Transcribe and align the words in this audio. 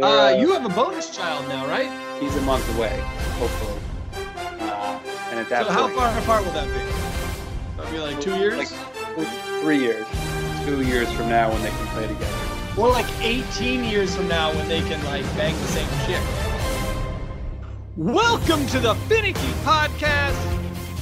Uh, 0.00 0.06
uh, 0.06 0.28
you 0.38 0.52
have 0.52 0.64
a 0.64 0.68
bonus 0.68 1.10
child 1.10 1.48
now, 1.48 1.66
right? 1.66 1.90
he's 2.20 2.36
a 2.36 2.40
month 2.42 2.62
away, 2.76 3.00
hopefully. 3.36 3.80
Uh, 4.60 5.00
and 5.30 5.40
at 5.40 5.48
that 5.48 5.66
So 5.66 5.72
how 5.72 5.88
far 5.88 6.16
apart 6.20 6.44
will 6.44 6.52
that 6.52 6.68
be? 6.68 7.76
That'll 7.76 7.90
be 7.90 7.98
like 7.98 8.20
two 8.20 8.36
years. 8.36 8.72
Like 9.16 9.28
three 9.60 9.80
years, 9.80 10.06
two 10.64 10.82
years 10.82 11.12
from 11.14 11.28
now 11.28 11.50
when 11.50 11.60
they 11.62 11.70
can 11.70 11.86
play 11.88 12.06
together. 12.06 12.80
Or 12.80 12.88
like 12.90 13.06
18 13.22 13.82
years 13.82 14.14
from 14.14 14.28
now 14.28 14.54
when 14.54 14.68
they 14.68 14.82
can 14.82 15.04
like 15.06 15.24
bang 15.36 15.56
the 15.56 15.66
same 15.66 15.88
chick. 16.06 16.22
Welcome 17.96 18.68
to 18.68 18.78
the 18.78 18.94
Finicky 19.08 19.50
Podcast, 19.64 20.38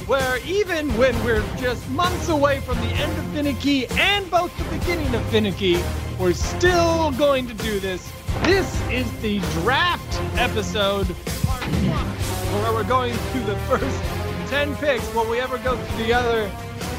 where 0.07 0.39
even 0.43 0.89
when 0.97 1.13
we're 1.23 1.45
just 1.57 1.87
months 1.89 2.29
away 2.29 2.61
from 2.61 2.79
the 2.79 2.87
end 2.95 3.15
of 3.15 3.25
Finicky 3.25 3.85
and 3.99 4.27
both 4.31 4.57
the 4.57 4.75
beginning 4.75 5.13
of 5.13 5.23
Finicky, 5.25 5.83
we're 6.19 6.33
still 6.33 7.11
going 7.11 7.45
to 7.47 7.53
do 7.53 7.79
this. 7.79 8.11
This 8.43 8.81
is 8.89 9.11
the 9.21 9.39
draft 9.61 10.21
episode, 10.39 11.05
where 11.07 12.73
we're 12.73 12.83
going 12.83 13.13
through 13.13 13.43
the 13.45 13.55
first 13.67 14.01
10 14.49 14.75
picks. 14.77 15.13
Will 15.13 15.29
we 15.29 15.39
ever 15.39 15.57
go 15.57 15.75
through 15.75 16.05
the 16.05 16.13
other 16.13 16.51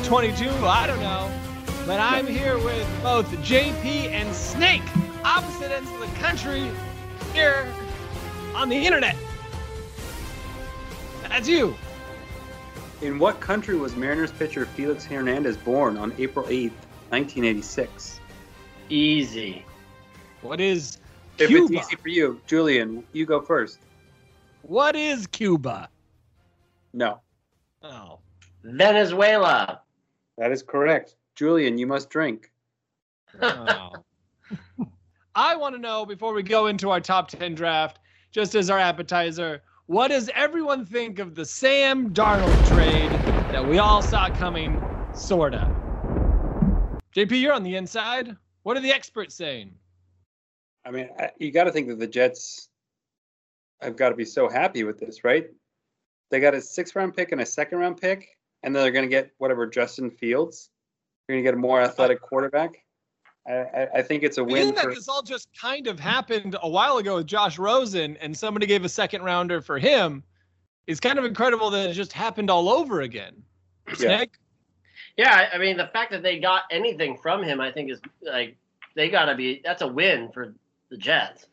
22? 0.05 0.49
I 0.49 0.87
don't 0.87 1.01
know. 1.01 1.31
But 1.87 2.01
I'm 2.01 2.27
here 2.27 2.59
with 2.59 2.87
both 3.03 3.27
JP 3.39 4.11
and 4.11 4.35
Snake, 4.35 4.83
opposite 5.25 5.71
ends 5.71 5.91
of 5.91 6.01
the 6.01 6.19
country, 6.19 6.71
here 7.33 7.67
on 8.55 8.69
the 8.69 8.77
internet. 8.77 9.17
That's 11.29 11.49
you. 11.49 11.75
In 13.01 13.19
what 13.19 13.41
country 13.41 13.77
was 13.77 13.97
Mariners 13.97 14.33
pitcher 14.33 14.67
Felix 14.67 15.05
Hernandez 15.05 15.57
born 15.57 15.97
on 15.97 16.13
April 16.19 16.45
8th, 16.47 16.73
1986? 17.11 18.21
Easy. 18.91 19.65
What 20.43 20.61
is 20.61 20.99
If 21.39 21.49
Cuba? 21.49 21.75
it's 21.75 21.87
easy 21.87 21.97
for 21.97 22.09
you, 22.09 22.41
Julian, 22.47 23.05
you 23.13 23.25
go 23.27 23.41
first. 23.41 23.79
What 24.63 24.97
is 24.97 25.27
Cuba? 25.27 25.89
No, 26.93 27.21
Oh. 27.83 28.19
Venezuela. 28.65 29.83
that 30.37 30.51
is 30.51 30.63
correct. 30.63 31.15
Julian, 31.37 31.79
you 31.79 31.87
must 31.87 32.11
drink. 32.11 32.51
oh. 33.41 33.93
I 35.37 35.55
want 35.55 35.77
to 35.77 35.81
know 35.81 36.05
before 36.05 36.33
we 36.33 36.43
go 36.43 36.67
into 36.67 36.91
our 36.91 37.01
top 37.01 37.29
10 37.29 37.55
draft, 37.55 38.01
just 38.33 38.57
as 38.57 38.69
our 38.69 38.79
appetizer, 38.79 39.63
what 39.87 40.09
does 40.09 40.29
everyone 40.35 40.85
think 40.85 41.21
of 41.21 41.37
the 41.37 41.45
Sam 41.45 42.13
Darnold 42.13 42.67
trade 42.75 43.11
that 43.53 43.65
we 43.65 43.79
all 43.79 44.03
saw 44.03 44.29
coming, 44.31 44.79
sorta? 45.15 45.71
JP, 47.15 47.41
you're 47.41 47.53
on 47.53 47.63
the 47.63 47.77
inside. 47.77 48.37
What 48.65 48.77
are 48.77 48.81
the 48.81 48.93
experts 48.93 49.35
saying? 49.37 49.73
I 50.89 50.91
mean, 50.91 51.09
you 51.39 51.53
got 51.53 51.65
to 51.65 51.73
think 51.73 51.89
that 51.89 51.99
the 51.99 52.07
Jets 52.07 52.71
have 53.83 53.95
got 53.97 54.09
to 54.09 54.15
be 54.15 54.25
so 54.25 54.49
happy 54.49 54.85
with 54.85 54.99
this, 54.99 55.23
right? 55.23 55.47
They 56.31 56.41
got 56.41 56.55
a 56.55 56.63
six 56.63 56.97
round 56.97 57.15
pick 57.15 57.31
and 57.31 57.43
a 57.43 57.47
second 57.47 57.79
round 57.79 58.01
pick, 58.01 58.27
and 58.63 58.75
then 58.75 58.83
they're 58.83 58.93
going 58.93 59.05
to 59.05 59.11
get 59.11 59.31
whatever 59.37 59.67
Justin 59.67 60.11
Fields. 60.11 60.71
They're 61.27 61.35
going 61.35 61.45
to 61.45 61.47
get 61.47 61.55
a 61.55 61.61
more 61.61 61.83
athletic 61.83 62.23
quarterback. 62.23 62.83
I, 63.47 63.53
I, 63.53 63.89
I 63.97 64.03
think 64.03 64.23
it's 64.23 64.39
a 64.39 64.45
win 64.45 64.55
Being 64.55 64.75
that 64.77 64.85
for. 64.85 64.95
this 64.95 65.09
all 65.09 65.23
just 65.23 65.49
kind 65.59 65.87
of 65.89 66.01
happened 66.01 66.57
a 66.63 66.69
while 66.69 66.97
ago 66.97 67.17
with 67.17 67.27
Josh 67.27 67.59
Rosen 67.59 68.17
and 68.19 68.37
somebody 68.37 68.67
gave 68.67 68.85
a 68.85 68.89
second 68.89 69.23
rounder 69.23 69.61
for 69.61 69.79
him 69.79 70.23
is 70.87 71.01
kind 71.01 71.19
of 71.19 71.25
incredible 71.27 71.69
that 71.71 71.91
it 71.91 71.95
just 71.95 72.13
happened 72.15 72.51
all 72.51 72.69
over 72.69 73.03
again. 73.03 73.43
Yeah. 73.91 73.95
Snake? 73.95 74.33
Yeah, 75.19 75.35
I- 75.35 75.57
I 75.57 75.59
mean 75.59 75.77
the 75.77 75.87
fact 75.89 76.11
that 76.13 76.23
they 76.23 76.39
got 76.39 76.63
anything 76.71 77.17
from 77.19 77.43
him, 77.43 77.61
I 77.61 77.73
think 77.73 77.91
is 77.91 78.01
like 78.23 78.57
they 78.95 79.09
gotta 79.11 79.35
be. 79.35 79.61
That's 79.65 79.83
a 79.83 79.87
win 79.87 80.31
for 80.33 80.55
the 80.91 80.97
Jets. 80.97 81.47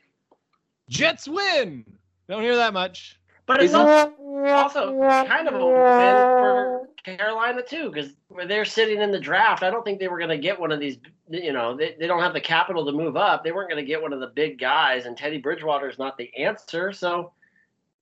Jets 0.89 1.27
win. 1.27 1.85
Don't 2.27 2.41
hear 2.41 2.55
that 2.55 2.73
much. 2.73 3.19
But 3.47 3.61
it's 3.61 3.75
also, 3.75 4.11
also 4.47 4.99
kind 5.27 5.47
of 5.47 5.53
a 5.53 5.65
win 5.65 6.15
for 6.39 6.89
Carolina 7.03 7.61
too, 7.61 7.91
because 7.91 8.13
where 8.29 8.47
they're 8.47 8.65
sitting 8.65 9.01
in 9.01 9.11
the 9.11 9.19
draft, 9.19 9.61
I 9.61 9.69
don't 9.69 9.85
think 9.85 9.99
they 9.99 10.07
were 10.07 10.17
going 10.17 10.31
to 10.31 10.37
get 10.37 10.59
one 10.59 10.71
of 10.71 10.79
these. 10.79 10.97
You 11.29 11.53
know, 11.53 11.77
they, 11.77 11.95
they 11.99 12.07
don't 12.07 12.21
have 12.21 12.33
the 12.33 12.41
capital 12.41 12.83
to 12.85 12.91
move 12.91 13.15
up. 13.17 13.43
They 13.43 13.51
weren't 13.51 13.69
going 13.69 13.83
to 13.83 13.87
get 13.87 14.01
one 14.01 14.13
of 14.13 14.19
the 14.19 14.27
big 14.27 14.59
guys, 14.59 15.05
and 15.05 15.15
Teddy 15.15 15.37
Bridgewater 15.37 15.87
is 15.87 15.99
not 15.99 16.17
the 16.17 16.35
answer. 16.35 16.91
So, 16.91 17.33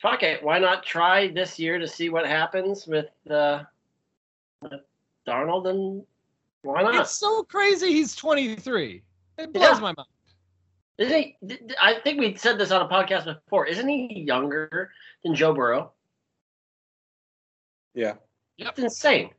fuck 0.02 0.24
it. 0.24 0.42
Why 0.42 0.60
not 0.60 0.84
try 0.84 1.28
this 1.28 1.60
year 1.60 1.78
to 1.78 1.88
see 1.88 2.10
what 2.10 2.26
happens 2.26 2.88
with 2.88 3.10
uh, 3.30 3.64
with 4.62 4.80
Darnold 5.28 5.70
and 5.70 6.04
why 6.62 6.84
not? 6.84 6.96
It's 7.02 7.12
so 7.12 7.44
crazy 7.44 7.92
he's 7.92 8.16
23. 8.16 9.02
It 9.40 9.52
blows 9.52 9.76
Yeah. 9.76 9.80
my 9.80 9.94
mind. 9.98 10.08
Isn't 10.98 11.18
he? 11.18 11.38
th- 11.48 11.60
th- 11.60 11.80
I 11.82 11.96
think 12.02 12.20
we 12.20 12.36
said 12.36 12.58
this 12.58 12.72
on 12.72 12.82
a 12.82 12.88
podcast 12.88 13.26
before. 13.26 13.66
Isn't 13.66 13.88
he 13.88 14.24
younger 14.26 14.92
than 15.24 15.36
Joe 15.36 15.54
Burrow? 15.54 15.92
yeah. 17.94 18.14
That's 18.60 18.80
insane. 18.80 19.32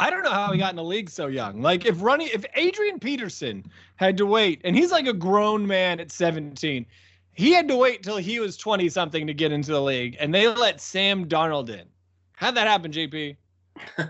I 0.00 0.10
don't 0.10 0.22
know 0.22 0.30
how 0.30 0.52
he 0.52 0.58
got 0.58 0.70
in 0.70 0.76
the 0.76 0.84
league 0.84 1.10
so 1.10 1.26
young. 1.26 1.60
Like 1.60 1.84
if 1.84 2.02
running 2.02 2.28
if 2.32 2.44
Adrian 2.54 3.00
Peterson 3.00 3.64
had 3.96 4.16
to 4.18 4.26
wait 4.26 4.60
and 4.64 4.76
he's 4.76 4.92
like 4.92 5.06
a 5.06 5.12
grown 5.12 5.66
man 5.66 5.98
at 5.98 6.12
17. 6.12 6.86
He 7.32 7.52
had 7.52 7.68
to 7.68 7.76
wait 7.76 8.02
till 8.02 8.16
he 8.16 8.40
was 8.40 8.56
20 8.56 8.88
something 8.88 9.26
to 9.26 9.34
get 9.34 9.52
into 9.52 9.72
the 9.72 9.80
league 9.80 10.16
and 10.20 10.34
they 10.34 10.48
let 10.48 10.80
Sam 10.80 11.26
Darnold 11.26 11.68
in. 11.68 11.86
How'd 12.36 12.54
that 12.56 12.66
happen, 12.68 12.92
JP? 12.92 13.36
I 13.98 14.04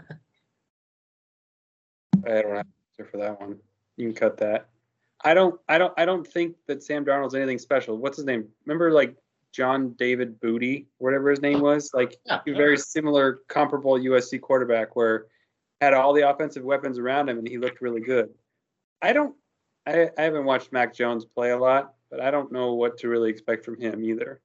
don't 2.24 2.56
have 2.56 2.66
an 2.66 2.72
answer 2.98 3.10
for 3.10 3.16
that 3.18 3.40
one. 3.40 3.58
You 3.96 4.08
can 4.08 4.14
cut 4.14 4.36
that. 4.38 4.68
I 5.24 5.34
don't. 5.34 5.60
I 5.68 5.78
don't. 5.78 5.92
I 5.96 6.04
don't 6.04 6.26
think 6.26 6.56
that 6.66 6.82
Sam 6.82 7.04
Darnold's 7.04 7.34
anything 7.34 7.58
special. 7.58 7.96
What's 7.96 8.16
his 8.16 8.26
name? 8.26 8.46
Remember, 8.64 8.92
like 8.92 9.16
John 9.52 9.94
David 9.98 10.38
Booty, 10.40 10.86
whatever 10.98 11.30
his 11.30 11.42
name 11.42 11.60
was. 11.60 11.90
Like 11.92 12.16
Yeah. 12.26 12.40
a 12.46 12.52
very 12.52 12.76
similar, 12.76 13.40
comparable 13.48 13.98
USC 13.98 14.40
quarterback, 14.40 14.94
where 14.94 15.26
had 15.80 15.94
all 15.94 16.12
the 16.12 16.28
offensive 16.28 16.64
weapons 16.64 16.98
around 16.98 17.28
him, 17.28 17.38
and 17.38 17.48
he 17.48 17.58
looked 17.58 17.80
really 17.80 18.00
good. 18.00 18.30
I 19.02 19.12
don't. 19.12 19.34
I, 19.86 20.10
I 20.18 20.22
haven't 20.22 20.44
watched 20.44 20.72
Mac 20.72 20.94
Jones 20.94 21.24
play 21.24 21.50
a 21.50 21.58
lot, 21.58 21.94
but 22.10 22.20
I 22.20 22.30
don't 22.30 22.52
know 22.52 22.74
what 22.74 22.98
to 22.98 23.08
really 23.08 23.30
expect 23.30 23.64
from 23.64 23.80
him 23.80 24.02
either. 24.04 24.40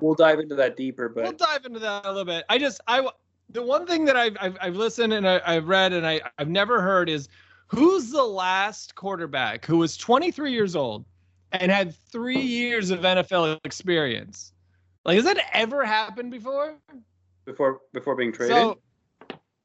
We'll 0.00 0.14
dive 0.14 0.40
into 0.40 0.54
that 0.56 0.76
deeper, 0.76 1.08
but 1.08 1.24
we'll 1.24 1.32
dive 1.32 1.64
into 1.64 1.78
that 1.80 2.04
a 2.04 2.08
little 2.08 2.24
bit. 2.24 2.44
I 2.48 2.58
just 2.58 2.80
I 2.88 3.06
the 3.50 3.62
one 3.62 3.86
thing 3.86 4.04
that 4.06 4.16
I've 4.16 4.36
I've, 4.40 4.56
I've 4.60 4.76
listened 4.76 5.12
and 5.12 5.28
I, 5.28 5.40
I've 5.46 5.68
read 5.68 5.92
and 5.92 6.06
I 6.06 6.20
I've 6.38 6.48
never 6.48 6.80
heard 6.80 7.08
is 7.08 7.28
who's 7.68 8.10
the 8.10 8.24
last 8.24 8.94
quarterback 8.94 9.64
who 9.64 9.78
was 9.78 9.96
23 9.96 10.52
years 10.52 10.76
old 10.76 11.04
and 11.52 11.70
had 11.70 11.94
three 11.94 12.40
years 12.40 12.90
of 12.90 13.00
NFL 13.00 13.58
experience. 13.64 14.52
Like 15.04 15.16
has 15.16 15.24
that 15.24 15.38
ever 15.52 15.84
happened 15.84 16.30
before? 16.30 16.76
before 17.44 17.80
before 17.92 18.16
being 18.16 18.32
traded, 18.32 18.56
So 18.56 18.78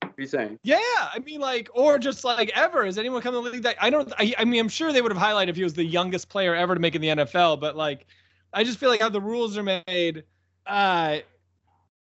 what 0.01 0.13
are 0.17 0.22
you 0.22 0.28
saying? 0.28 0.59
yeah, 0.63 0.78
I 0.78 1.19
mean 1.25 1.41
like 1.41 1.69
or 1.73 1.97
just 1.97 2.23
like 2.23 2.51
ever 2.56 2.85
has 2.85 2.97
anyone 2.97 3.22
come 3.22 3.34
to 3.34 3.41
the 3.41 3.50
league 3.50 3.63
that 3.63 3.75
I 3.79 3.89
don't 3.89 4.12
I, 4.18 4.33
I 4.38 4.45
mean 4.45 4.59
I'm 4.59 4.69
sure 4.69 4.94
they 4.94 5.01
would 5.01 5.12
have 5.12 5.22
highlighted 5.22 5.50
if 5.50 5.56
he 5.56 5.63
was 5.63 5.73
the 5.73 5.83
youngest 5.85 6.29
player 6.29 6.56
ever 6.56 6.75
to 6.75 6.81
make 6.81 6.95
in 6.95 7.01
the 7.01 7.09
NFL, 7.09 7.59
but 7.59 7.75
like 7.75 8.06
I 8.53 8.63
just 8.63 8.78
feel 8.78 8.89
like 8.89 9.01
how 9.01 9.09
the 9.09 9.22
rules 9.22 9.57
are 9.57 9.63
made 9.63 10.23
uh 10.68 11.19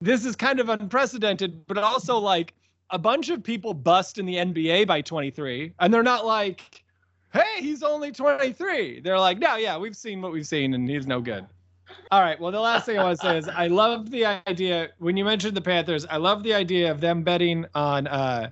this 0.00 0.24
is 0.24 0.36
kind 0.36 0.60
of 0.60 0.68
unprecedented, 0.68 1.66
but 1.66 1.78
also 1.78 2.18
like 2.18 2.54
a 2.90 2.98
bunch 2.98 3.30
of 3.30 3.42
people 3.42 3.74
bust 3.74 4.18
in 4.18 4.26
the 4.26 4.36
NBA 4.36 4.86
by 4.86 5.00
23, 5.00 5.72
and 5.80 5.92
they're 5.92 6.02
not 6.02 6.26
like, 6.26 6.84
hey, 7.32 7.60
he's 7.60 7.82
only 7.82 8.12
23. 8.12 9.00
They're 9.00 9.18
like, 9.18 9.38
no, 9.38 9.56
yeah, 9.56 9.76
we've 9.76 9.96
seen 9.96 10.22
what 10.22 10.32
we've 10.32 10.46
seen, 10.46 10.74
and 10.74 10.88
he's 10.88 11.06
no 11.06 11.20
good. 11.20 11.46
All 12.10 12.20
right. 12.20 12.38
Well, 12.40 12.52
the 12.52 12.60
last 12.60 12.86
thing 12.86 12.98
I 12.98 13.04
want 13.04 13.20
to 13.20 13.26
say 13.26 13.38
is 13.38 13.48
I 13.48 13.66
love 13.66 14.10
the 14.10 14.24
idea 14.24 14.90
when 14.98 15.16
you 15.16 15.24
mentioned 15.24 15.56
the 15.56 15.60
Panthers. 15.60 16.06
I 16.06 16.16
love 16.16 16.42
the 16.42 16.54
idea 16.54 16.90
of 16.90 17.00
them 17.00 17.22
betting 17.22 17.66
on. 17.74 18.06
uh 18.06 18.50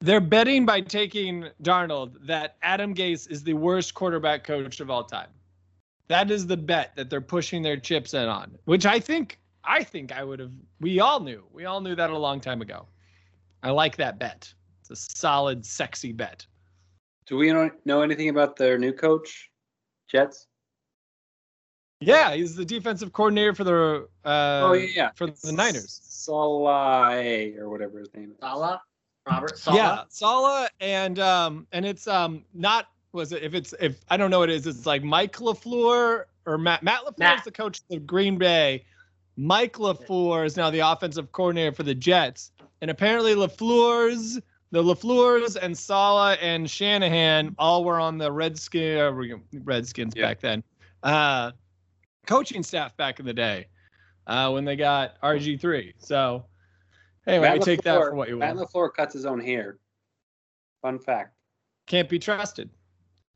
They're 0.00 0.20
betting 0.20 0.66
by 0.66 0.80
taking 0.80 1.46
Darnold 1.62 2.26
that 2.26 2.56
Adam 2.62 2.94
Gase 2.94 3.30
is 3.30 3.42
the 3.42 3.54
worst 3.54 3.94
quarterback 3.94 4.44
coach 4.44 4.80
of 4.80 4.90
all 4.90 5.04
time. 5.04 5.28
That 6.08 6.30
is 6.30 6.46
the 6.46 6.56
bet 6.56 6.94
that 6.96 7.10
they're 7.10 7.20
pushing 7.20 7.62
their 7.62 7.76
chips 7.76 8.14
in 8.14 8.28
on, 8.28 8.56
which 8.64 8.86
I 8.86 9.00
think 9.00 9.38
I 9.66 9.82
think 9.82 10.12
I 10.12 10.22
would 10.24 10.38
have. 10.38 10.52
We 10.80 11.00
all 11.00 11.20
knew. 11.20 11.44
We 11.52 11.64
all 11.64 11.80
knew 11.80 11.94
that 11.94 12.10
a 12.10 12.18
long 12.18 12.40
time 12.40 12.62
ago. 12.62 12.86
I 13.62 13.70
like 13.70 13.96
that 13.96 14.18
bet. 14.18 14.52
It's 14.80 14.90
a 14.90 14.96
solid, 14.96 15.66
sexy 15.66 16.12
bet. 16.12 16.46
Do 17.26 17.36
we 17.36 17.52
know, 17.52 17.70
know 17.84 18.02
anything 18.02 18.28
about 18.28 18.56
their 18.56 18.78
new 18.78 18.92
coach, 18.92 19.50
Jets? 20.08 20.46
Yeah, 22.00 22.34
he's 22.34 22.54
the 22.54 22.64
defensive 22.64 23.12
coordinator 23.12 23.54
for 23.54 23.64
the 23.64 24.08
uh, 24.24 24.60
oh 24.64 24.72
yeah, 24.74 24.88
yeah. 24.94 25.10
for 25.14 25.26
the 25.28 25.52
Niners. 25.52 26.00
Saleh 26.04 27.56
or 27.58 27.70
whatever 27.70 27.98
his 27.98 28.12
name 28.14 28.32
is. 28.32 28.36
Sala, 28.38 28.82
Robert 29.26 29.58
Sala. 29.58 29.76
Yeah, 29.76 30.02
Sala 30.08 30.68
and 30.80 31.18
um 31.18 31.66
and 31.72 31.86
it's 31.86 32.06
um 32.06 32.44
not 32.52 32.88
was 33.12 33.32
it 33.32 33.42
if 33.42 33.54
it's 33.54 33.72
if 33.80 34.04
I 34.10 34.18
don't 34.18 34.30
know 34.30 34.40
what 34.40 34.50
it 34.50 34.56
is 34.56 34.66
it's 34.66 34.84
like 34.84 35.02
Mike 35.02 35.38
Lafleur 35.38 36.24
or 36.44 36.58
Matt 36.58 36.82
Matt 36.82 37.00
Lafleur 37.06 37.18
Matt. 37.18 37.38
is 37.38 37.44
the 37.44 37.50
coach 37.50 37.80
of 37.90 38.06
Green 38.06 38.36
Bay. 38.36 38.84
Mike 39.36 39.74
Lafleur 39.74 40.44
is 40.46 40.56
now 40.56 40.70
the 40.70 40.78
offensive 40.80 41.30
coordinator 41.32 41.72
for 41.72 41.82
the 41.82 41.94
Jets, 41.94 42.52
and 42.80 42.90
apparently 42.90 43.34
Lafleur's 43.34 44.40
the 44.72 44.82
Lafleurs 44.82 45.56
and 45.60 45.76
Sala 45.76 46.34
and 46.34 46.68
Shanahan 46.68 47.54
all 47.58 47.84
were 47.84 48.00
on 48.00 48.18
the 48.18 48.30
Redskin 48.30 48.98
uh, 48.98 49.36
Redskins 49.62 50.14
Yeah. 50.16 50.28
back 50.28 50.40
then, 50.40 50.64
uh, 51.02 51.52
coaching 52.26 52.62
staff 52.62 52.96
back 52.96 53.20
in 53.20 53.26
the 53.26 53.32
day 53.32 53.68
uh, 54.26 54.50
when 54.50 54.64
they 54.64 54.76
got 54.76 55.20
RG 55.22 55.60
three. 55.60 55.94
So 55.98 56.46
anyway, 57.26 57.50
Matt 57.50 57.62
take 57.62 57.82
that 57.82 57.98
for 57.98 58.14
what 58.14 58.28
you 58.28 58.38
want. 58.38 58.48
Matt 58.48 58.56
want. 58.56 58.70
LaFleur 58.70 58.94
cuts 58.94 59.14
his 59.14 59.26
own 59.26 59.40
hair. 59.40 59.78
Fun 60.82 60.98
fact. 60.98 61.34
Can't 61.86 62.08
be 62.08 62.18
trusted. 62.18 62.68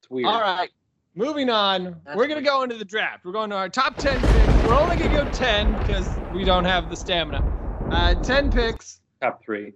It's 0.01 0.11
weird. 0.11 0.27
All 0.27 0.41
right. 0.41 0.71
Moving 1.15 1.51
on, 1.51 2.01
That's 2.05 2.17
we're 2.17 2.27
gonna 2.27 2.43
go 2.43 2.63
into 2.63 2.77
the 2.77 2.85
draft. 2.85 3.25
We're 3.25 3.33
going 3.33 3.51
to 3.51 3.57
our 3.57 3.69
top 3.69 3.97
ten 3.97 4.21
picks. 4.21 4.50
We're 4.71 4.77
only 4.77 4.97
gonna 4.99 5.11
go 5.11 5.25
ten 5.25 5.75
because 5.75 6.21
we 6.31 6.45
don't 6.45 6.65
have 6.65 6.89
the 6.89 6.97
stamina. 6.97 7.45
Uh, 7.91 8.15
ten 8.15 8.53
picks. 8.53 9.01
Top 9.21 9.43
three. 9.45 9.73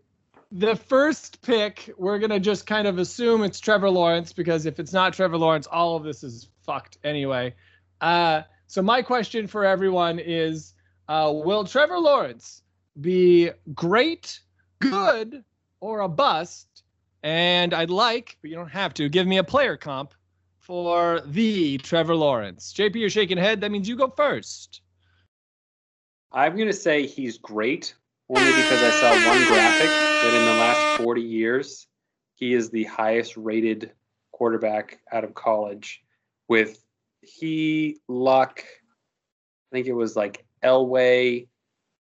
The 0.52 0.76
first 0.76 1.42
pick, 1.42 1.90
we're 1.98 2.20
gonna 2.20 2.38
just 2.38 2.64
kind 2.64 2.86
of 2.86 2.98
assume 2.98 3.42
it's 3.42 3.58
Trevor 3.58 3.90
Lawrence 3.90 4.32
because 4.32 4.66
if 4.66 4.78
it's 4.78 4.92
not 4.92 5.12
Trevor 5.12 5.36
Lawrence, 5.36 5.66
all 5.66 5.96
of 5.96 6.04
this 6.04 6.22
is 6.22 6.48
fucked 6.64 6.98
anyway. 7.02 7.56
Uh, 8.00 8.42
so 8.68 8.82
my 8.82 9.02
question 9.02 9.48
for 9.48 9.64
everyone 9.64 10.20
is: 10.20 10.74
uh, 11.08 11.32
Will 11.34 11.64
Trevor 11.64 11.98
Lawrence 11.98 12.62
be 13.00 13.50
great, 13.74 14.38
good, 14.78 15.42
or 15.80 16.02
a 16.02 16.08
bust? 16.08 16.84
And 17.24 17.74
I'd 17.74 17.90
like, 17.90 18.38
but 18.40 18.48
you 18.48 18.54
don't 18.54 18.68
have 18.68 18.94
to, 18.94 19.08
give 19.08 19.26
me 19.26 19.38
a 19.38 19.44
player 19.44 19.76
comp 19.76 20.14
for 20.60 21.20
the 21.26 21.78
Trevor 21.78 22.14
Lawrence. 22.14 22.72
JP, 22.72 22.94
you're 22.94 23.10
shaking 23.10 23.38
head. 23.38 23.60
That 23.60 23.72
means 23.72 23.88
you 23.88 23.96
go 23.96 24.08
first. 24.08 24.82
I'm 26.34 26.56
going 26.56 26.66
to 26.66 26.72
say 26.72 27.06
he's 27.06 27.38
great 27.38 27.94
only 28.28 28.52
because 28.52 28.82
I 28.82 28.90
saw 28.90 29.14
one 29.14 29.44
graphic 29.44 30.08
that 30.20 30.34
in 30.34 30.44
the 30.44 30.52
last 30.52 30.88
40 30.96 31.22
years, 31.22 31.86
he 32.34 32.54
is 32.54 32.70
the 32.70 32.84
highest 32.84 33.36
rated 33.36 33.92
quarterback 34.32 34.98
out 35.12 35.22
of 35.22 35.34
college 35.34 36.02
with 36.48 36.84
he, 37.20 37.98
Luck, 38.08 38.64
I 38.64 39.70
think 39.70 39.86
it 39.86 39.92
was 39.92 40.16
like 40.16 40.44
Elway 40.64 41.46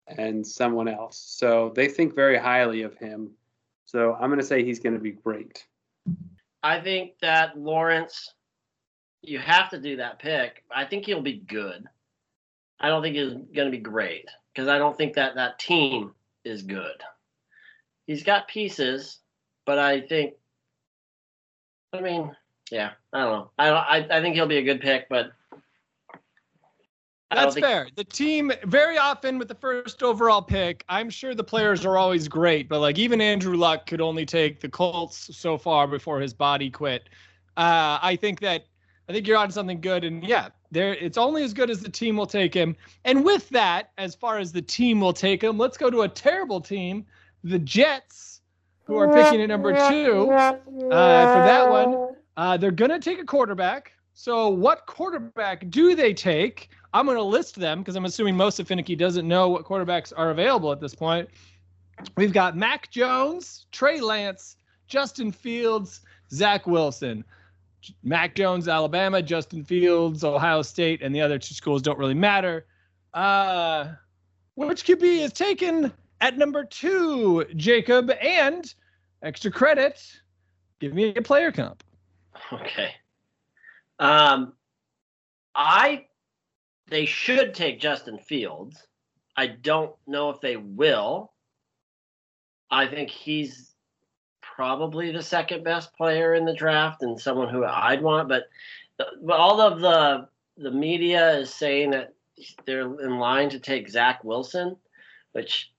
and 0.06 0.46
someone 0.46 0.88
else. 0.88 1.18
So 1.18 1.72
they 1.76 1.88
think 1.88 2.14
very 2.14 2.38
highly 2.38 2.82
of 2.82 2.96
him. 2.96 3.32
So 3.84 4.14
I'm 4.14 4.30
going 4.30 4.40
to 4.40 4.46
say 4.46 4.64
he's 4.64 4.80
going 4.80 4.94
to 4.94 5.00
be 5.00 5.12
great. 5.12 5.66
I 6.62 6.80
think 6.80 7.18
that 7.20 7.58
Lawrence, 7.58 8.32
you 9.20 9.38
have 9.38 9.68
to 9.70 9.78
do 9.78 9.96
that 9.96 10.18
pick. 10.18 10.64
I 10.74 10.86
think 10.86 11.04
he'll 11.04 11.20
be 11.20 11.36
good. 11.36 11.86
I 12.81 12.88
don't 12.88 13.02
think 13.02 13.17
he's 13.17 13.32
going 13.32 13.67
to 13.67 13.70
be 13.70 13.78
great 13.78 14.28
because 14.55 14.69
I 14.69 14.78
don't 14.78 14.96
think 14.96 15.14
that 15.14 15.34
that 15.37 15.58
team 15.58 16.12
is 16.44 16.62
good. 16.62 17.02
He's 18.06 18.23
got 18.23 18.49
pieces, 18.49 19.19
but 19.64 19.78
I 19.78 20.00
think, 20.00 20.34
I 21.93 22.00
mean, 22.00 22.37
yeah, 22.70 22.93
I 23.12 23.20
don't 23.20 23.32
know. 23.32 23.50
I 23.58 23.69
I, 23.70 24.19
I 24.19 24.20
think 24.20 24.34
he'll 24.34 24.46
be 24.46 24.58
a 24.58 24.62
good 24.62 24.81
pick, 24.81 25.08
but 25.08 25.32
That's 27.31 27.55
think- 27.55 27.67
fair. 27.67 27.88
The 27.96 28.05
team 28.05 28.52
very 28.64 28.99
often 28.99 29.38
with 29.38 29.49
the 29.49 29.55
first 29.55 30.02
overall 30.02 30.43
pick, 30.43 30.84
I'm 30.88 31.11
sure 31.11 31.34
the 31.34 31.44
players 31.44 31.84
are 31.84 31.96
always 31.96 32.28
great, 32.28 32.69
but 32.69 32.81
like 32.81 32.99
even 32.99 33.20
Andrew 33.20 33.56
Luck 33.56 33.87
could 33.87 34.00
only 34.00 34.26
take 34.26 34.61
the 34.61 34.69
Colts 34.69 35.37
so 35.37 35.58
far 35.58 35.87
before 35.87 36.20
his 36.20 36.34
body 36.34 36.70
quit. 36.70 37.08
Uh, 37.56 37.99
I 38.02 38.17
think 38.20 38.40
that 38.40 38.67
I 39.08 39.12
think 39.12 39.26
you're 39.26 39.36
on 39.36 39.50
something 39.50 39.80
good, 39.80 40.04
and 40.04 40.24
yeah, 40.24 40.48
there 40.70 40.94
it's 40.94 41.16
only 41.16 41.44
as 41.44 41.54
good 41.54 41.70
as 41.70 41.80
the 41.80 41.88
team 41.88 42.16
will 42.16 42.26
take 42.26 42.52
him. 42.52 42.76
And 43.04 43.24
with 43.24 43.48
that, 43.50 43.90
as 43.98 44.14
far 44.14 44.38
as 44.38 44.52
the 44.52 44.62
team 44.62 45.00
will 45.00 45.12
take 45.12 45.42
him, 45.42 45.58
let's 45.58 45.76
go 45.76 45.90
to 45.90 46.02
a 46.02 46.08
terrible 46.08 46.60
team, 46.60 47.06
the 47.44 47.58
Jets, 47.58 48.40
who 48.84 48.96
are 48.96 49.12
picking 49.12 49.40
at 49.40 49.48
number 49.48 49.72
two. 49.88 50.30
Uh, 50.30 50.52
for 50.52 50.90
that 50.90 51.70
one, 51.70 52.16
uh, 52.36 52.56
they're 52.56 52.70
to 52.70 52.98
take 52.98 53.20
a 53.20 53.24
quarterback. 53.24 53.92
So, 54.14 54.48
what 54.48 54.86
quarterback 54.86 55.68
do 55.70 55.94
they 55.94 56.14
take? 56.14 56.70
I'm 56.94 57.04
going 57.04 57.18
to 57.18 57.22
list 57.22 57.56
them 57.56 57.80
because 57.80 57.96
I'm 57.96 58.06
assuming 58.06 58.36
most 58.36 58.58
of 58.58 58.66
Finicky 58.66 58.96
doesn't 58.96 59.28
know 59.28 59.50
what 59.50 59.64
quarterbacks 59.64 60.12
are 60.16 60.30
available 60.30 60.72
at 60.72 60.80
this 60.80 60.94
point. 60.94 61.28
We've 62.16 62.32
got 62.32 62.56
Mac 62.56 62.90
Jones, 62.90 63.66
Trey 63.72 64.00
Lance, 64.00 64.56
Justin 64.86 65.30
Fields, 65.30 66.00
Zach 66.32 66.66
Wilson. 66.66 67.24
Mac 68.02 68.34
Jones, 68.34 68.69
Alabama, 68.69 69.23
Justin 69.23 69.64
Fields, 69.64 70.25
Ohio 70.25 70.62
State, 70.62 71.02
and 71.02 71.14
the 71.14 71.20
other 71.20 71.38
two 71.38 71.55
schools 71.55 71.82
don't 71.82 71.99
really 71.99 72.14
matter. 72.14 72.67
Uh, 73.14 73.93
which 74.55 74.84
QB 74.84 75.02
is 75.02 75.32
taken 75.32 75.93
at 76.20 76.38
number 76.38 76.64
two, 76.64 77.44
Jacob? 77.56 78.11
And 78.20 78.73
extra 79.23 79.50
credit, 79.50 80.02
give 80.81 80.94
me 80.94 81.14
a 81.14 81.23
player 81.23 81.52
comp. 81.52 81.82
Okay. 82.52 82.90
Um, 83.99 84.52
I 85.55 86.06
they 86.88 87.06
should 87.06 87.55
take 87.55 87.81
Justin 87.81 88.19
Fields. 88.19 88.87
I 89.37 89.49
don't 89.49 89.94
know 90.06 90.31
if 90.31 90.40
they 90.40 90.56
will. 90.56 91.32
I 92.70 92.87
think 92.87 93.11
he's 93.11 93.75
probably 94.56 95.12
the 95.12 95.22
second 95.22 95.62
best 95.62 95.94
player 95.94 96.34
in 96.34 96.46
the 96.46 96.54
draft 96.54 97.02
and 97.02 97.20
someone 97.20 97.50
who 97.50 97.62
I'd 97.64 98.00
want. 98.00 98.26
But, 98.28 98.48
but 98.96 99.36
all 99.36 99.60
of 99.60 99.80
the 99.80 100.28
the 100.56 100.70
media 100.70 101.36
is 101.36 101.52
saying 101.52 101.90
that 101.90 102.14
they're 102.64 103.00
in 103.02 103.18
line 103.18 103.50
to 103.50 103.58
take 103.58 103.90
Zach 103.90 104.24
Wilson, 104.24 104.76
which 105.32 105.70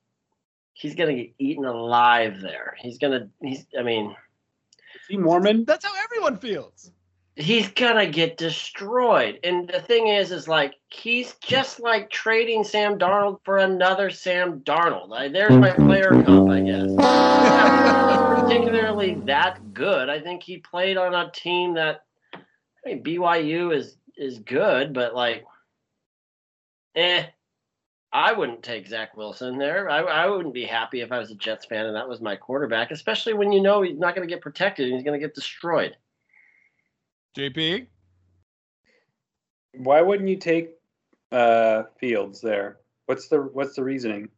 he's 0.74 0.94
gonna 0.94 1.16
get 1.16 1.34
eaten 1.40 1.66
alive 1.66 2.40
there. 2.40 2.76
He's 2.80 3.00
gonna 3.00 3.30
he's 3.42 3.66
I 3.78 3.82
mean 3.82 4.12
Is 4.12 5.02
he 5.10 5.18
Mormon? 5.18 5.66
That's 5.66 5.84
how 5.84 5.94
everyone 6.04 6.38
feels. 6.38 6.92
he's 7.36 7.70
gonna 7.70 8.06
get 8.06 8.38
destroyed. 8.38 9.40
And 9.44 9.68
the 9.68 9.82
thing 9.82 10.10
is, 10.10 10.32
is 10.32 10.48
like 10.48 10.76
he's 10.90 11.34
just 11.42 11.80
like 11.80 12.12
trading 12.12 12.64
Sam 12.64 13.00
Darnold 13.00 13.40
for 13.44 13.58
another 13.58 14.12
Sam 14.12 14.60
Darnold. 14.60 15.18
I, 15.18 15.30
there's 15.30 15.56
my 15.56 15.72
player 15.72 16.22
comp, 16.24 16.52
I 16.52 16.62
guess. 16.62 18.24
He's 18.48 18.56
not 18.56 18.64
particularly 18.64 19.16
that 19.26 19.74
good. 19.74 20.10
I 20.10 20.20
think 20.20 20.44
he 20.44 20.58
played 20.58 20.98
on 20.98 21.14
a 21.14 21.32
team 21.32 21.74
that 21.76 22.06
I 22.34 22.40
mean 22.86 23.04
BYU 23.04 23.76
is 23.76 23.98
is 24.16 24.40
good, 24.40 24.94
but 24.94 25.14
like, 25.14 25.46
eh. 26.96 27.26
I 28.14 28.32
wouldn't 28.32 28.64
take 28.64 28.88
Zach 28.88 29.18
Wilson 29.18 29.58
there. 29.58 29.90
I, 29.90 30.00
I 30.00 30.28
wouldn't 30.28 30.54
be 30.54 30.64
happy 30.64 31.02
if 31.02 31.12
I 31.12 31.20
was 31.20 31.30
a 31.30 31.36
Jets 31.36 31.66
fan 31.66 31.86
and 31.86 31.96
that 31.96 32.08
was 32.08 32.22
my 32.22 32.38
quarterback, 32.38 32.92
especially 32.92 33.34
when 33.34 33.52
you 33.52 33.62
know 33.62 33.82
he's 33.82 34.00
not 34.00 34.16
going 34.16 34.26
to 34.26 34.34
get 34.34 34.42
protected 34.42 34.86
and 34.86 34.96
he's 34.96 35.04
going 35.04 35.20
to 35.20 35.24
get 35.24 35.36
destroyed. 35.36 35.96
JP? 37.38 37.88
Why 39.74 40.02
wouldn't 40.02 40.30
you 40.30 40.38
take 40.38 40.72
uh, 41.34 41.84
Fields 42.00 42.40
there? 42.40 42.78
What's 43.08 43.28
the 43.28 43.42
what's 43.42 43.76
the 43.76 43.84
reasoning? 43.84 44.30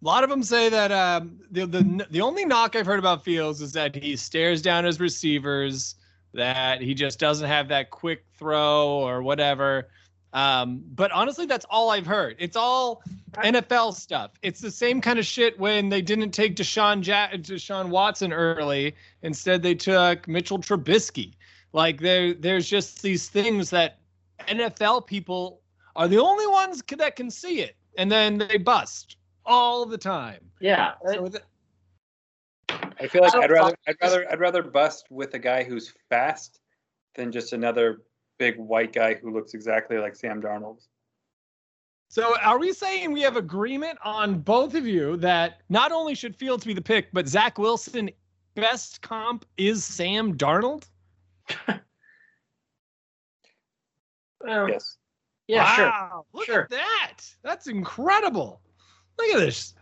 A 0.00 0.04
lot 0.04 0.22
of 0.22 0.30
them 0.30 0.44
say 0.44 0.68
that 0.68 0.92
um, 0.92 1.40
the, 1.50 1.66
the 1.66 2.06
the 2.10 2.20
only 2.20 2.44
knock 2.44 2.76
I've 2.76 2.86
heard 2.86 3.00
about 3.00 3.24
Fields 3.24 3.60
is 3.60 3.72
that 3.72 3.96
he 3.96 4.14
stares 4.14 4.62
down 4.62 4.84
his 4.84 5.00
receivers, 5.00 5.96
that 6.34 6.80
he 6.80 6.94
just 6.94 7.18
doesn't 7.18 7.48
have 7.48 7.66
that 7.68 7.90
quick 7.90 8.24
throw 8.38 8.86
or 8.86 9.22
whatever. 9.22 9.88
Um, 10.32 10.84
but 10.94 11.10
honestly, 11.10 11.46
that's 11.46 11.66
all 11.68 11.90
I've 11.90 12.06
heard. 12.06 12.36
It's 12.38 12.56
all 12.56 13.02
NFL 13.38 13.94
stuff. 13.94 14.32
It's 14.42 14.60
the 14.60 14.70
same 14.70 15.00
kind 15.00 15.18
of 15.18 15.26
shit 15.26 15.58
when 15.58 15.88
they 15.88 16.02
didn't 16.02 16.30
take 16.30 16.54
Deshaun 16.54 17.04
ja- 17.04 17.30
Deshaun 17.32 17.88
Watson 17.88 18.32
early. 18.32 18.94
Instead, 19.22 19.62
they 19.62 19.74
took 19.74 20.28
Mitchell 20.28 20.58
Trubisky. 20.58 21.32
Like 21.72 22.00
there, 22.00 22.34
there's 22.34 22.68
just 22.68 23.02
these 23.02 23.28
things 23.28 23.70
that 23.70 23.98
NFL 24.46 25.06
people 25.06 25.60
are 25.96 26.06
the 26.06 26.18
only 26.18 26.46
ones 26.46 26.82
c- 26.88 26.96
that 26.96 27.16
can 27.16 27.30
see 27.30 27.60
it, 27.60 27.74
and 27.96 28.12
then 28.12 28.38
they 28.38 28.58
bust 28.58 29.16
all 29.48 29.84
the 29.86 29.98
time. 29.98 30.40
Yeah. 30.60 30.92
So 31.12 31.26
th- 31.28 31.42
I 33.00 33.06
feel 33.08 33.22
like 33.22 33.34
I 33.34 33.40
I'd 33.44 33.50
rather 33.50 33.76
I'd 33.88 33.96
rather 34.00 34.30
I'd 34.30 34.40
rather 34.40 34.62
bust 34.62 35.06
with 35.10 35.34
a 35.34 35.38
guy 35.38 35.64
who's 35.64 35.92
fast 36.10 36.60
than 37.14 37.32
just 37.32 37.52
another 37.52 38.02
big 38.38 38.56
white 38.58 38.92
guy 38.92 39.14
who 39.14 39.32
looks 39.32 39.54
exactly 39.54 39.98
like 39.98 40.14
Sam 40.14 40.40
Darnold. 40.42 40.86
So 42.10 42.36
are 42.40 42.58
we 42.58 42.72
saying 42.72 43.12
we 43.12 43.20
have 43.22 43.36
agreement 43.36 43.98
on 44.04 44.38
both 44.40 44.74
of 44.74 44.86
you 44.86 45.16
that 45.18 45.60
not 45.68 45.92
only 45.92 46.14
should 46.14 46.34
Fields 46.36 46.64
be 46.64 46.72
the 46.74 46.80
pick, 46.82 47.08
but 47.12 47.26
Zach 47.28 47.58
Wilson 47.58 48.10
best 48.54 49.02
comp 49.02 49.44
is 49.56 49.84
Sam 49.84 50.36
Darnold? 50.36 50.84
Well, 54.40 54.68
Yes. 54.68 54.96
yeah, 55.48 55.74
sure. 55.74 56.24
Look 56.32 56.46
Sure. 56.46 56.62
at 56.62 56.70
that. 56.70 57.14
That's 57.42 57.66
incredible. 57.66 58.60
Look 59.18 59.28
at 59.34 59.38
this. 59.40 59.74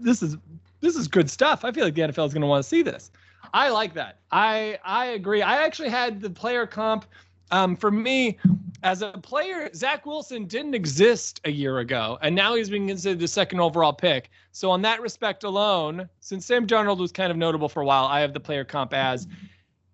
This 0.00 0.22
is 0.22 0.36
this 0.80 0.96
is 0.96 1.06
good 1.08 1.30
stuff. 1.30 1.64
I 1.64 1.72
feel 1.72 1.84
like 1.84 1.94
the 1.94 2.02
NFL 2.02 2.26
is 2.26 2.32
going 2.32 2.42
to 2.42 2.46
want 2.46 2.62
to 2.62 2.68
see 2.68 2.82
this. 2.82 3.10
I 3.54 3.68
like 3.70 3.94
that. 3.94 4.18
I 4.30 4.78
I 4.84 5.06
agree. 5.06 5.42
I 5.42 5.64
actually 5.64 5.90
had 5.90 6.20
the 6.20 6.30
player 6.30 6.66
comp 6.66 7.06
Um, 7.50 7.76
for 7.76 7.90
me, 7.90 8.38
as 8.82 9.02
a 9.02 9.12
player, 9.12 9.68
Zach 9.74 10.06
Wilson 10.06 10.46
didn't 10.46 10.74
exist 10.74 11.40
a 11.44 11.50
year 11.50 11.80
ago, 11.80 12.18
and 12.22 12.34
now 12.34 12.54
he's 12.54 12.70
being 12.70 12.88
considered 12.88 13.20
the 13.20 13.28
second 13.28 13.60
overall 13.60 13.92
pick. 13.92 14.30
So, 14.52 14.70
on 14.70 14.80
that 14.82 15.02
respect 15.02 15.44
alone, 15.44 16.08
since 16.20 16.46
Sam 16.46 16.66
Darnold 16.66 16.98
was 16.98 17.12
kind 17.12 17.30
of 17.30 17.36
notable 17.36 17.68
for 17.68 17.82
a 17.82 17.84
while, 17.84 18.06
I 18.06 18.20
have 18.20 18.32
the 18.32 18.40
player 18.40 18.64
comp 18.64 18.94
as 18.94 19.28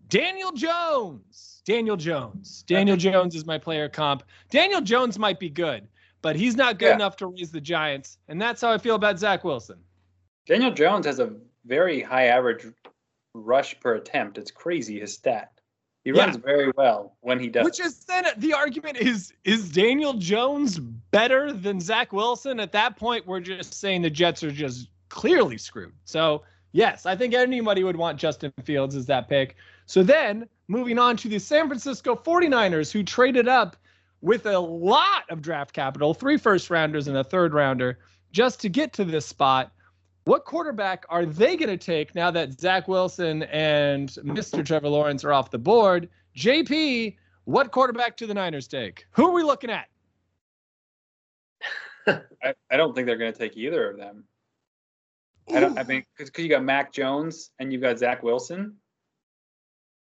Daniel 0.08 0.52
Jones. 0.52 1.62
Daniel 1.64 1.96
Jones. 1.96 2.64
Daniel 2.66 2.96
Jones 2.96 3.34
is 3.34 3.44
my 3.44 3.58
player 3.58 3.88
comp. 3.90 4.22
Daniel 4.50 4.80
Jones 4.80 5.18
might 5.18 5.38
be 5.38 5.50
good, 5.50 5.86
but 6.22 6.36
he's 6.36 6.56
not 6.56 6.78
good 6.78 6.86
Yeah. 6.88 6.94
enough 6.94 7.16
to 7.16 7.26
raise 7.26 7.50
the 7.50 7.60
Giants, 7.60 8.18
and 8.28 8.40
that's 8.40 8.60
how 8.60 8.70
I 8.70 8.78
feel 8.78 8.94
about 8.94 9.18
Zach 9.18 9.44
Wilson. 9.44 9.78
Daniel 10.46 10.70
Jones 10.70 11.06
has 11.06 11.18
a 11.18 11.32
very 11.64 12.00
high 12.00 12.26
average 12.26 12.66
rush 13.34 13.78
per 13.80 13.94
attempt. 13.94 14.38
It's 14.38 14.50
crazy 14.50 15.00
his 15.00 15.14
stat. 15.14 15.52
He 16.04 16.10
Yeah. 16.10 16.24
runs 16.24 16.36
very 16.36 16.72
well 16.76 17.16
when 17.20 17.38
he 17.38 17.48
does. 17.48 17.64
Which 17.64 17.80
is 17.80 18.04
then 18.04 18.24
the 18.38 18.54
argument 18.54 18.96
is 18.96 19.32
is 19.44 19.70
Daniel 19.70 20.14
Jones 20.14 20.78
better 20.78 21.52
than 21.52 21.80
Zach 21.80 22.12
Wilson? 22.12 22.60
At 22.60 22.72
that 22.72 22.96
point, 22.96 23.26
we're 23.26 23.40
just 23.40 23.74
saying 23.74 24.02
the 24.02 24.10
Jets 24.10 24.42
are 24.42 24.50
just 24.50 24.88
clearly 25.10 25.58
screwed. 25.58 25.92
So 26.04 26.42
yes, 26.72 27.04
I 27.04 27.14
think 27.14 27.34
anybody 27.34 27.84
would 27.84 27.96
want 27.96 28.18
Justin 28.18 28.52
Fields 28.64 28.94
as 28.96 29.06
that 29.06 29.28
pick. 29.28 29.56
So 29.86 30.02
then 30.02 30.48
moving 30.68 30.98
on 30.98 31.16
to 31.18 31.28
the 31.28 31.38
San 31.38 31.66
Francisco 31.66 32.14
49ers, 32.14 32.90
who 32.90 33.02
traded 33.02 33.48
up 33.48 33.76
with 34.20 34.46
a 34.46 34.58
lot 34.58 35.24
of 35.30 35.42
draft 35.42 35.72
capital, 35.72 36.14
three 36.14 36.36
first 36.36 36.70
rounders 36.70 37.08
and 37.08 37.16
a 37.16 37.24
third 37.24 37.52
rounder, 37.52 37.98
just 38.32 38.60
to 38.60 38.68
get 38.68 38.92
to 38.94 39.04
this 39.04 39.26
spot. 39.26 39.72
What 40.24 40.44
quarterback 40.44 41.06
are 41.08 41.24
they 41.24 41.56
going 41.56 41.70
to 41.70 41.78
take 41.78 42.14
now 42.14 42.30
that 42.32 42.60
Zach 42.60 42.86
Wilson 42.86 43.44
and 43.44 44.10
Mr. 44.10 44.64
Trevor 44.64 44.88
Lawrence 44.88 45.24
are 45.24 45.32
off 45.32 45.50
the 45.50 45.58
board? 45.58 46.08
JP, 46.36 47.16
what 47.44 47.72
quarterback 47.72 48.16
do 48.16 48.26
the 48.26 48.34
Niners 48.34 48.68
take? 48.68 49.06
Who 49.12 49.26
are 49.26 49.32
we 49.32 49.42
looking 49.42 49.70
at? 49.70 49.88
I, 52.42 52.54
I 52.70 52.76
don't 52.76 52.94
think 52.94 53.06
they're 53.06 53.16
going 53.16 53.32
to 53.32 53.38
take 53.38 53.56
either 53.56 53.90
of 53.90 53.96
them. 53.96 54.24
I 55.54 55.60
don't. 55.60 55.78
I 55.78 55.82
mean, 55.84 56.04
because 56.16 56.30
you 56.42 56.50
got 56.50 56.62
Mac 56.62 56.92
Jones 56.92 57.50
and 57.58 57.72
you've 57.72 57.80
got 57.80 57.98
Zach 57.98 58.22
Wilson. 58.22 58.76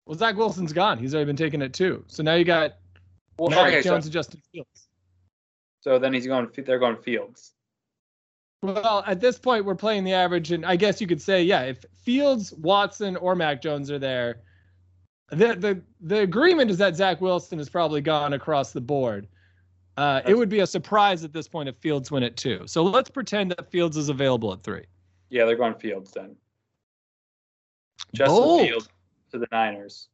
Well, 0.07 0.17
Zach 0.17 0.37
Wilson's 0.37 0.73
gone. 0.73 0.99
He's 0.99 1.15
already 1.15 1.27
been 1.27 1.37
taking 1.37 1.63
it 1.63 1.73
too. 1.73 2.05
So 2.07 2.23
now 2.23 2.35
you 2.35 2.45
got 2.45 2.75
Well, 3.39 3.51
Mac 3.51 3.69
okay, 3.69 3.83
so, 3.83 3.91
Jones 3.91 4.07
and 4.07 4.13
Justin 4.13 4.43
Fields. 4.53 4.89
so 5.81 5.99
then 5.99 6.13
he's 6.13 6.27
going. 6.27 6.49
They're 6.57 6.79
going 6.79 6.97
Fields. 6.97 7.53
Well, 8.63 9.03
at 9.07 9.21
this 9.21 9.39
point, 9.39 9.65
we're 9.65 9.75
playing 9.75 10.05
the 10.05 10.13
average, 10.13 10.53
and 10.53 10.65
I 10.65 10.77
guess 10.77 11.01
you 11.01 11.09
could 11.09 11.21
say, 11.21 11.43
yeah, 11.43 11.63
if 11.63 11.85
Fields, 11.97 12.53
Watson, 12.53 13.17
or 13.17 13.35
Mac 13.35 13.61
Jones 13.61 13.91
are 13.91 13.99
there, 13.99 14.43
the 15.31 15.55
the 15.57 15.83
the 16.01 16.21
agreement 16.21 16.71
is 16.71 16.79
that 16.79 16.95
Zach 16.95 17.21
Wilson 17.21 17.59
has 17.59 17.69
probably 17.69 18.01
gone 18.01 18.35
across 18.35 18.73
the 18.73 18.81
board. 18.81 19.27
Uh, 19.97 20.23
it 20.27 20.35
would 20.35 20.49
be 20.49 20.61
a 20.61 20.67
surprise 20.67 21.25
at 21.25 21.33
this 21.33 21.49
point 21.49 21.69
if 21.69 21.77
Fields 21.77 22.11
win 22.11 22.23
it 22.23 22.37
too. 22.37 22.63
So 22.67 22.83
let's 22.83 23.11
pretend 23.11 23.51
that 23.51 23.71
Fields 23.71 23.97
is 23.97 24.09
available 24.09 24.53
at 24.53 24.63
three. 24.63 24.85
Yeah, 25.29 25.45
they're 25.45 25.57
going 25.57 25.75
Fields 25.75 26.13
then. 26.13 26.37
Justin 28.15 28.37
Bold. 28.37 28.69
Fields 28.69 28.89
to 29.33 29.39
the 29.39 29.47
Niners. 29.51 30.09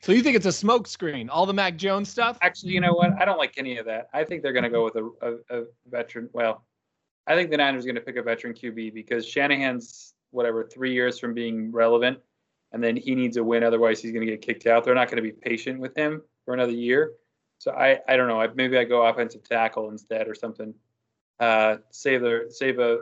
So 0.00 0.12
you 0.12 0.22
think 0.22 0.36
it's 0.36 0.46
a 0.46 0.50
smokescreen? 0.50 1.28
All 1.30 1.44
the 1.44 1.52
Mac 1.52 1.76
Jones 1.76 2.08
stuff? 2.08 2.38
Actually, 2.40 2.72
you 2.72 2.80
know 2.80 2.94
what? 2.94 3.20
I 3.20 3.24
don't 3.24 3.38
like 3.38 3.54
any 3.56 3.78
of 3.78 3.86
that. 3.86 4.08
I 4.14 4.24
think 4.24 4.42
they're 4.42 4.52
going 4.52 4.64
to 4.64 4.70
go 4.70 4.84
with 4.84 4.96
a, 4.96 5.10
a, 5.22 5.60
a 5.60 5.64
veteran. 5.88 6.30
Well, 6.32 6.64
I 7.26 7.34
think 7.34 7.50
the 7.50 7.56
Niners 7.56 7.84
are 7.84 7.88
going 7.88 7.96
to 7.96 8.00
pick 8.00 8.16
a 8.16 8.22
veteran 8.22 8.54
QB 8.54 8.94
because 8.94 9.26
Shanahan's 9.26 10.14
whatever 10.30 10.64
three 10.64 10.92
years 10.92 11.18
from 11.18 11.34
being 11.34 11.72
relevant, 11.72 12.18
and 12.72 12.82
then 12.82 12.96
he 12.96 13.14
needs 13.14 13.36
a 13.38 13.44
win. 13.44 13.64
Otherwise, 13.64 14.00
he's 14.00 14.12
going 14.12 14.24
to 14.24 14.30
get 14.30 14.40
kicked 14.40 14.66
out. 14.66 14.84
They're 14.84 14.94
not 14.94 15.08
going 15.08 15.16
to 15.16 15.22
be 15.22 15.32
patient 15.32 15.80
with 15.80 15.96
him 15.96 16.22
for 16.44 16.54
another 16.54 16.72
year. 16.72 17.12
So 17.58 17.72
I, 17.72 17.98
I 18.06 18.16
don't 18.16 18.28
know. 18.28 18.46
Maybe 18.54 18.78
I 18.78 18.84
go 18.84 19.04
offensive 19.04 19.42
tackle 19.42 19.90
instead 19.90 20.28
or 20.28 20.34
something. 20.34 20.74
Uh, 21.40 21.76
save 21.90 22.20
the 22.20 22.46
save 22.50 22.78
a 22.78 22.98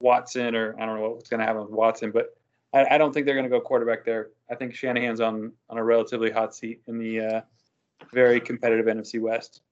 Watson 0.00 0.54
or 0.54 0.74
I 0.80 0.86
don't 0.86 0.98
know 0.98 1.10
what's 1.10 1.28
going 1.28 1.40
to 1.40 1.46
happen 1.46 1.62
with 1.62 1.70
Watson, 1.70 2.10
but 2.10 2.36
I, 2.74 2.94
I 2.94 2.98
don't 2.98 3.12
think 3.12 3.24
they're 3.24 3.34
going 3.36 3.44
to 3.44 3.50
go 3.50 3.60
quarterback 3.60 4.04
there. 4.04 4.30
I 4.50 4.54
think 4.56 4.74
Shanahan's 4.74 5.20
on 5.20 5.52
on 5.70 5.78
a 5.78 5.84
relatively 5.84 6.30
hot 6.30 6.54
seat 6.54 6.82
in 6.88 6.98
the 6.98 7.20
uh, 7.20 7.40
very 8.12 8.40
competitive 8.40 8.86
NFC 8.86 9.20
West. 9.20 9.62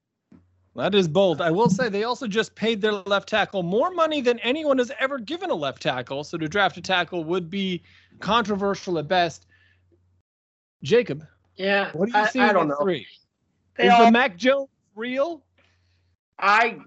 That 0.75 0.95
is 0.95 1.07
bold. 1.07 1.39
I 1.39 1.51
will 1.51 1.69
say 1.69 1.87
they 1.89 2.03
also 2.03 2.25
just 2.25 2.55
paid 2.55 2.81
their 2.81 2.93
left 2.93 3.29
tackle 3.29 3.61
more 3.61 3.91
money 3.91 4.21
than 4.21 4.39
anyone 4.39 4.79
has 4.79 4.91
ever 4.99 5.19
given 5.19 5.51
a 5.51 5.53
left 5.55 5.83
tackle. 5.83 6.23
So 6.23 6.35
to 6.39 6.47
draft 6.47 6.77
a 6.77 6.81
tackle 6.81 7.23
would 7.25 7.47
be 7.51 7.83
controversial 8.19 8.97
at 8.97 9.07
best. 9.07 9.45
Jacob, 10.81 11.23
Yeah, 11.55 11.91
what 11.93 12.07
do 12.11 12.17
you 12.17 12.23
I, 12.23 12.27
see 12.27 12.39
I 12.39 12.51
don't 12.51 12.67
the 12.69 12.73
know. 12.75 12.81
three? 12.83 13.05
They 13.77 13.85
Is 13.87 13.93
all- 13.93 14.05
the 14.05 14.11
Mac 14.11 14.35
Jones 14.35 14.69
real? 14.95 15.43
I 16.39 16.79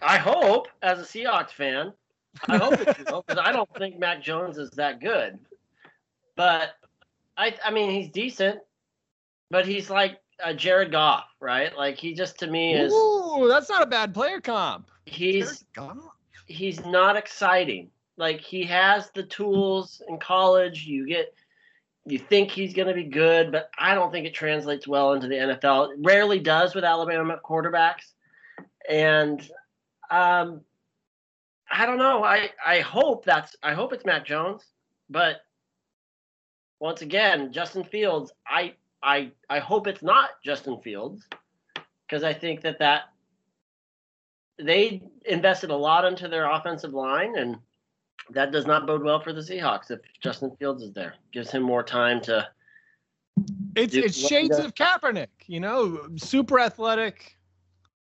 I 0.00 0.18
hope, 0.18 0.68
as 0.82 0.98
a 1.00 1.02
Seahawks 1.02 1.50
fan, 1.50 1.92
I 2.48 2.58
hope 2.58 2.74
it's 2.74 2.98
real 3.00 3.24
because 3.26 3.42
I 3.44 3.52
don't 3.52 3.72
think 3.76 3.98
Mac 3.98 4.22
Jones 4.22 4.58
is 4.58 4.70
that 4.72 5.00
good. 5.00 5.38
But 6.36 6.74
I 7.36 7.54
I 7.64 7.70
mean 7.70 7.90
he's 7.90 8.10
decent, 8.10 8.60
but 9.50 9.66
he's 9.66 9.90
like 9.90 10.20
a 10.44 10.54
Jared 10.54 10.92
Goff, 10.92 11.26
right? 11.40 11.76
Like 11.76 11.96
he 11.96 12.14
just 12.14 12.38
to 12.40 12.46
me 12.46 12.74
is 12.74 12.92
Ooh, 12.92 13.46
that's 13.48 13.68
not 13.68 13.82
a 13.82 13.86
bad 13.86 14.12
player 14.14 14.40
comp. 14.40 14.90
he's 15.06 15.64
he's 16.46 16.84
not 16.84 17.16
exciting. 17.16 17.90
Like 18.16 18.40
he 18.40 18.64
has 18.64 19.10
the 19.14 19.22
tools 19.22 20.02
in 20.08 20.18
college. 20.18 20.84
You 20.86 21.06
get 21.06 21.34
you 22.06 22.18
think 22.18 22.50
he's 22.50 22.72
going 22.72 22.86
to 22.88 22.94
be 22.94 23.04
good, 23.04 23.50
but 23.50 23.68
I 23.76 23.94
don't 23.94 24.12
think 24.12 24.26
it 24.26 24.34
translates 24.34 24.86
well 24.86 25.14
into 25.14 25.26
the 25.26 25.34
NFL. 25.34 25.92
It 25.92 25.98
rarely 26.04 26.38
does 26.38 26.72
with 26.74 26.84
Alabama 26.84 27.38
quarterbacks. 27.44 28.12
And 28.88 29.40
um 30.10 30.60
I 31.70 31.86
don't 31.86 31.98
know. 31.98 32.24
I 32.24 32.50
I 32.64 32.80
hope 32.80 33.24
that's 33.24 33.56
I 33.62 33.74
hope 33.74 33.92
it's 33.92 34.04
Mac 34.04 34.24
Jones, 34.24 34.64
but 35.10 35.40
once 36.80 37.02
again, 37.02 37.52
Justin 37.52 37.84
Fields, 37.84 38.32
I 38.46 38.74
I 39.02 39.32
I 39.48 39.58
hope 39.58 39.86
it's 39.86 40.02
not 40.02 40.30
Justin 40.44 40.80
Fields 40.80 41.26
because 42.06 42.22
I 42.22 42.32
think 42.32 42.60
that 42.62 42.78
that 42.78 43.04
they 44.58 45.02
invested 45.24 45.70
a 45.70 45.76
lot 45.76 46.04
into 46.04 46.28
their 46.28 46.50
offensive 46.50 46.94
line, 46.94 47.36
and 47.36 47.56
that 48.30 48.52
does 48.52 48.66
not 48.66 48.86
bode 48.86 49.02
well 49.02 49.20
for 49.20 49.32
the 49.32 49.40
Seahawks 49.40 49.90
if 49.90 50.00
Justin 50.22 50.54
Fields 50.58 50.82
is 50.82 50.92
there. 50.92 51.14
Gives 51.32 51.50
him 51.50 51.62
more 51.62 51.82
time 51.82 52.20
to. 52.22 52.46
It's 53.74 53.94
it's 53.94 54.16
shades 54.16 54.58
of 54.58 54.74
Kaepernick, 54.74 55.28
you 55.46 55.60
know, 55.60 56.08
super 56.16 56.58
athletic, 56.58 57.36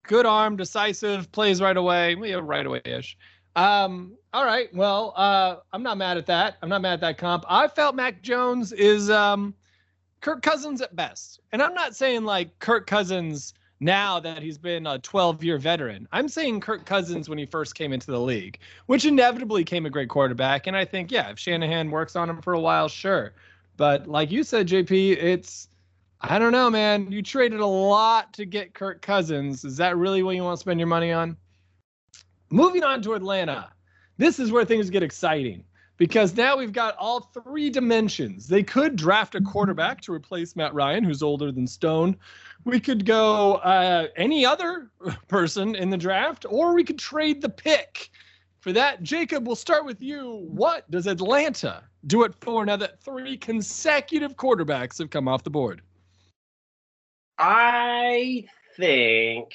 good 0.04 0.26
arm, 0.26 0.56
decisive, 0.56 1.32
plays 1.32 1.62
right 1.62 1.78
away. 1.78 2.16
Yeah, 2.20 2.40
right 2.42 2.66
away 2.66 2.82
ish. 2.86 3.16
Um, 3.56 4.18
all 4.34 4.46
right. 4.46 4.74
Well, 4.74 5.14
uh, 5.16 5.58
I'm 5.74 5.84
not 5.84 5.98
mad 5.98 6.18
at 6.18 6.26
that. 6.28 6.58
I'm 6.62 6.70
not 6.70 6.82
mad 6.82 6.94
at 6.94 7.02
that 7.02 7.18
comp. 7.18 7.44
I 7.48 7.68
felt 7.68 7.96
Mac 7.96 8.22
Jones 8.22 8.72
is 8.72 9.10
um 9.10 9.54
Kirk 10.22 10.42
Cousins 10.42 10.82
at 10.82 10.96
best. 10.96 11.40
And 11.52 11.62
I'm 11.62 11.74
not 11.74 11.96
saying 11.96 12.24
like 12.24 12.58
Kirk 12.60 12.88
Cousins 12.88 13.54
now 13.82 14.20
that 14.20 14.44
he's 14.44 14.60
been 14.60 14.86
a 14.86 15.00
12 15.00 15.44
year 15.44 15.58
veteran. 15.58 16.08
I'm 16.12 16.30
saying 16.30 16.62
Kirk 16.62 16.86
Cousins 16.86 17.28
when 17.28 17.38
he 17.38 17.46
first 17.46 17.76
came 17.76 17.92
into 17.92 18.12
the 18.12 18.20
league, 18.20 18.60
which 18.86 19.06
inevitably 19.06 19.64
came 19.64 19.86
a 19.86 19.90
great 19.90 20.10
quarterback. 20.10 20.68
And 20.68 20.78
I 20.78 20.86
think, 20.86 21.12
yeah, 21.12 21.32
if 21.32 21.40
Shanahan 21.40 21.90
works 21.90 22.16
on 22.16 22.30
him 22.30 22.42
for 22.42 22.54
a 22.54 22.60
while, 22.60 22.88
sure. 22.88 23.34
But 23.78 24.08
like 24.08 24.32
you 24.32 24.44
said, 24.44 24.68
JP, 24.68 25.18
it's 25.18 25.68
I 26.22 26.38
don't 26.38 26.52
know, 26.52 26.70
man. 26.70 27.12
You 27.12 27.24
traded 27.24 27.60
a 27.60 27.66
lot 27.66 28.32
to 28.34 28.46
get 28.46 28.76
Kirk 28.76 29.02
Cousins. 29.02 29.66
Is 29.66 29.78
that 29.78 29.98
really 29.98 30.22
what 30.22 30.36
you 30.36 30.44
want 30.44 30.58
to 30.58 30.62
spend 30.62 30.80
your 30.80 30.88
money 30.88 31.12
on? 31.12 31.36
Moving 32.52 32.84
on 32.84 33.02
to 33.04 33.14
Atlanta. 33.14 33.70
This 34.18 34.38
is 34.38 34.52
where 34.52 34.66
things 34.66 34.90
get 34.90 35.04
exciting 35.04 35.64
because 35.96 36.36
now 36.36 36.58
we've 36.58 36.74
got 36.74 36.98
all 36.98 37.22
three 37.22 37.70
dimensions. 37.70 38.46
They 38.46 38.62
could 38.62 38.98
draft 38.98 39.36
a 39.36 39.42
quarterback 39.42 40.02
to 40.02 40.14
replace 40.14 40.56
Matt 40.58 40.74
Ryan, 40.74 41.06
who's 41.06 41.24
older 41.24 41.50
than 41.52 41.66
Stone. 41.66 42.18
We 42.66 42.82
could 42.82 43.06
go 43.06 43.56
uh, 43.56 44.08
any 44.18 44.46
other 44.46 44.92
person 45.30 45.76
in 45.76 45.90
the 45.90 45.98
draft, 45.98 46.46
or 46.50 46.76
we 46.76 46.84
could 46.84 47.00
trade 47.00 47.42
the 47.42 47.50
pick. 47.50 48.10
For 48.60 48.74
that, 48.74 49.02
Jacob, 49.02 49.48
we'll 49.48 49.56
start 49.56 49.86
with 49.86 50.02
you. 50.02 50.46
What 50.50 50.92
does 50.92 51.08
Atlanta 51.08 51.84
do 52.06 52.24
it 52.24 52.36
for 52.42 52.66
now 52.66 52.76
that 52.76 53.02
three 53.02 53.38
consecutive 53.38 54.36
quarterbacks 54.36 55.00
have 55.00 55.10
come 55.10 55.30
off 55.30 55.44
the 55.44 55.50
board? 55.50 55.82
I 57.40 58.46
think 58.76 59.54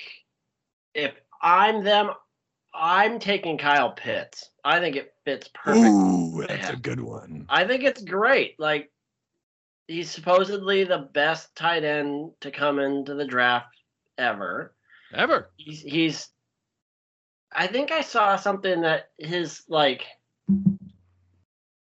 if 0.95 1.13
I'm 1.43 1.85
them, 1.85 2.11
I'm 2.77 3.19
taking 3.19 3.59
Kyle 3.59 3.93
Pitts. 3.93 4.51
I 4.65 4.81
think 4.81 4.97
it 4.97 5.15
fits 5.25 5.49
perfect. 5.55 5.87
Ooh, 5.87 6.45
that's 6.47 6.71
a 6.71 6.77
good 6.77 7.01
one. 7.01 7.47
I 7.49 7.67
think 7.67 7.85
it's 7.85 8.03
great. 8.03 8.59
Like 8.59 8.91
he's 9.89 10.11
supposedly 10.11 10.85
the 10.85 11.09
best 11.13 11.55
tight 11.57 11.85
end 11.85 12.33
to 12.41 12.51
come 12.51 12.79
into 12.79 13.15
the 13.15 13.25
draft 13.25 13.75
ever. 14.19 14.75
Ever. 15.15 15.51
He's 15.57 15.81
he's 15.83 16.29
I 17.53 17.67
think 17.67 17.91
I 17.91 18.03
saw 18.03 18.37
something 18.37 18.83
that 18.83 19.11
his 19.19 19.63
like 19.69 20.05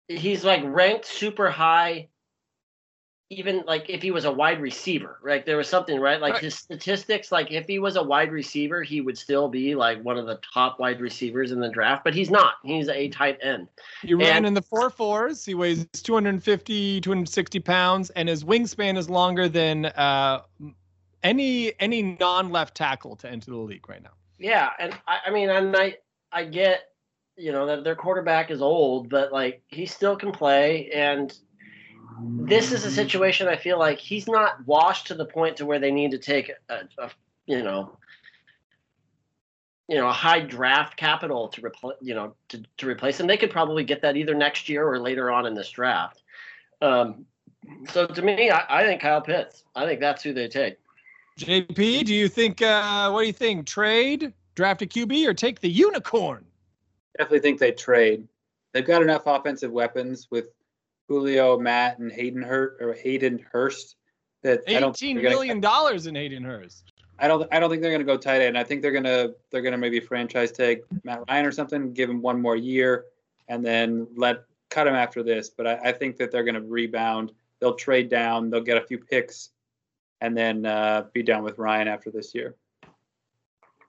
he's 0.06 0.44
like 0.44 0.62
ranked 0.64 1.06
super 1.06 1.50
high 1.50 2.08
even 3.30 3.62
like 3.66 3.90
if 3.90 4.00
he 4.00 4.10
was 4.10 4.24
a 4.24 4.32
wide 4.32 4.60
receiver, 4.60 5.18
right? 5.22 5.44
There 5.44 5.58
was 5.58 5.68
something, 5.68 6.00
right? 6.00 6.18
Like 6.20 6.34
Right. 6.34 6.44
his 6.44 6.54
statistics, 6.54 7.30
like 7.30 7.50
if 7.52 7.66
he 7.66 7.78
was 7.78 7.96
a 7.96 8.02
wide 8.02 8.32
receiver, 8.32 8.82
he 8.82 9.02
would 9.02 9.18
still 9.18 9.48
be 9.48 9.74
like 9.74 10.02
one 10.02 10.16
of 10.16 10.26
the 10.26 10.40
top 10.54 10.80
wide 10.80 11.00
receivers 11.00 11.52
in 11.52 11.60
the 11.60 11.68
draft, 11.68 12.04
but 12.04 12.14
he's 12.14 12.30
not. 12.30 12.54
He's 12.64 12.88
a 12.88 13.08
tight 13.08 13.38
end. 13.42 13.68
He 14.02 14.14
ran 14.14 14.38
And- 14.38 14.46
in 14.46 14.54
the 14.54 14.62
four 14.62 14.88
fours. 14.88 15.44
He 15.44 15.54
weighs 15.54 15.86
250, 16.02 17.02
260 17.02 17.60
pounds, 17.60 18.08
and 18.10 18.28
his 18.30 18.44
wingspan 18.44 18.96
is 18.96 19.10
longer 19.10 19.46
than 19.46 19.86
uh, 19.86 20.42
any 21.22 21.78
any 21.80 22.16
non-left 22.18 22.74
tackle 22.74 23.14
to 23.16 23.30
enter 23.30 23.50
the 23.50 23.56
league 23.58 23.88
right 23.90 24.02
now. 24.02 24.12
Yeah, 24.38 24.70
and 24.78 24.96
I, 25.06 25.18
I 25.26 25.30
mean, 25.30 25.50
and 25.50 25.76
I, 25.76 25.96
I 26.32 26.44
get, 26.44 26.92
you 27.36 27.52
know, 27.52 27.66
that 27.66 27.84
their 27.84 27.96
quarterback 27.96 28.50
is 28.50 28.62
old, 28.62 29.10
but 29.10 29.32
like 29.32 29.60
he 29.68 29.84
still 29.84 30.16
can 30.16 30.32
play, 30.32 30.90
and 30.94 31.36
this 32.20 32.72
is 32.72 32.84
a 32.84 32.90
situation 32.90 33.48
I 33.48 33.56
feel 33.56 33.78
like 33.78 33.98
he's 33.98 34.26
not 34.26 34.66
washed 34.66 35.08
to 35.08 35.14
the 35.14 35.24
point 35.24 35.56
to 35.58 35.66
where 35.66 35.78
they 35.78 35.90
need 35.90 36.12
to 36.12 36.18
take 36.18 36.50
a, 36.68 36.80
a 36.98 37.10
you 37.46 37.62
know, 37.62 37.96
you 39.88 39.96
know, 39.96 40.08
a 40.08 40.12
high 40.12 40.40
draft 40.40 40.96
capital 40.96 41.48
to 41.48 41.64
replace, 41.64 41.96
you 42.00 42.14
know, 42.14 42.34
to, 42.48 42.62
to 42.78 42.86
replace 42.86 43.18
him. 43.18 43.26
They 43.26 43.36
could 43.36 43.50
probably 43.50 43.84
get 43.84 44.02
that 44.02 44.16
either 44.16 44.34
next 44.34 44.68
year 44.68 44.86
or 44.86 45.00
later 45.00 45.30
on 45.30 45.46
in 45.46 45.54
this 45.54 45.70
draft. 45.70 46.22
Um, 46.82 47.26
so 47.90 48.06
to 48.06 48.22
me, 48.22 48.50
I, 48.50 48.64
I 48.68 48.82
think 48.84 49.00
Kyle 49.00 49.20
Pitts. 49.20 49.64
I 49.74 49.86
think 49.86 50.00
that's 50.00 50.22
who 50.22 50.32
they 50.32 50.48
take. 50.48 50.76
JP, 51.38 52.04
do 52.04 52.14
you 52.14 52.28
think? 52.28 52.62
Uh, 52.62 53.10
what 53.10 53.22
do 53.22 53.26
you 53.26 53.32
think? 53.32 53.66
Trade, 53.66 54.32
draft 54.54 54.82
a 54.82 54.86
QB, 54.86 55.26
or 55.26 55.34
take 55.34 55.60
the 55.60 55.70
unicorn? 55.70 56.44
Definitely 57.16 57.40
think 57.40 57.58
they 57.60 57.72
trade. 57.72 58.26
They've 58.72 58.86
got 58.86 59.02
enough 59.02 59.22
offensive 59.26 59.70
weapons 59.70 60.28
with 60.30 60.46
Julio, 61.08 61.58
Matt, 61.58 61.98
and 61.98 62.12
Hayden 62.12 62.42
Hurt 62.42 62.76
or 62.80 62.92
Hayden 62.92 63.44
Hurst 63.50 63.96
that 64.42 64.62
Eighteen 64.66 65.20
million 65.20 65.60
dollars 65.60 66.06
in 66.06 66.14
Hayden 66.14 66.44
Hurst. 66.44 66.92
I 67.18 67.26
don't. 67.26 67.48
I 67.52 67.58
don't 67.58 67.70
think 67.70 67.82
they're 67.82 67.90
going 67.90 68.06
to 68.06 68.06
go 68.06 68.16
tight 68.16 68.42
end. 68.42 68.56
I 68.56 68.64
think 68.64 68.82
they're 68.82 68.92
going 68.92 69.04
to. 69.04 69.34
They're 69.50 69.62
going 69.62 69.72
to 69.72 69.78
maybe 69.78 70.00
franchise 70.00 70.52
tag 70.52 70.82
Matt 71.02 71.24
Ryan 71.28 71.46
or 71.46 71.52
something, 71.52 71.92
give 71.92 72.08
him 72.08 72.22
one 72.22 72.40
more 72.40 72.56
year, 72.56 73.06
and 73.48 73.64
then 73.64 74.06
let 74.16 74.44
cut 74.70 74.86
him 74.86 74.94
after 74.94 75.22
this. 75.22 75.50
But 75.50 75.66
I, 75.66 75.78
I 75.84 75.92
think 75.92 76.16
that 76.18 76.30
they're 76.30 76.44
going 76.44 76.54
to 76.54 76.62
rebound. 76.62 77.32
They'll 77.60 77.74
trade 77.74 78.08
down. 78.08 78.50
They'll 78.50 78.60
get 78.60 78.76
a 78.76 78.86
few 78.86 78.98
picks, 78.98 79.50
and 80.20 80.36
then 80.36 80.64
uh, 80.64 81.06
be 81.12 81.24
done 81.24 81.42
with 81.42 81.58
Ryan 81.58 81.88
after 81.88 82.10
this 82.10 82.34
year. 82.34 82.54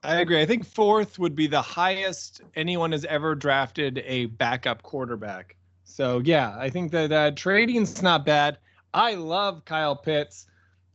I 0.02 0.20
agree. 0.22 0.40
I 0.40 0.46
think 0.46 0.66
fourth 0.66 1.18
would 1.18 1.36
be 1.36 1.46
the 1.46 1.60
highest 1.60 2.40
anyone 2.56 2.90
has 2.92 3.04
ever 3.04 3.34
drafted 3.34 4.02
a 4.06 4.26
backup 4.26 4.82
quarterback. 4.82 5.56
So 5.90 6.20
yeah, 6.24 6.54
I 6.58 6.70
think 6.70 6.92
that 6.92 7.12
uh, 7.12 7.30
trading's 7.32 8.00
not 8.02 8.24
bad. 8.24 8.58
I 8.94 9.14
love 9.14 9.64
Kyle 9.64 9.96
Pitts. 9.96 10.46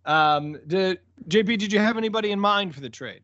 Um, 0.05 0.57
did, 0.67 0.99
JP, 1.27 1.57
did 1.59 1.73
you 1.73 1.79
have 1.79 1.97
anybody 1.97 2.31
in 2.31 2.39
mind 2.39 2.73
for 2.73 2.81
the 2.81 2.89
trade? 2.89 3.21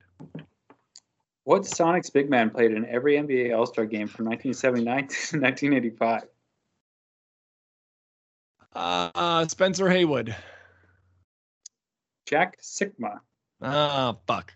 What 1.44 1.66
Sonic's 1.66 2.10
big 2.10 2.30
man 2.30 2.50
played 2.50 2.72
in 2.72 2.86
every 2.86 3.16
NBA 3.16 3.58
All 3.58 3.66
Star 3.66 3.86
game 3.86 4.08
from 4.08 4.26
1979 4.26 5.08
to 5.08 5.40
1985? 5.40 6.22
Uh, 8.74 9.48
Spencer 9.48 9.90
Haywood. 9.90 10.36
Jack 12.26 12.62
Sikma. 12.62 13.20
Ah, 13.62 14.16
fuck. 14.28 14.54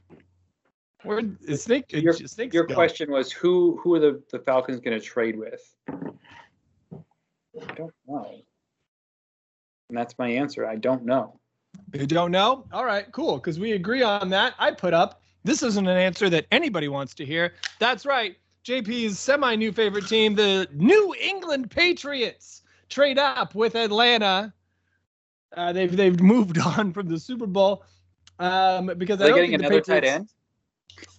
Where 1.03 1.21
is 1.47 1.63
Snake? 1.63 1.91
Your- 1.91 2.13
Your 2.53 2.65
question 2.75 3.11
was 3.11 3.31
who 3.31 3.77
who 3.83 3.93
are 3.95 3.99
the, 3.99 4.23
the 4.31 4.39
Falcons 4.39 4.79
going 4.79 4.97
to 4.99 5.05
trade 5.05 5.37
with? 5.37 5.75
I 7.61 7.73
don't 7.73 7.93
know. 8.07 8.41
And 9.89 9.97
that's 9.97 10.17
my 10.17 10.27
answer. 10.29 10.65
I 10.65 10.75
don't 10.75 11.05
know. 11.05 11.39
You 11.93 12.07
don't 12.07 12.31
know? 12.31 12.65
All 12.71 12.85
right, 12.85 13.11
cool. 13.11 13.35
Because 13.35 13.59
we 13.59 13.73
agree 13.73 14.01
on 14.01 14.29
that. 14.29 14.55
I 14.57 14.71
put 14.71 14.93
up 14.93 15.21
this 15.43 15.61
isn't 15.61 15.87
an 15.87 15.97
answer 15.97 16.29
that 16.29 16.47
anybody 16.51 16.87
wants 16.87 17.13
to 17.15 17.25
hear. 17.25 17.53
That's 17.79 18.05
right. 18.05 18.35
JP's 18.65 19.19
semi 19.19 19.55
new 19.55 19.71
favorite 19.71 20.07
team, 20.07 20.33
the 20.33 20.67
New 20.73 21.13
England 21.21 21.69
Patriots, 21.69 22.63
trade 22.89 23.19
up 23.19 23.53
with 23.53 23.75
Atlanta. 23.75 24.51
Uh, 25.55 25.71
they've 25.71 25.95
they've 25.95 26.19
moved 26.19 26.57
on 26.65 26.91
from 26.91 27.07
the 27.07 27.19
Super 27.19 27.45
Bowl 27.45 27.83
um, 28.39 28.91
because 28.97 29.21
Are 29.21 29.25
I 29.25 29.27
they 29.27 29.29
don't 29.29 29.51
getting 29.51 29.65
another 29.65 29.81
tight 29.81 30.03
end? 30.03 30.33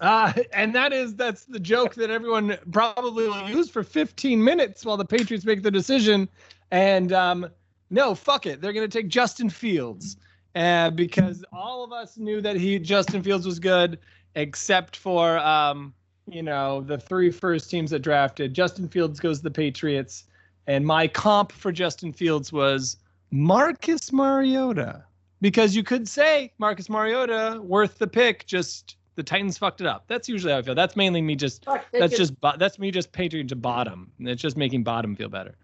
Uh, 0.00 0.33
and 0.52 0.75
that 0.75 0.92
is 0.92 1.14
that's 1.14 1.45
the 1.45 1.60
joke 1.60 1.95
that 1.95 2.10
everyone 2.10 2.56
probably 2.71 3.28
will 3.28 3.49
use 3.49 3.71
for 3.71 3.82
15 3.82 4.43
minutes 4.43 4.84
while 4.84 4.97
the 4.97 5.04
Patriots 5.04 5.45
make 5.45 5.62
the 5.62 5.71
decision. 5.71 6.28
And 6.71 7.12
um, 7.12 7.49
no, 7.91 8.15
fuck 8.15 8.47
it, 8.47 8.60
they're 8.60 8.73
gonna 8.73 8.89
take 8.89 9.08
Justin 9.08 9.49
Fields 9.49 10.17
uh, 10.54 10.91
because 10.91 11.45
all 11.52 11.84
of 11.84 11.93
us 11.93 12.17
knew 12.17 12.41
that 12.41 12.56
he 12.56 12.78
Justin 12.78 13.23
Fields 13.23 13.47
was 13.47 13.58
good, 13.58 13.99
except 14.34 14.97
for 14.97 15.39
um, 15.39 15.95
you 16.28 16.43
know 16.43 16.80
the 16.80 16.99
three 16.99 17.30
first 17.30 17.71
teams 17.71 17.91
that 17.91 18.00
drafted. 18.00 18.54
Justin 18.54 18.89
Fields 18.89 19.21
goes 19.21 19.39
to 19.39 19.45
the 19.45 19.50
Patriots, 19.50 20.25
and 20.67 20.84
my 20.84 21.06
comp 21.06 21.52
for 21.52 21.73
Justin 21.73 22.12
Fields 22.12 22.52
was 22.52 22.97
Marcus 23.30 24.12
Mariota 24.12 25.04
because 25.41 25.76
you 25.76 25.82
could 25.82 26.08
say 26.08 26.52
Marcus 26.58 26.89
Mariota 26.89 27.60
worth 27.62 27.99
the 27.99 28.06
pick. 28.06 28.47
Just 28.47 28.96
the 29.17 29.23
Titans 29.23 29.59
fucked 29.59 29.81
it 29.81 29.87
up. 29.87 30.05
That's 30.07 30.29
usually 30.29 30.52
how 30.52 30.59
I 30.59 30.63
feel. 30.63 30.75
That's 30.75 30.95
mainly 30.95 31.21
me 31.21 31.35
just 31.35 31.65
Fuck, 31.65 31.85
that's 31.93 32.13
could- 32.13 32.19
just. 32.19 32.41
bo- 32.41 32.57
That's 32.59 32.79
me 32.79 32.91
just 32.91 33.11
patronage 33.13 33.49
to 33.49 33.57
bottom. 33.57 34.13
It's 34.21 34.41
just 34.41 34.57
making 34.57 34.85
bottom 34.85 35.17
feel 35.17 35.29
better. 35.29 35.57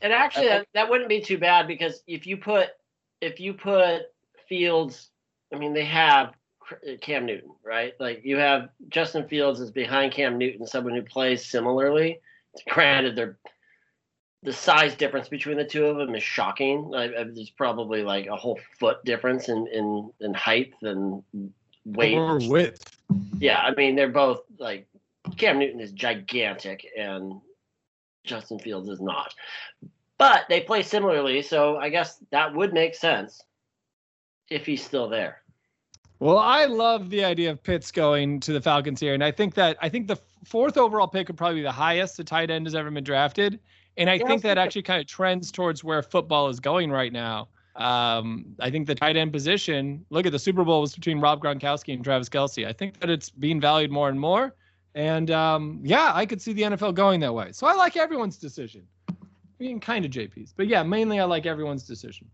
And 0.00 0.12
actually, 0.12 0.46
that, 0.46 0.68
that 0.74 0.88
wouldn't 0.88 1.08
be 1.08 1.20
too 1.20 1.38
bad 1.38 1.66
because 1.66 2.02
if 2.06 2.26
you 2.26 2.36
put 2.36 2.68
if 3.20 3.40
you 3.40 3.52
put 3.54 4.02
Fields, 4.48 5.10
I 5.52 5.58
mean, 5.58 5.74
they 5.74 5.84
have 5.84 6.34
Cam 7.00 7.26
Newton, 7.26 7.50
right? 7.64 7.94
Like 7.98 8.20
you 8.24 8.36
have 8.36 8.68
Justin 8.88 9.26
Fields 9.26 9.58
is 9.58 9.70
behind 9.72 10.12
Cam 10.12 10.38
Newton, 10.38 10.66
someone 10.66 10.94
who 10.94 11.02
plays 11.02 11.44
similarly. 11.44 12.20
Granted, 12.68 13.16
they're 13.16 13.38
the 14.44 14.52
size 14.52 14.94
difference 14.94 15.28
between 15.28 15.56
the 15.56 15.64
two 15.64 15.86
of 15.86 15.96
them 15.96 16.14
is 16.14 16.22
shocking. 16.22 16.84
Like, 16.90 17.10
uh, 17.18 17.24
there's 17.34 17.50
probably 17.50 18.04
like 18.04 18.26
a 18.26 18.36
whole 18.36 18.60
foot 18.78 19.04
difference 19.04 19.48
in 19.48 19.66
in, 19.66 20.10
in 20.20 20.32
height 20.34 20.74
and 20.82 21.24
weight. 21.84 22.14
Or 22.14 22.38
width. 22.48 22.97
Yeah, 23.38 23.58
I 23.58 23.74
mean 23.74 23.96
they're 23.96 24.08
both 24.08 24.40
like 24.58 24.86
Cam 25.36 25.58
Newton 25.58 25.80
is 25.80 25.92
gigantic 25.92 26.86
and 26.96 27.40
Justin 28.24 28.58
Fields 28.58 28.88
is 28.88 29.00
not. 29.00 29.34
But 30.18 30.46
they 30.48 30.60
play 30.60 30.82
similarly, 30.82 31.42
so 31.42 31.76
I 31.76 31.90
guess 31.90 32.18
that 32.32 32.54
would 32.54 32.72
make 32.72 32.94
sense 32.94 33.40
if 34.50 34.66
he's 34.66 34.84
still 34.84 35.08
there. 35.08 35.42
Well, 36.20 36.38
I 36.38 36.64
love 36.64 37.10
the 37.10 37.24
idea 37.24 37.52
of 37.52 37.62
Pitts 37.62 37.92
going 37.92 38.40
to 38.40 38.52
the 38.52 38.60
Falcons 38.60 38.98
here, 38.98 39.14
and 39.14 39.22
I 39.22 39.30
think 39.30 39.54
that 39.54 39.76
I 39.80 39.88
think 39.88 40.08
the 40.08 40.18
fourth 40.44 40.76
overall 40.76 41.06
pick 41.06 41.28
would 41.28 41.36
probably 41.36 41.56
be 41.56 41.62
the 41.62 41.70
highest 41.70 42.16
the 42.16 42.24
tight 42.24 42.50
end 42.50 42.66
has 42.66 42.74
ever 42.74 42.90
been 42.90 43.04
drafted, 43.04 43.60
and 43.96 44.10
I 44.10 44.14
Yeah, 44.14 44.26
think 44.26 44.42
that 44.42 44.58
actually 44.58 44.82
kind 44.82 45.00
of 45.00 45.06
trends 45.06 45.52
towards 45.52 45.84
where 45.84 46.02
football 46.02 46.48
is 46.48 46.58
going 46.58 46.90
right 46.90 47.12
now. 47.12 47.48
Um, 47.78 48.56
I 48.58 48.70
think 48.70 48.88
the 48.88 48.94
tight 48.94 49.16
end 49.16 49.32
position. 49.32 50.04
Look 50.10 50.26
at 50.26 50.32
the 50.32 50.38
Super 50.38 50.64
Bowl 50.64 50.80
was 50.80 50.94
between 50.94 51.20
Rob 51.20 51.40
Gronkowski 51.40 51.94
and 51.94 52.02
Travis 52.02 52.28
Kelce. 52.28 52.66
I 52.66 52.72
think 52.72 52.98
that 53.00 53.08
it's 53.08 53.30
being 53.30 53.60
valued 53.60 53.92
more 53.92 54.08
and 54.08 54.18
more, 54.18 54.54
and 54.94 55.30
um, 55.30 55.80
yeah, 55.84 56.10
I 56.12 56.26
could 56.26 56.42
see 56.42 56.52
the 56.52 56.62
NFL 56.62 56.94
going 56.94 57.20
that 57.20 57.32
way. 57.32 57.52
So 57.52 57.66
I 57.66 57.74
like 57.74 57.96
everyone's 57.96 58.36
decision. 58.36 58.82
I 59.08 59.14
mean, 59.60 59.78
kind 59.78 60.04
of 60.04 60.10
JP's, 60.10 60.52
but 60.56 60.66
yeah, 60.66 60.82
mainly 60.82 61.20
I 61.20 61.24
like 61.24 61.46
everyone's 61.46 61.84
decision. 61.84 62.28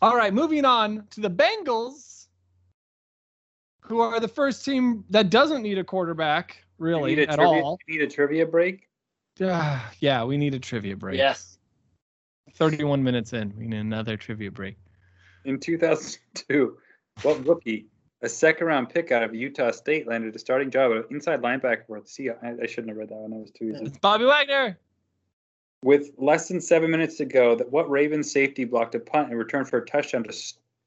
All 0.00 0.16
right, 0.16 0.32
moving 0.32 0.64
on 0.64 1.04
to 1.10 1.20
the 1.20 1.30
Bengals, 1.30 2.28
who 3.80 4.00
are 4.00 4.20
the 4.20 4.28
first 4.28 4.64
team 4.64 5.04
that 5.10 5.28
doesn't 5.28 5.62
need 5.62 5.78
a 5.78 5.84
quarterback 5.84 6.64
really 6.78 7.16
need 7.16 7.28
a 7.28 7.32
at 7.32 7.34
trivia, 7.36 7.62
all. 7.62 7.78
need 7.88 8.02
a 8.02 8.06
trivia 8.06 8.46
break. 8.46 8.88
Ah, 9.42 9.92
yeah, 9.98 10.22
we 10.22 10.36
need 10.36 10.54
a 10.54 10.60
trivia 10.60 10.96
break. 10.96 11.18
Yes. 11.18 11.57
31 12.54 13.02
minutes 13.02 13.32
in, 13.32 13.52
we 13.56 13.66
need 13.66 13.78
another 13.78 14.16
trivia 14.16 14.50
break. 14.50 14.76
In 15.44 15.58
2002, 15.58 16.76
what 17.22 17.46
rookie, 17.46 17.86
a 18.22 18.28
second 18.28 18.66
round 18.66 18.88
pick 18.88 19.12
out 19.12 19.22
of 19.22 19.34
Utah 19.34 19.70
State, 19.70 20.06
landed 20.06 20.34
a 20.34 20.38
starting 20.38 20.70
job 20.70 20.92
at 20.96 21.10
inside 21.10 21.42
linebacker 21.42 21.86
for 21.86 22.00
the 22.00 22.06
Seahawks? 22.06 22.42
I, 22.42 22.62
I 22.62 22.66
shouldn't 22.66 22.88
have 22.88 22.96
read 22.96 23.08
that 23.10 23.16
one. 23.16 23.30
That 23.30 23.38
was 23.38 23.50
too 23.50 23.72
easy. 23.74 23.84
It's 23.84 23.98
Bobby 23.98 24.24
Wagner. 24.24 24.78
With 25.84 26.10
less 26.16 26.48
than 26.48 26.60
seven 26.60 26.90
minutes 26.90 27.16
to 27.18 27.24
go, 27.24 27.54
that 27.54 27.70
what 27.70 27.88
Ravens 27.88 28.32
safety 28.32 28.64
blocked 28.64 28.96
a 28.96 29.00
punt 29.00 29.28
and 29.28 29.38
returned 29.38 29.68
for 29.68 29.78
a 29.78 29.86
touchdown 29.86 30.24
to, 30.24 30.34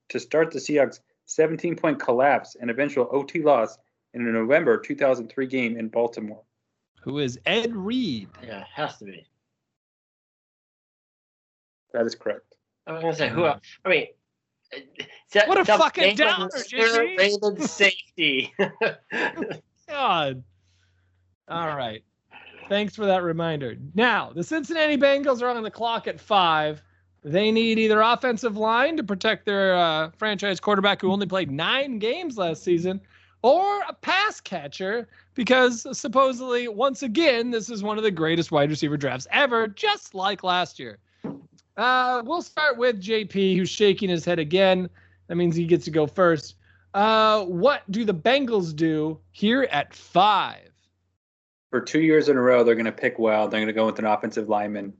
to 0.09 0.19
start 0.19 0.51
the 0.51 0.59
Seahawks' 0.59 0.99
17 1.25 1.77
point 1.77 1.99
collapse 1.99 2.57
and 2.59 2.69
eventual 2.69 3.07
OT 3.11 3.41
loss 3.41 3.77
in 4.13 4.27
a 4.27 4.31
November 4.31 4.77
2003 4.77 5.47
game 5.47 5.77
in 5.77 5.87
Baltimore? 5.87 6.43
Who 7.03 7.19
is 7.19 7.39
Ed 7.45 7.75
Reed? 7.75 8.29
Yeah, 8.45 8.63
has 8.73 8.97
to 8.97 9.05
be. 9.05 9.25
That 11.93 12.05
is 12.05 12.15
correct. 12.15 12.55
I 12.87 12.93
was 12.93 13.01
gonna 13.01 13.15
say 13.15 13.29
who 13.29 13.45
else? 13.45 13.61
I 13.85 13.89
mean 13.89 14.07
uh, 14.73 15.41
What 15.45 15.59
a 15.59 15.63
the 15.63 15.77
fucking 15.77 16.15
downer, 16.15 16.49
JP. 16.49 17.17
Ravens 17.17 17.71
safety. 17.71 18.53
God. 19.87 20.43
All 21.47 21.75
right. 21.75 22.03
Thanks 22.69 22.95
for 22.95 23.05
that 23.05 23.23
reminder. 23.23 23.75
Now, 23.95 24.31
the 24.33 24.43
Cincinnati 24.43 24.97
Bengals 24.97 25.41
are 25.41 25.49
on 25.49 25.61
the 25.61 25.71
clock 25.71 26.07
at 26.07 26.19
five. 26.19 26.81
They 27.23 27.51
need 27.51 27.77
either 27.77 28.01
offensive 28.01 28.55
line 28.55 28.97
to 28.97 29.03
protect 29.03 29.45
their 29.45 29.75
uh, 29.75 30.11
franchise 30.17 30.59
quarterback 30.59 31.01
who 31.01 31.11
only 31.11 31.27
played 31.27 31.51
nine 31.51 31.99
games 31.99 32.37
last 32.37 32.63
season, 32.63 33.01
or 33.41 33.81
a 33.87 33.93
pass 33.93 34.39
catcher 34.39 35.07
because 35.33 35.85
supposedly, 35.97 36.67
once 36.67 37.03
again, 37.03 37.51
this 37.51 37.69
is 37.69 37.83
one 37.83 37.97
of 37.97 38.03
the 38.03 38.11
greatest 38.11 38.51
wide 38.51 38.69
receiver 38.69 38.97
drafts 38.97 39.27
ever, 39.31 39.67
just 39.67 40.15
like 40.15 40.43
last 40.43 40.79
year. 40.79 40.97
Uh, 41.77 42.21
we'll 42.25 42.41
start 42.41 42.77
with 42.77 43.01
JP, 43.01 43.57
who's 43.57 43.69
shaking 43.69 44.09
his 44.09 44.25
head 44.25 44.39
again. 44.39 44.89
That 45.27 45.35
means 45.35 45.55
he 45.55 45.65
gets 45.65 45.85
to 45.85 45.91
go 45.91 46.07
first. 46.07 46.55
Uh, 46.93 47.45
what 47.45 47.89
do 47.89 48.03
the 48.03 48.13
Bengals 48.13 48.75
do 48.75 49.19
here 49.31 49.63
at 49.63 49.93
five? 49.93 50.69
For 51.69 51.79
two 51.79 52.01
years 52.01 52.27
in 52.27 52.35
a 52.35 52.41
row, 52.41 52.63
they're 52.63 52.75
going 52.75 52.85
to 52.85 52.91
pick 52.91 53.17
well. 53.17 53.47
They're 53.47 53.61
going 53.61 53.67
to 53.67 53.73
go 53.73 53.85
with 53.85 53.99
an 53.99 54.05
offensive 54.05 54.49
lineman 54.49 54.93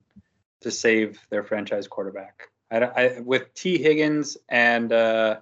to 0.61 0.71
save 0.71 1.19
their 1.29 1.43
franchise 1.43 1.87
quarterback. 1.87 2.47
I, 2.71 2.77
I, 2.77 3.19
with 3.19 3.53
Tee 3.53 3.77
Higgins 3.77 4.37
and 4.47 4.93
uh, 4.93 5.39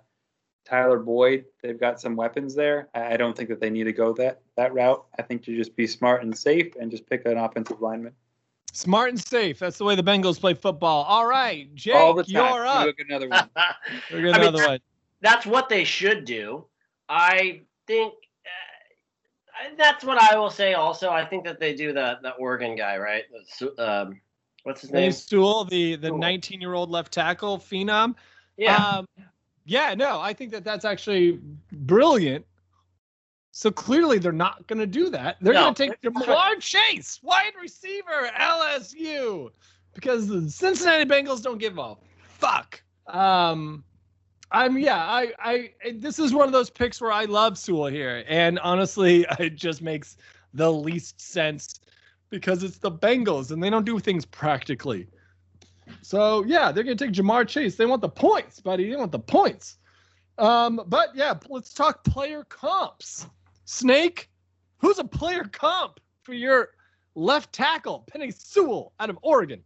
Tyler 0.66 0.98
Boyd, 0.98 1.46
they've 1.62 1.80
got 1.80 2.02
some 2.02 2.16
weapons 2.16 2.56
there. 2.56 2.90
I, 2.96 3.14
I 3.14 3.18
don't 3.18 3.38
think 3.38 3.50
that 3.50 3.60
they 3.60 3.70
need 3.70 3.84
to 3.84 3.94
go 3.94 4.14
that 4.14 4.42
that 4.56 4.74
route. 4.74 5.06
I 5.18 5.22
think 5.22 5.44
to 5.44 5.56
just 5.56 5.76
be 5.76 5.86
smart 5.86 6.24
and 6.24 6.36
safe 6.36 6.76
and 6.76 6.90
just 6.90 7.08
pick 7.08 7.26
an 7.26 7.38
offensive 7.38 7.82
lineman. 7.82 8.14
Smart 8.74 9.10
and 9.10 9.20
safe. 9.20 9.60
That's 9.60 9.78
the 9.78 9.84
way 9.84 9.96
the 9.96 10.04
Bengals 10.04 10.40
play 10.40 10.54
football. 10.54 11.04
All 11.04 11.26
right, 11.26 11.74
Jake, 11.76 11.96
All 11.96 12.14
the 12.14 12.24
time. 12.24 12.32
you're 12.34 12.66
up. 12.68 12.86
Look 12.86 13.00
another 13.00 13.28
one. 13.30 13.50
We're 14.12 14.22
gonna 14.22 14.32
I 14.32 14.38
mean, 14.40 14.48
another 14.48 14.68
one. 14.68 14.80
that's 15.22 15.46
what 15.46 15.70
they 15.70 15.84
should 15.84 16.26
do. 16.26 16.66
I 17.10 17.62
think 17.88 18.14
uh, 18.46 19.70
that's 19.78 20.04
what 20.04 20.18
I 20.22 20.38
will 20.38 20.50
say. 20.52 20.74
Also, 20.74 21.10
I 21.10 21.26
think 21.26 21.44
that 21.46 21.60
they 21.60 21.74
do 21.74 21.92
that 21.94 22.22
the 22.22 22.32
Oregon 22.34 22.76
guy, 22.76 22.98
right? 22.98 23.24
Um, 23.78 24.22
what's 24.64 24.82
his 24.82 24.92
Penei 24.92 24.94
name? 24.94 25.12
Sewell, 25.12 25.66
the 25.66 25.96
the 25.96 26.12
19 26.12 26.62
year 26.62 26.74
old 26.74 26.90
left 26.90 27.12
tackle 27.12 27.58
phenom. 27.58 28.16
Yeah, 28.58 28.76
Um, 28.76 29.08
yeah, 29.66 29.94
no, 29.96 30.20
I 30.20 30.34
think 30.34 30.52
that 30.52 30.64
that's 30.64 30.86
actually 30.86 31.40
brilliant. 31.72 32.46
So 33.60 33.70
clearly 33.70 34.20
they're 34.20 34.32
not 34.32 34.66
going 34.68 34.80
to 34.80 34.88
do 34.88 35.10
that. 35.10 35.36
They're 35.42 35.54
No. 35.54 35.64
going 35.64 35.74
to 35.74 35.88
take 35.88 36.02
Ja'Marr 36.02 36.62
Chase, 36.62 37.20
wide 37.22 37.52
receiver, 37.62 38.32
LSU, 38.40 39.50
because 39.94 40.30
the 40.30 40.50
Cincinnati 40.50 41.04
Bengals 41.04 41.42
don't 41.42 41.58
give 41.58 41.78
a 41.78 41.98
fuck. 42.24 42.82
Um, 43.08 43.84
I'm 44.54 44.78
yeah, 44.78 45.04
I 45.04 45.34
I 45.40 45.72
this 45.96 46.20
is 46.20 46.34
one 46.34 46.48
of 46.48 46.54
those 46.54 46.70
picks 46.70 47.02
where 47.02 47.12
I 47.12 47.26
love 47.26 47.58
Sewell 47.58 47.88
here, 47.88 48.24
and 48.30 48.60
honestly, 48.60 49.26
it 49.40 49.58
just 49.58 49.82
makes 49.82 50.16
the 50.54 50.72
least 50.72 51.20
sense 51.20 51.82
because 52.30 52.64
it's 52.64 52.78
the 52.78 52.90
Bengals 52.92 53.52
and 53.52 53.62
they 53.62 53.70
don't 53.70 53.86
do 53.86 54.00
things 54.00 54.26
practically. 54.26 55.06
So 56.02 56.46
yeah, 56.46 56.72
they're 56.72 56.86
gonna 56.86 56.96
take 56.96 57.12
Ja'Marr 57.12 57.46
Chase. 57.46 57.76
They 57.76 57.86
want 57.86 58.02
the 58.02 58.08
points, 58.08 58.62
buddy. 58.62 58.90
They 58.90 58.96
want 58.96 59.12
the 59.12 59.20
points. 59.20 59.80
Um, 60.38 60.82
but 60.88 61.14
yeah, 61.14 61.34
let's 61.50 61.74
talk 61.74 62.06
player 62.06 62.46
comps. 62.46 63.28
Snake, 63.70 64.32
who's 64.80 64.98
a 64.98 65.04
player 65.04 65.44
comp 65.44 66.00
for 66.24 66.34
your 66.34 66.70
left 67.14 67.54
tackle, 67.54 68.04
Penei 68.12 68.34
Sewell 68.34 68.94
out 69.00 69.12
of 69.12 69.20
Oregon? 69.22 69.62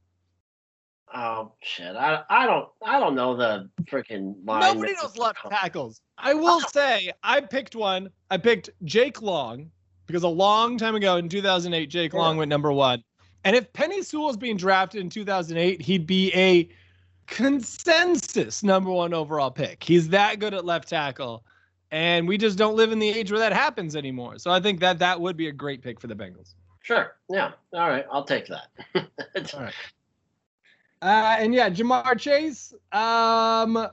oh 1.16 1.54
shit, 1.62 1.96
I 1.96 2.22
I 2.30 2.46
don't 2.46 2.68
I 2.82 3.00
don't 3.00 3.16
know 3.16 3.36
the 3.38 3.70
freaking. 3.84 4.36
Nobody 4.44 4.94
knows 4.94 5.18
left 5.18 5.40
tackles. 5.50 6.02
I 6.18 6.34
will 6.34 6.60
oh. 6.62 6.68
say 6.72 7.14
I 7.24 7.40
picked 7.40 7.78
one. 7.78 8.10
I 8.30 8.38
picked 8.38 8.72
Jake 8.84 9.22
Long 9.22 9.72
because 10.06 10.24
a 10.24 10.28
long 10.28 10.78
time 10.78 10.96
ago 10.96 11.16
in 11.16 11.30
2008, 11.30 11.86
Jake 11.90 12.14
Long 12.14 12.36
went 12.36 12.50
number 12.50 12.74
one. 12.74 13.02
And 13.46 13.56
if 13.56 13.72
Penei 13.72 14.04
Sewell 14.04 14.28
was 14.28 14.38
being 14.38 14.58
drafted 14.58 15.00
in 15.00 15.10
2008, 15.10 15.82
he'd 15.82 16.06
be 16.06 16.34
a 16.34 16.68
consensus 17.28 18.64
number 18.64 18.92
one 18.92 19.14
overall 19.14 19.52
pick. 19.52 19.82
He's 19.82 20.10
that 20.10 20.40
good 20.40 20.54
at 20.54 20.66
left 20.66 20.90
tackle. 20.90 21.46
And 21.94 22.28
we 22.28 22.40
just 22.40 22.58
don't 22.58 22.76
live 22.76 22.92
in 22.92 22.98
the 22.98 23.08
age 23.08 23.32
where 23.32 23.40
that 23.40 23.54
happens 23.54 23.96
anymore. 23.96 24.40
So 24.40 24.50
I 24.50 24.60
think 24.60 24.80
that 24.80 24.98
that 24.98 25.22
would 25.22 25.38
be 25.38 25.50
a 25.50 25.52
great 25.52 25.84
pick 25.84 26.00
for 26.00 26.08
the 26.08 26.16
Bengals. 26.16 26.56
Sure. 26.82 27.16
Yeah. 27.30 27.52
All 27.72 27.88
right. 27.88 28.04
I'll 28.12 28.24
take 28.24 28.48
that. 28.48 29.08
It's 29.36 29.54
all 29.54 29.62
right. 29.62 29.74
Uh, 31.04 31.36
and 31.38 31.54
yeah, 31.54 31.70
Ja'Marr 31.70 32.20
Chase. 32.20 32.74
Um, 32.92 33.88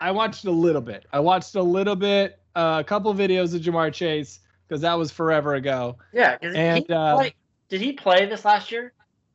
I 0.00 0.12
watched 0.12 0.44
a 0.44 0.50
little 0.52 0.80
bit. 0.80 1.06
I 1.12 1.18
watched 1.18 1.56
a 1.56 1.62
little 1.62 1.96
bit, 1.96 2.38
uh, 2.54 2.76
a 2.78 2.84
couple 2.84 3.12
videos 3.12 3.52
of 3.52 3.62
Ja'Marr 3.62 3.92
Chase 3.92 4.38
because 4.68 4.80
that 4.82 4.94
was 4.94 5.10
forever 5.10 5.56
ago. 5.56 5.98
Yeah. 6.12 6.38
And, 6.40 6.84
he 6.86 6.94
uh, 6.94 7.16
play- 7.16 7.34
did 7.68 7.80
he 7.80 7.94
play 7.94 8.26
this 8.26 8.44
last 8.44 8.70
year? 8.70 8.92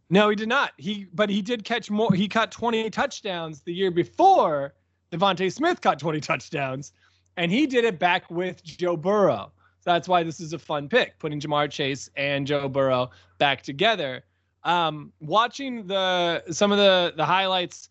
No, 0.10 0.30
he 0.30 0.38
did 0.38 0.48
not. 0.48 0.72
He 0.78 1.08
but 1.14 1.30
he 1.30 1.42
did 1.42 1.66
catch 1.66 1.92
more. 1.92 2.14
He 2.14 2.30
caught 2.30 2.50
20 2.50 2.90
touchdowns 2.92 3.60
the 3.62 3.74
year 3.74 3.92
before 3.92 4.74
DeVonta 5.14 5.52
Smith 5.54 5.80
caught 5.80 6.00
20 6.00 6.20
touchdowns, 6.22 6.92
and 7.38 7.52
he 7.52 7.66
did 7.66 7.86
it 7.86 8.00
back 8.00 8.30
with 8.30 8.64
Joe 8.64 8.98
Burrow. 8.98 9.52
So 9.80 9.92
that's 9.92 10.08
why 10.08 10.24
this 10.24 10.40
is 10.40 10.54
a 10.54 10.60
fun 10.60 10.88
pick, 10.88 11.20
putting 11.20 11.40
Ja'Marr 11.40 11.70
Chase 11.70 12.10
and 12.16 12.48
Joe 12.48 12.70
Burrow 12.70 13.10
back 13.38 13.62
together. 13.62 14.24
Um, 14.64 15.12
watching 15.20 15.88
the 15.88 16.44
some 16.52 16.72
of 16.72 16.78
the 16.78 17.14
the 17.18 17.26
highlights, 17.26 17.90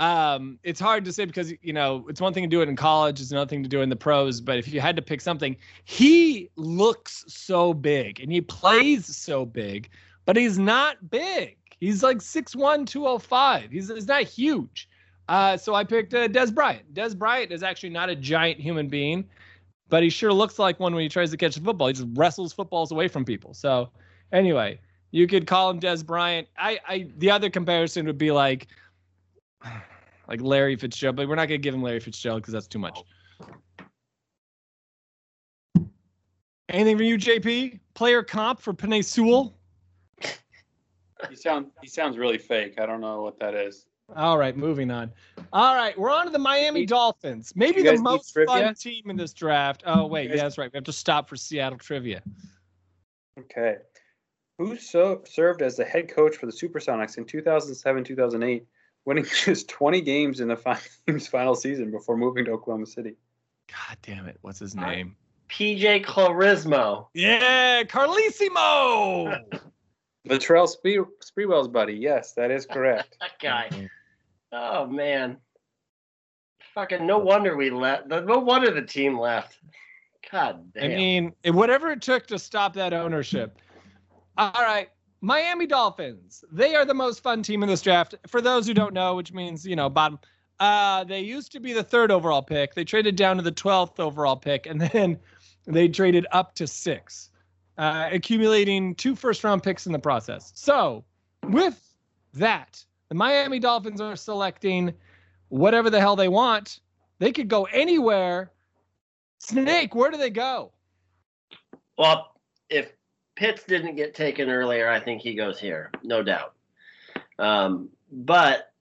um, 0.00 0.58
it's 0.64 0.80
hard 0.80 1.04
to 1.04 1.12
say 1.12 1.24
because 1.24 1.52
you 1.62 1.72
know 1.72 2.04
it's 2.08 2.20
one 2.20 2.34
thing 2.34 2.42
to 2.42 2.48
do 2.48 2.62
it 2.62 2.68
in 2.68 2.74
college, 2.74 3.20
it's 3.20 3.30
another 3.30 3.48
thing 3.48 3.62
to 3.62 3.68
do 3.68 3.80
it 3.80 3.84
in 3.84 3.90
the 3.90 3.96
pros. 3.96 4.40
But 4.40 4.58
if 4.58 4.72
you 4.72 4.80
had 4.80 4.96
to 4.96 5.02
pick 5.02 5.20
something, 5.20 5.56
he 5.84 6.50
looks 6.56 7.24
so 7.28 7.74
big 7.74 8.18
and 8.20 8.32
he 8.32 8.40
plays 8.40 9.16
so 9.16 9.46
big 9.46 9.88
but 10.30 10.36
he's 10.36 10.60
not 10.60 11.10
big. 11.10 11.56
He's 11.80 12.04
like 12.04 12.18
6'1, 12.18 12.86
205. 12.86 13.70
He's, 13.70 13.88
he's 13.88 14.06
not 14.06 14.22
huge. 14.22 14.88
Uh, 15.28 15.56
so 15.56 15.74
I 15.74 15.84
picked 15.84 16.12
uh, 16.14 16.28
Dez 16.28 16.52
Bryant. 16.52 16.92
Dez 16.92 17.16
Bryant 17.16 17.52
is 17.52 17.62
actually 17.62 17.90
not 17.90 18.08
a 18.08 18.16
giant 18.16 18.58
human 18.58 18.88
being, 18.88 19.28
but 19.88 20.02
he 20.02 20.10
sure 20.10 20.32
looks 20.32 20.58
like 20.58 20.80
one 20.80 20.94
when 20.94 21.02
he 21.02 21.08
tries 21.08 21.30
to 21.30 21.36
catch 21.36 21.54
the 21.54 21.60
football. 21.60 21.86
He 21.86 21.94
just 21.94 22.08
wrestles 22.14 22.52
footballs 22.52 22.90
away 22.90 23.08
from 23.08 23.24
people. 23.24 23.54
So 23.54 23.90
anyway, 24.32 24.80
you 25.12 25.26
could 25.26 25.46
call 25.46 25.70
him 25.70 25.80
Dez 25.80 26.04
Bryant. 26.04 26.48
I, 26.58 26.78
I 26.88 27.06
the 27.18 27.30
other 27.30 27.50
comparison 27.50 28.06
would 28.06 28.18
be 28.18 28.30
like 28.30 28.68
like 30.28 30.40
Larry 30.40 30.76
Fitzgerald, 30.76 31.16
but 31.16 31.28
we're 31.28 31.36
not 31.36 31.46
gonna 31.46 31.58
give 31.58 31.74
him 31.74 31.82
Larry 31.82 32.00
Fitzgerald 32.00 32.42
because 32.42 32.52
that's 32.52 32.68
too 32.68 32.78
much. 32.78 33.02
Anything 36.68 36.96
for 36.96 37.02
you, 37.02 37.18
JP? 37.18 37.80
Player 37.94 38.22
comp 38.22 38.60
for 38.60 38.72
Penei 38.72 39.04
Sewell? 39.04 39.56
He 41.28 41.36
sounds 41.36 41.68
he 41.82 41.88
sounds 41.88 42.16
really 42.16 42.38
fake. 42.38 42.80
I 42.80 42.86
don't 42.86 43.00
know 43.00 43.22
what 43.22 43.38
that 43.40 43.54
is. 43.54 43.86
All 44.16 44.38
right, 44.38 44.56
moving 44.56 44.90
on. 44.90 45.12
All 45.52 45.74
right, 45.74 45.98
we're 45.98 46.10
on 46.10 46.26
to 46.26 46.30
the 46.32 46.38
Miami 46.38 46.86
Dolphins. 46.86 47.52
Maybe 47.54 47.82
the 47.82 47.98
most 47.98 48.36
fun 48.46 48.74
team 48.74 49.10
in 49.10 49.16
this 49.16 49.32
draft. 49.32 49.82
Oh 49.86 50.06
wait, 50.06 50.28
guys- 50.28 50.36
yeah, 50.36 50.42
that's 50.44 50.58
right. 50.58 50.72
We 50.72 50.76
have 50.76 50.84
to 50.84 50.92
stop 50.92 51.28
for 51.28 51.36
Seattle 51.36 51.78
trivia. 51.78 52.22
Okay. 53.38 53.76
Who 54.58 54.76
so 54.76 55.22
served 55.26 55.62
as 55.62 55.76
the 55.76 55.84
head 55.84 56.10
coach 56.10 56.36
for 56.36 56.46
the 56.46 56.52
Supersonics 56.52 57.16
in 57.16 57.24
2007 57.24 58.04
2008, 58.04 58.66
winning 59.06 59.24
just 59.44 59.68
20 59.68 60.00
games 60.02 60.40
in 60.40 60.48
the 60.48 60.80
team's 61.06 61.26
final 61.28 61.54
season 61.54 61.90
before 61.90 62.16
moving 62.16 62.44
to 62.44 62.50
Oklahoma 62.52 62.86
City? 62.86 63.14
God 63.68 63.96
damn 64.02 64.26
it, 64.26 64.36
what's 64.42 64.58
his 64.58 64.76
All 64.76 64.82
right. 64.82 64.96
name? 64.98 65.16
PJ 65.48 66.04
Carlesimo. 66.04 67.06
Yeah, 67.14 67.82
Carlesimo. 67.84 69.40
Latrell 70.28 70.68
Spree- 70.68 71.00
Sprewell's 71.24 71.68
buddy. 71.68 71.94
Yes, 71.94 72.34
that 72.34 72.50
is 72.50 72.66
correct. 72.66 73.16
That 73.20 73.38
guy. 73.40 73.68
Mm-hmm. 73.72 73.86
Oh 74.52 74.86
man. 74.86 75.38
Fucking 76.74 77.06
no 77.06 77.18
wonder 77.18 77.56
we 77.56 77.70
left. 77.70 78.06
No 78.06 78.38
wonder 78.38 78.70
the 78.70 78.82
team 78.82 79.18
left. 79.18 79.58
God 80.30 80.72
damn. 80.72 80.84
I 80.84 80.88
mean, 80.88 81.32
whatever 81.46 81.90
it 81.90 82.02
took 82.02 82.26
to 82.28 82.38
stop 82.38 82.74
that 82.74 82.92
ownership. 82.92 83.58
All 84.36 84.52
right, 84.52 84.88
Miami 85.20 85.66
Dolphins. 85.66 86.44
They 86.52 86.74
are 86.74 86.84
the 86.84 86.94
most 86.94 87.22
fun 87.22 87.42
team 87.42 87.62
in 87.62 87.68
this 87.68 87.82
draft. 87.82 88.14
For 88.26 88.40
those 88.40 88.66
who 88.66 88.74
don't 88.74 88.94
know, 88.94 89.14
which 89.14 89.32
means 89.32 89.66
you 89.66 89.76
know 89.76 89.88
bottom. 89.88 90.18
Uh, 90.58 91.04
they 91.04 91.20
used 91.20 91.52
to 91.52 91.60
be 91.60 91.72
the 91.72 91.82
third 91.82 92.10
overall 92.10 92.42
pick. 92.42 92.74
They 92.74 92.84
traded 92.84 93.16
down 93.16 93.36
to 93.36 93.42
the 93.42 93.50
twelfth 93.50 93.98
overall 93.98 94.36
pick, 94.36 94.66
and 94.66 94.80
then 94.92 95.18
they 95.66 95.88
traded 95.88 96.26
up 96.32 96.54
to 96.56 96.66
six, 96.66 97.30
uh, 97.78 98.08
accumulating 98.12 98.94
two 98.94 99.16
first 99.16 99.42
round 99.42 99.62
picks 99.62 99.86
in 99.86 99.92
the 99.92 99.98
process. 99.98 100.52
So, 100.54 101.04
with 101.44 101.94
that, 102.34 102.84
the 103.10 103.14
Miami 103.16 103.58
Dolphins 103.58 104.00
are 104.00 104.16
selecting 104.16 104.94
whatever 105.48 105.90
the 105.90 106.00
hell 106.00 106.16
they 106.16 106.28
want. 106.28 106.80
They 107.18 107.32
could 107.32 107.48
go 107.48 107.64
anywhere. 107.64 108.52
Snake, 109.38 109.94
where 109.94 110.10
do 110.10 110.16
they 110.16 110.30
go? 110.30 110.72
well, 111.98 112.34
if 112.70 112.92
Pitts 113.36 113.64
didn't 113.64 113.96
get 113.96 114.14
taken 114.14 114.48
earlier, 114.48 114.88
I 114.88 115.00
think 115.00 115.20
he 115.20 115.34
goes 115.34 115.58
here, 115.58 115.90
no 116.02 116.22
doubt. 116.22 116.54
Um, 117.38 117.90
but 118.12 118.72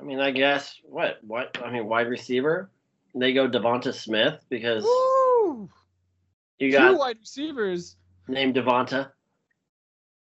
I 0.00 0.04
mean, 0.04 0.20
I 0.20 0.30
guess 0.30 0.76
what? 0.82 1.18
What? 1.22 1.56
I 1.64 1.70
mean, 1.72 1.86
wide 1.86 2.08
receiver. 2.08 2.70
They 3.14 3.32
go 3.32 3.48
Devonta 3.48 3.92
Smith 3.94 4.44
because 4.48 4.84
Woo! 4.84 5.68
you 6.58 6.70
Two 6.70 6.78
got 6.78 6.98
wide 6.98 7.18
receivers. 7.20 7.96
named 8.28 8.54
Devonta. 8.54 9.10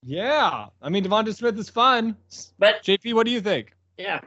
Yeah. 0.05 0.67
I 0.83 0.89
mean, 0.89 1.05
Devonta 1.05 1.35
Smith 1.35 1.59
is 1.59 1.71
fun. 1.71 2.17
But 2.59 2.83
JP, 2.83 3.15
what 3.15 3.25
do 3.27 3.33
you 3.33 3.41
think? 3.41 3.73
Yeah. 3.97 4.21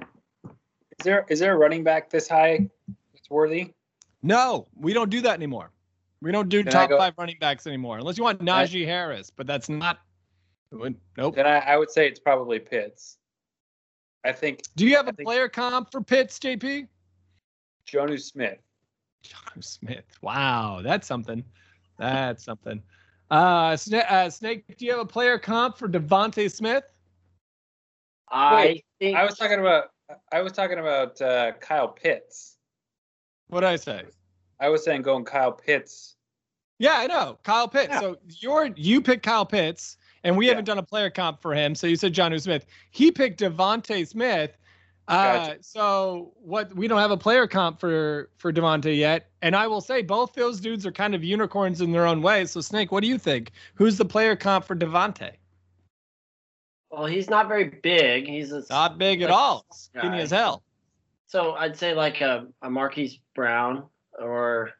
Is 0.45 1.03
there 1.03 1.25
is 1.29 1.39
there 1.39 1.53
a 1.53 1.57
running 1.57 1.83
back 1.83 2.09
this 2.09 2.27
high 2.27 2.67
that's 3.13 3.29
worthy? 3.29 3.73
No, 4.23 4.67
we 4.75 4.93
don't 4.93 5.09
do 5.11 5.21
that 5.21 5.33
anymore. 5.35 5.71
We 6.21 6.31
don't 6.31 6.49
do 6.49 6.63
Can 6.63 6.71
top 6.71 6.89
go- 6.89 6.97
five 6.97 7.13
running 7.17 7.37
backs 7.39 7.67
anymore, 7.67 7.99
unless 7.99 8.17
you 8.17 8.23
want 8.23 8.41
I- 8.41 8.45
Najee 8.65 8.85
Harris, 8.85 9.29
but 9.29 9.45
that's 9.45 9.69
not. 9.69 9.99
Nope. 10.71 11.35
Then 11.35 11.45
I, 11.45 11.59
I 11.59 11.77
would 11.77 11.91
say 11.91 12.07
it's 12.07 12.19
probably 12.19 12.59
Pitts. 12.59 13.17
I 14.25 14.31
think 14.33 14.63
Do 14.75 14.85
you 14.85 14.95
have 14.97 15.05
I 15.05 15.11
a 15.11 15.13
think- 15.13 15.27
player 15.27 15.47
comp 15.47 15.91
for 15.91 16.01
Pitts, 16.01 16.39
JP? 16.39 16.87
Jonnu 17.87 18.19
Smith. 18.19 18.57
John 19.21 19.61
Smith. 19.61 20.03
Wow, 20.21 20.81
that's 20.83 21.07
something. 21.07 21.43
That's 21.99 22.43
something. 22.43 22.81
Uh, 23.29 23.71
Sna- 23.73 24.09
uh, 24.09 24.29
Snake, 24.29 24.77
do 24.77 24.85
you 24.85 24.91
have 24.91 25.01
a 25.01 25.05
player 25.05 25.37
comp 25.37 25.77
for 25.77 25.89
DeVonta 25.89 26.49
Smith? 26.51 26.83
I 28.29 28.55
Wait, 28.55 28.85
think 28.99 29.17
I 29.17 29.23
was 29.23 29.37
talking 29.37 29.59
about 29.59 29.85
I 30.31 30.41
was 30.41 30.53
talking 30.53 30.79
about 30.79 31.21
uh, 31.21 31.53
Kyle 31.59 31.87
Pitts. 31.87 32.57
What 33.47 33.61
did 33.61 33.69
I 33.69 33.75
say? 33.75 34.03
I 34.59 34.69
was 34.69 34.83
saying 34.83 35.01
going 35.01 35.25
Kyle 35.25 35.51
Pitts. 35.51 36.15
Yeah, 36.79 36.93
I 36.95 37.07
know. 37.07 37.37
Kyle 37.43 37.67
Pitts. 37.67 37.89
Yeah. 37.91 37.99
So 37.99 38.17
you're 38.39 38.69
you 38.75 39.01
pick 39.01 39.23
Kyle 39.23 39.45
Pitts, 39.45 39.97
and 40.23 40.37
we 40.37 40.45
Yeah. 40.45 40.51
haven't 40.51 40.65
done 40.65 40.77
a 40.77 40.83
player 40.83 41.09
comp 41.09 41.41
for 41.41 41.53
him. 41.53 41.75
So 41.75 41.87
you 41.87 41.95
said 41.95 42.13
John 42.13 42.37
Smith. 42.39 42.65
He 42.91 43.11
picked 43.11 43.39
DeVonta 43.39 44.07
Smith. 44.07 44.57
Uh, 45.07 45.53
so 45.61 46.33
what 46.35 46.75
we 46.75 46.87
don't 46.87 46.99
have 46.99 47.11
a 47.11 47.17
player 47.17 47.47
comp 47.47 47.79
for 47.79 48.29
for 48.37 48.51
DeVonta 48.51 48.95
yet. 48.95 49.29
And 49.41 49.55
I 49.55 49.65
will 49.67 49.79
say 49.81 50.01
both 50.01 50.33
those 50.33 50.59
dudes 50.59 50.85
are 50.85 50.91
kind 50.91 51.15
of 51.15 51.23
unicorns 51.23 51.79
in 51.79 51.91
their 51.91 52.05
own 52.05 52.21
way. 52.21 52.45
So 52.45 52.59
Snake, 52.59 52.91
what 52.91 53.01
do 53.01 53.07
you 53.07 53.17
think? 53.17 53.51
Who's 53.75 53.97
the 53.97 54.05
player 54.05 54.35
comp 54.35 54.65
for 54.65 54.75
DeVonta? 54.75 55.31
well, 56.89 57.05
he's 57.05 57.29
not 57.29 57.47
very 57.47 57.65
big. 57.65 58.27
He's 58.27 58.51
a, 58.51 58.63
Not 58.69 58.97
big 58.97 59.21
at 59.21 59.29
all. 59.29 59.65
Skinny 59.71 60.19
as 60.19 60.31
hell. 60.31 60.63
so 61.27 61.53
I'd 61.53 61.77
say 61.77 61.93
like 61.93 62.21
a, 62.21 62.47
a 62.61 62.69
Marquise 62.69 63.19
Brown 63.35 63.83
or 64.17 64.71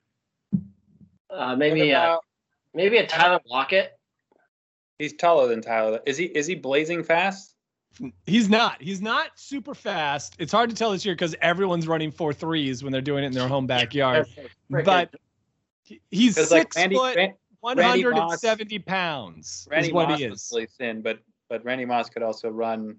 uh, 1.30 1.56
maybe 1.56 1.92
What 1.92 1.98
a, 1.98 2.20
maybe 2.74 2.98
a 2.98 3.06
Tyler 3.06 3.40
Lockett. 3.46 3.98
he's 5.00 5.14
taller 5.14 5.48
than 5.48 5.62
Tyler. 5.62 6.00
Is 6.06 6.18
he 6.18 6.26
is 6.26 6.48
he 6.48 6.56
blazing 6.56 7.04
fast? 7.04 7.54
He's 8.26 8.50
not. 8.50 8.82
He's 8.82 9.02
not 9.02 9.32
super 9.36 9.74
fast. 9.74 10.36
It's 10.40 10.52
hard 10.52 10.70
to 10.70 10.76
tell 10.76 10.92
this 10.92 11.06
year 11.06 11.16
because 11.16 11.36
everyone's 11.42 11.88
running 11.88 12.12
four 12.12 12.34
threes 12.34 12.84
when 12.84 12.92
they're 12.92 13.02
doing 13.02 13.24
it 13.24 13.28
in 13.28 13.34
their 13.34 13.48
home 13.48 13.68
backyard. 13.68 14.28
But 14.70 15.14
he's 16.12 16.36
Because 16.36 16.52
like 16.52 16.74
six 16.74 16.76
Randy, 16.78 16.96
foot, 16.96 17.18
170 17.62 18.80
pounds 18.80 19.68
Randy 19.72 19.88
is 19.88 19.94
what 19.94 20.10
Moss 20.10 20.20
he 20.20 20.26
is. 20.26 20.52
really 20.54 20.68
thin, 20.78 21.02
but 21.02 21.20
but 21.50 21.64
Randy 21.64 21.86
Moss 21.86 22.10
could 22.10 22.24
also 22.24 22.50
run 22.50 22.98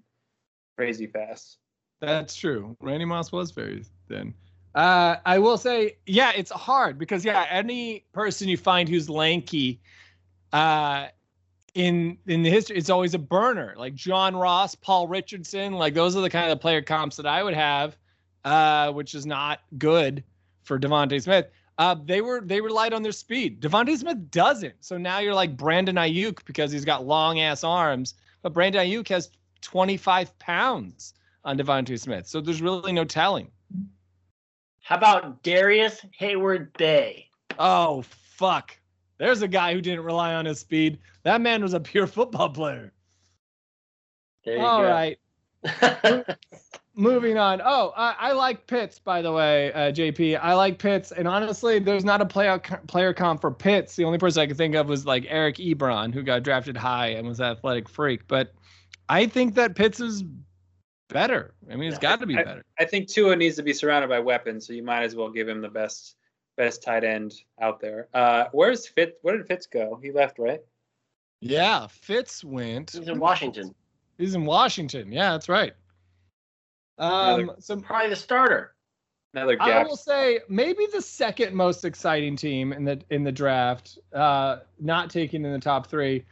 crazy 0.77 1.07
fast. 1.07 1.59
That's 2.01 2.35
true. 2.35 2.75
Randy 2.79 3.05
Moss 3.05 3.31
was 3.31 3.51
very 3.51 3.83
thin. 4.07 4.33
Uh, 4.75 5.17
I 5.25 5.39
will 5.39 5.57
say, 5.57 5.97
yeah, 6.05 6.31
it's 6.35 6.51
hard 6.51 6.97
because 6.97 7.25
yeah, 7.25 7.45
any 7.49 8.05
person 8.13 8.47
you 8.47 8.57
find 8.57 8.87
who's 8.87 9.09
lanky, 9.09 9.81
uh, 10.53 11.07
in 11.75 12.17
in 12.27 12.43
the 12.43 12.49
history, 12.49 12.77
it's 12.77 12.89
always 12.89 13.13
a 13.13 13.19
burner. 13.19 13.73
Like 13.77 13.95
John 13.95 14.35
Ross, 14.35 14.75
Paul 14.75 15.07
Richardson, 15.07 15.73
like 15.73 15.93
those 15.93 16.15
are 16.15 16.21
the 16.21 16.29
kind 16.29 16.51
of 16.51 16.59
player 16.59 16.81
comps 16.81 17.15
that 17.17 17.25
I 17.25 17.43
would 17.43 17.53
have, 17.53 17.97
uh, 18.45 18.91
which 18.91 19.15
is 19.15 19.25
not 19.25 19.61
good 19.77 20.23
for 20.63 20.79
DeVonta 20.79 21.21
Smith. 21.21 21.47
Uh, 21.77 21.95
they 22.05 22.21
were 22.21 22.41
they 22.41 22.59
relied 22.59 22.93
on 22.93 23.01
their 23.01 23.11
speed. 23.11 23.61
DeVonta 23.61 23.97
Smith 23.97 24.31
doesn't. 24.31 24.75
So 24.81 24.97
now 24.97 25.19
you're 25.19 25.33
like 25.33 25.55
Brandon 25.55 25.95
Aiyuk 25.95 26.45
because 26.45 26.71
he's 26.71 26.85
got 26.85 27.05
long 27.05 27.39
ass 27.39 27.63
arms, 27.63 28.15
but 28.41 28.53
Brandon 28.53 28.85
Aiyuk 28.85 29.07
has 29.07 29.29
25 29.61 30.37
pounds 30.39 31.13
on 31.45 31.57
DeVonta 31.57 31.99
Smith. 31.99 32.27
So 32.27 32.41
there's 32.41 32.61
really 32.61 32.91
no 32.91 33.05
telling. 33.05 33.49
How 34.81 34.97
about 34.97 35.43
Darius 35.43 36.01
Hayward 36.17 36.73
Bay? 36.73 37.29
Oh 37.57 38.03
fuck. 38.03 38.77
There's 39.19 39.41
a 39.41 39.47
guy 39.47 39.73
who 39.73 39.81
didn't 39.81 40.05
rely 40.05 40.33
on 40.33 40.45
his 40.45 40.59
speed. 40.59 40.99
That 41.23 41.41
man 41.41 41.61
was 41.61 41.73
a 41.73 41.79
pure 41.79 42.07
football 42.07 42.49
player. 42.49 42.93
There 44.45 44.57
you 44.57 44.63
All 44.65 44.81
go. 44.81 44.87
right. 44.89 45.17
Moving 46.95 47.37
on. 47.37 47.61
Oh, 47.63 47.93
I, 47.95 48.15
I 48.19 48.31
like 48.33 48.65
Pitts, 48.67 48.99
by 48.99 49.21
the 49.21 49.31
way, 49.31 49.71
uh, 49.73 49.91
JP. 49.91 50.39
I 50.41 50.53
like 50.53 50.79
Pitts, 50.79 51.11
and 51.13 51.27
honestly, 51.27 51.79
there's 51.79 52.03
not 52.03 52.19
a 52.21 52.25
player 52.25 52.59
player 52.87 53.13
comp 53.13 53.39
for 53.39 53.51
Pitts. 53.51 53.95
The 53.95 54.03
only 54.03 54.17
person 54.17 54.41
I 54.41 54.47
could 54.47 54.57
think 54.57 54.75
of 54.75 54.87
was 54.89 55.05
like 55.05 55.25
Eric 55.29 55.55
Ebron, 55.57 56.13
who 56.13 56.23
got 56.23 56.43
drafted 56.43 56.75
high 56.75 57.07
and 57.09 57.27
was 57.27 57.39
an 57.39 57.45
athletic 57.47 57.87
freak. 57.87 58.27
But 58.27 58.53
I 59.07 59.27
think 59.27 59.55
that 59.55 59.75
Pitts 59.75 60.01
is 60.01 60.23
better. 61.09 61.53
I 61.71 61.75
mean, 61.75 61.89
it's 61.89 61.95
Yeah, 61.97 62.09
got 62.09 62.19
to 62.19 62.25
be 62.25 62.37
I- 62.37 62.43
better. 62.43 62.63
I 62.77 62.85
think 62.85 63.07
Tua 63.07 63.35
needs 63.35 63.55
to 63.57 63.63
be 63.63 63.73
surrounded 63.73 64.09
by 64.09 64.19
weapons, 64.19 64.67
so 64.67 64.73
you 64.73 64.83
might 64.83 65.03
as 65.03 65.15
well 65.15 65.29
give 65.29 65.47
him 65.47 65.61
the 65.61 65.69
best 65.69 66.15
best 66.59 66.83
tight 66.83 67.05
end 67.05 67.33
out 67.61 67.79
there. 67.79 68.09
Uh, 68.13 68.45
where's 68.51 68.85
Fitz? 68.85 69.13
Where 69.21 69.37
did 69.37 69.47
Fitz 69.47 69.65
go? 69.65 69.97
He 70.03 70.11
left, 70.11 70.37
right? 70.37 70.59
Yeah, 71.39 71.87
Fitz 71.87 72.43
went. 72.43 72.91
He's 72.91 73.07
in 73.07 73.17
Washington. 73.17 73.73
He's 74.17 74.35
in 74.35 74.45
Washington. 74.45 75.09
Yeah, 75.09 75.31
that's 75.31 75.47
right. 75.47 75.71
Um, 76.97 77.39
Another- 77.39 77.61
so 77.61 77.79
Probably 77.79 78.09
the 78.09 78.15
starter. 78.17 78.75
Another 79.33 79.55
I 79.61 79.83
will 79.83 79.95
say 79.95 80.39
maybe 80.49 80.87
the 80.91 81.01
second 81.01 81.55
most 81.55 81.85
exciting 81.85 82.35
team 82.35 82.73
in 82.73 82.83
the 82.83 82.99
in 83.11 83.23
the 83.23 83.31
draft, 83.31 83.99
uh, 84.11 84.57
not 84.79 85.11
taken 85.11 85.45
in 85.45 85.53
the 85.53 85.59
top 85.59 85.87
three. 85.87 86.25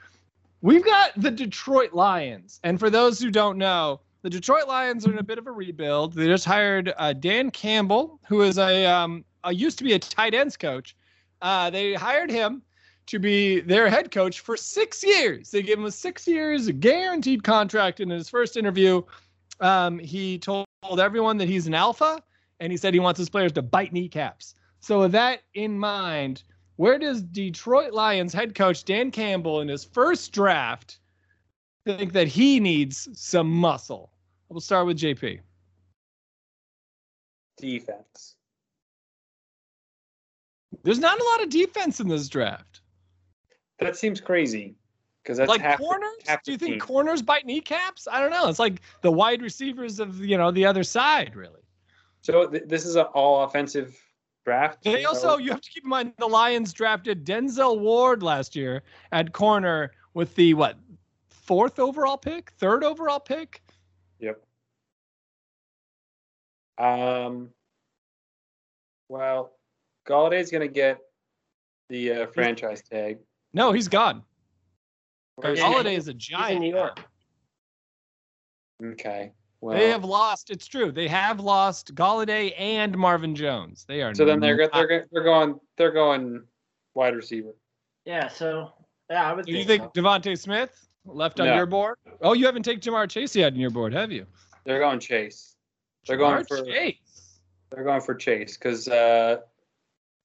We've 0.62 0.84
got 0.84 1.12
the 1.16 1.30
Detroit 1.30 1.94
Lions, 1.94 2.60
and 2.63 2.80
for 2.80 2.90
those 2.90 3.20
who 3.20 3.30
don't 3.30 3.60
know, 3.60 4.02
the 4.24 4.32
Detroit 4.32 4.68
Lions 4.68 5.06
are 5.08 5.12
in 5.12 5.20
a 5.20 5.24
bit 5.24 5.38
of 5.38 5.46
a 5.46 5.52
rebuild. 5.52 6.13
They 6.13 6.26
just 6.26 6.44
hired 6.44 6.92
uh, 6.98 7.13
Dan 7.13 7.52
Campbell, 7.52 8.20
who 8.28 8.42
is 8.42 8.58
a, 8.58 8.86
um, 8.88 9.24
a 9.47 9.53
used 9.53 9.77
to 9.77 9.83
be 9.83 9.93
a 9.93 9.99
tight 9.99 10.33
ends 10.33 10.57
coach. 10.57 10.95
Uh, 11.41 11.69
they 11.69 11.93
hired 11.93 12.29
him 12.29 12.62
to 13.07 13.19
be 13.19 13.62
their 13.62 13.89
head 13.89 14.12
coach 14.12 14.41
for 14.41 14.57
six 14.57 15.03
years. 15.03 15.49
They 15.49 15.63
gave 15.63 15.77
him 15.77 15.86
a 15.86 15.91
six 15.91 16.27
years 16.27 16.69
guaranteed 16.69 17.43
contract. 17.43 17.99
In 17.99 18.10
his 18.10 18.29
first 18.29 18.57
interview, 18.57 19.01
um, 19.62 19.97
he 19.97 20.38
told 20.38 20.67
everyone 20.99 21.38
that 21.38 21.47
he's 21.47 21.67
an 21.67 21.73
alpha 21.73 22.21
and 22.60 22.71
he 22.71 22.77
said 22.77 22.93
he 22.93 22.99
wants 22.99 23.17
his 23.17 23.29
players 23.29 23.53
to 23.53 23.62
bite 23.62 23.93
kneecaps. 23.93 24.55
So 24.81 24.99
with 24.99 25.13
that 25.13 25.43
in 25.53 25.79
mind, 25.79 26.43
where 26.75 26.99
does 26.99 27.21
Detroit 27.21 27.93
Lions 27.93 28.33
head 28.33 28.53
coach 28.53 28.83
Dan 28.83 29.10
Campbell 29.12 29.62
in 29.62 29.67
his 29.67 29.83
first 29.83 30.31
draft 30.33 30.99
think 31.86 32.13
that 32.13 32.27
he 32.27 32.60
needs 32.60 33.07
some 33.13 33.49
muscle? 33.49 34.12
We'll 34.49 34.60
start 34.60 34.86
with 34.86 34.97
JP. 34.97 35.39
defense. 37.57 38.36
There's 40.84 41.00
not 41.00 41.20
a 41.20 41.24
lot 41.24 41.44
of 41.44 41.50
defense 41.50 42.00
in 42.00 42.08
this 42.08 42.28
draft. 42.28 42.82
That 43.80 43.96
seems 43.96 44.20
crazy 44.22 44.76
because 45.24 45.38
that's 45.38 45.50
like 45.50 45.62
half 45.62 45.78
the- 45.78 45.84
corners? 45.84 46.18
half 46.26 46.44
Do 46.44 46.52
you 46.52 46.58
think 46.58 46.74
team. 46.74 46.80
corners 46.80 47.22
bite 47.22 47.46
kneecaps? 47.46 48.08
I 48.10 48.20
don't 48.20 48.32
know. 48.32 48.48
It's 48.48 48.60
like 48.60 48.82
the 49.02 49.12
wide 49.12 49.42
receivers 49.42 50.00
of 50.00 50.24
you 50.24 50.38
know 50.38 50.52
the 50.52 50.66
other 50.66 50.84
side, 50.84 51.36
really. 51.36 51.62
So 52.22 52.48
th- 52.48 52.63
this 52.68 52.86
is 52.86 52.96
an 52.96 53.06
all 53.13 53.44
offensive 53.44 53.96
draft. 54.46 54.84
They 54.84 55.06
also, 55.06 55.38
you 55.38 55.52
have 55.52 55.62
to 55.62 55.70
keep 55.70 55.84
in 55.84 55.90
mind, 55.90 56.13
the 56.18 56.28
Lions 56.28 56.74
drafted 56.74 57.26
Denzel 57.26 57.80
Ward 57.80 58.24
last 58.24 58.56
year 58.56 58.84
at 59.12 59.34
corner 59.34 59.92
with 60.13 60.34
the 60.36 60.54
what 60.54 60.78
fourth 61.30 61.80
overall 61.80 62.18
pick, 62.18 62.52
third 62.52 62.84
overall 62.84 63.20
pick. 63.20 63.62
Yep. 64.20 64.42
Um. 66.78 67.50
Well, 69.10 69.52
Golladay's 70.08 70.50
gonna 70.52 70.67
get 70.67 71.00
the 71.89 72.12
uh, 72.12 72.28
franchise 72.28 72.82
tag. 72.82 73.17
No, 73.54 73.72
he's 73.72 73.88
gone. 73.88 74.24
Where's 75.36 75.60
Yeah, 75.60 75.84
he? 75.84 75.96
Is 75.96 76.08
a 76.08 76.12
He's 76.12 76.13
in 76.13 76.17
giant. 76.20 76.62
New 76.62 76.74
York. 76.76 77.00
Okay. 78.84 79.32
Well, 79.62 79.76
They 79.78 79.89
have 79.89 80.04
lost. 80.06 80.50
It's 80.52 80.67
true. 80.67 80.91
They 80.91 81.08
have 81.08 81.39
lost 81.39 81.96
Golladay 81.96 82.54
and 82.60 82.96
Marvin 82.98 83.36
Jones. 83.36 83.86
They 83.88 84.02
are. 84.04 84.13
so 84.13 84.24
then 84.26 84.39
they're 84.39 84.56
go- 84.56 84.63
not- 84.65 84.74
they're 84.74 84.88
go- 85.02 85.06
they're 85.12 85.24
going 85.24 85.60
they're 85.78 85.91
going 85.91 86.43
wide 86.93 87.15
receiver. 87.15 87.56
Yeah, 88.06 88.28
so 88.28 88.74
yeah, 89.10 89.30
I 89.30 89.34
would 89.34 89.46
Do 89.46 89.52
you 89.54 89.63
think. 89.65 89.82
think 89.82 89.96
so. 89.96 90.02
DeVonta 90.02 90.38
Smith 90.38 90.88
left 91.06 91.39
on 91.39 91.48
No. 91.48 91.56
your 91.56 91.65
board? 91.65 91.98
Oh, 92.22 92.34
you 92.34 92.46
haven't 92.46 92.63
taken 92.63 92.82
Ja'Marr 92.82 93.10
Chase 93.10 93.36
yet 93.36 93.54
on 93.54 93.60
your 93.60 93.70
board, 93.72 93.93
have 93.93 94.12
you? 94.12 94.26
They're 94.65 94.80
going 94.80 95.00
Chase. 95.00 95.56
They're 96.08 96.17
going 96.17 96.46
for 96.46 96.62
Chase. 96.63 97.39
they're 97.72 97.84
going 97.84 98.02
for 98.02 98.15
Chase 98.15 98.58
because 98.58 98.88
uh, 98.88 99.38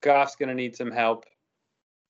Goff's 0.03 0.37
gonna 0.37 0.55
need 0.55 0.77
some 0.77 0.91
help, 0.91 1.25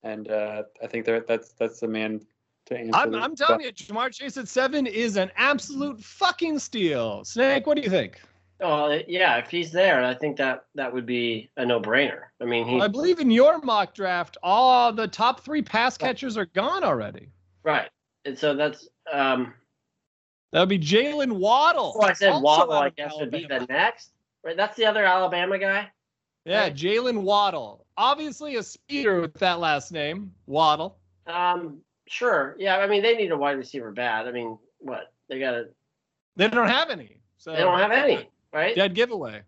and 0.03 0.29
uh, 0.29 0.63
I 0.83 0.87
think 0.87 1.05
they're 1.05 1.21
that's 1.21 1.53
that's 1.53 1.79
the 1.79 1.87
man 1.87 2.21
to 2.65 2.77
answer. 2.77 2.97
I'm, 2.97 3.15
I'm 3.15 3.35
telling 3.35 3.61
you, 3.61 3.71
Ja'Marr 3.71 4.11
Chase 4.13 4.37
at 4.37 4.47
seven 4.47 4.87
is 4.87 5.15
an 5.17 5.31
absolute 5.37 6.01
fucking 6.01 6.59
steal. 6.59 7.23
Snake, 7.23 7.67
what 7.67 7.75
do 7.75 7.83
you 7.83 7.89
think? 7.89 8.19
Oh, 8.61 8.97
yeah, 9.07 9.37
if 9.37 9.49
he's 9.49 9.71
there, 9.71 10.03
I 10.03 10.13
think 10.13 10.37
that 10.37 10.65
that 10.75 10.93
would 10.93 11.05
be 11.05 11.49
a 11.57 11.65
no-brainer. 11.65 12.21
I 12.41 12.45
mean, 12.45 12.65
he 12.65 12.79
I 12.79 12.87
believe 12.87 13.19
in 13.19 13.29
your 13.29 13.59
mock 13.59 13.93
draft, 13.93 14.37
all 14.41 14.93
the 14.93 15.07
top 15.07 15.41
three 15.41 15.61
pass 15.61 15.97
catchers 15.97 16.37
are 16.37 16.45
gone 16.45 16.83
already. 16.83 17.29
right, 17.63 17.89
and 18.23 18.37
so 18.37 18.55
that's 18.55 18.87
um, 19.11 19.53
That 20.51 20.61
would 20.61 20.69
be 20.69 20.79
Jaylen 20.79 21.33
Waddle. 21.33 21.93
Oh, 21.97 22.03
I 22.03 22.13
said 22.13 22.41
Waddle. 22.41 22.73
I 22.73 22.87
of 22.87 22.95
guess 22.95 23.13
would 23.17 23.31
be 23.31 23.45
the 23.49 23.65
next. 23.67 24.11
Right, 24.45 24.55
that's 24.55 24.77
the 24.77 24.85
other 24.85 25.03
Alabama 25.03 25.57
guy. 25.57 25.89
Yeah, 26.45 26.63
right. 26.63 26.75
Jaylen 26.75 27.23
Waddle. 27.23 27.82
Obviously 27.97 28.55
a 28.55 28.63
speeder 28.63 29.21
with 29.21 29.33
that 29.35 29.59
last 29.59 29.91
name, 29.91 30.33
Waddle. 30.47 30.97
Um, 31.27 31.79
sure. 32.07 32.55
Yeah, 32.57 32.77
I 32.77 32.87
mean 32.87 33.01
they 33.03 33.15
need 33.15 33.31
a 33.31 33.37
wide 33.37 33.57
receiver 33.57 33.91
bad. 33.91 34.27
I 34.27 34.31
mean, 34.31 34.57
what 34.79 35.13
they 35.29 35.39
got? 35.39 35.51
to 35.51 35.67
They 36.35 36.47
don't 36.47 36.67
have 36.67 36.89
any. 36.89 37.17
So 37.37 37.51
They 37.51 37.59
don't 37.59 37.77
have 37.79 37.91
any, 37.91 38.29
right? 38.53 38.75
dead 38.75 38.95
giveaway. 38.95 39.41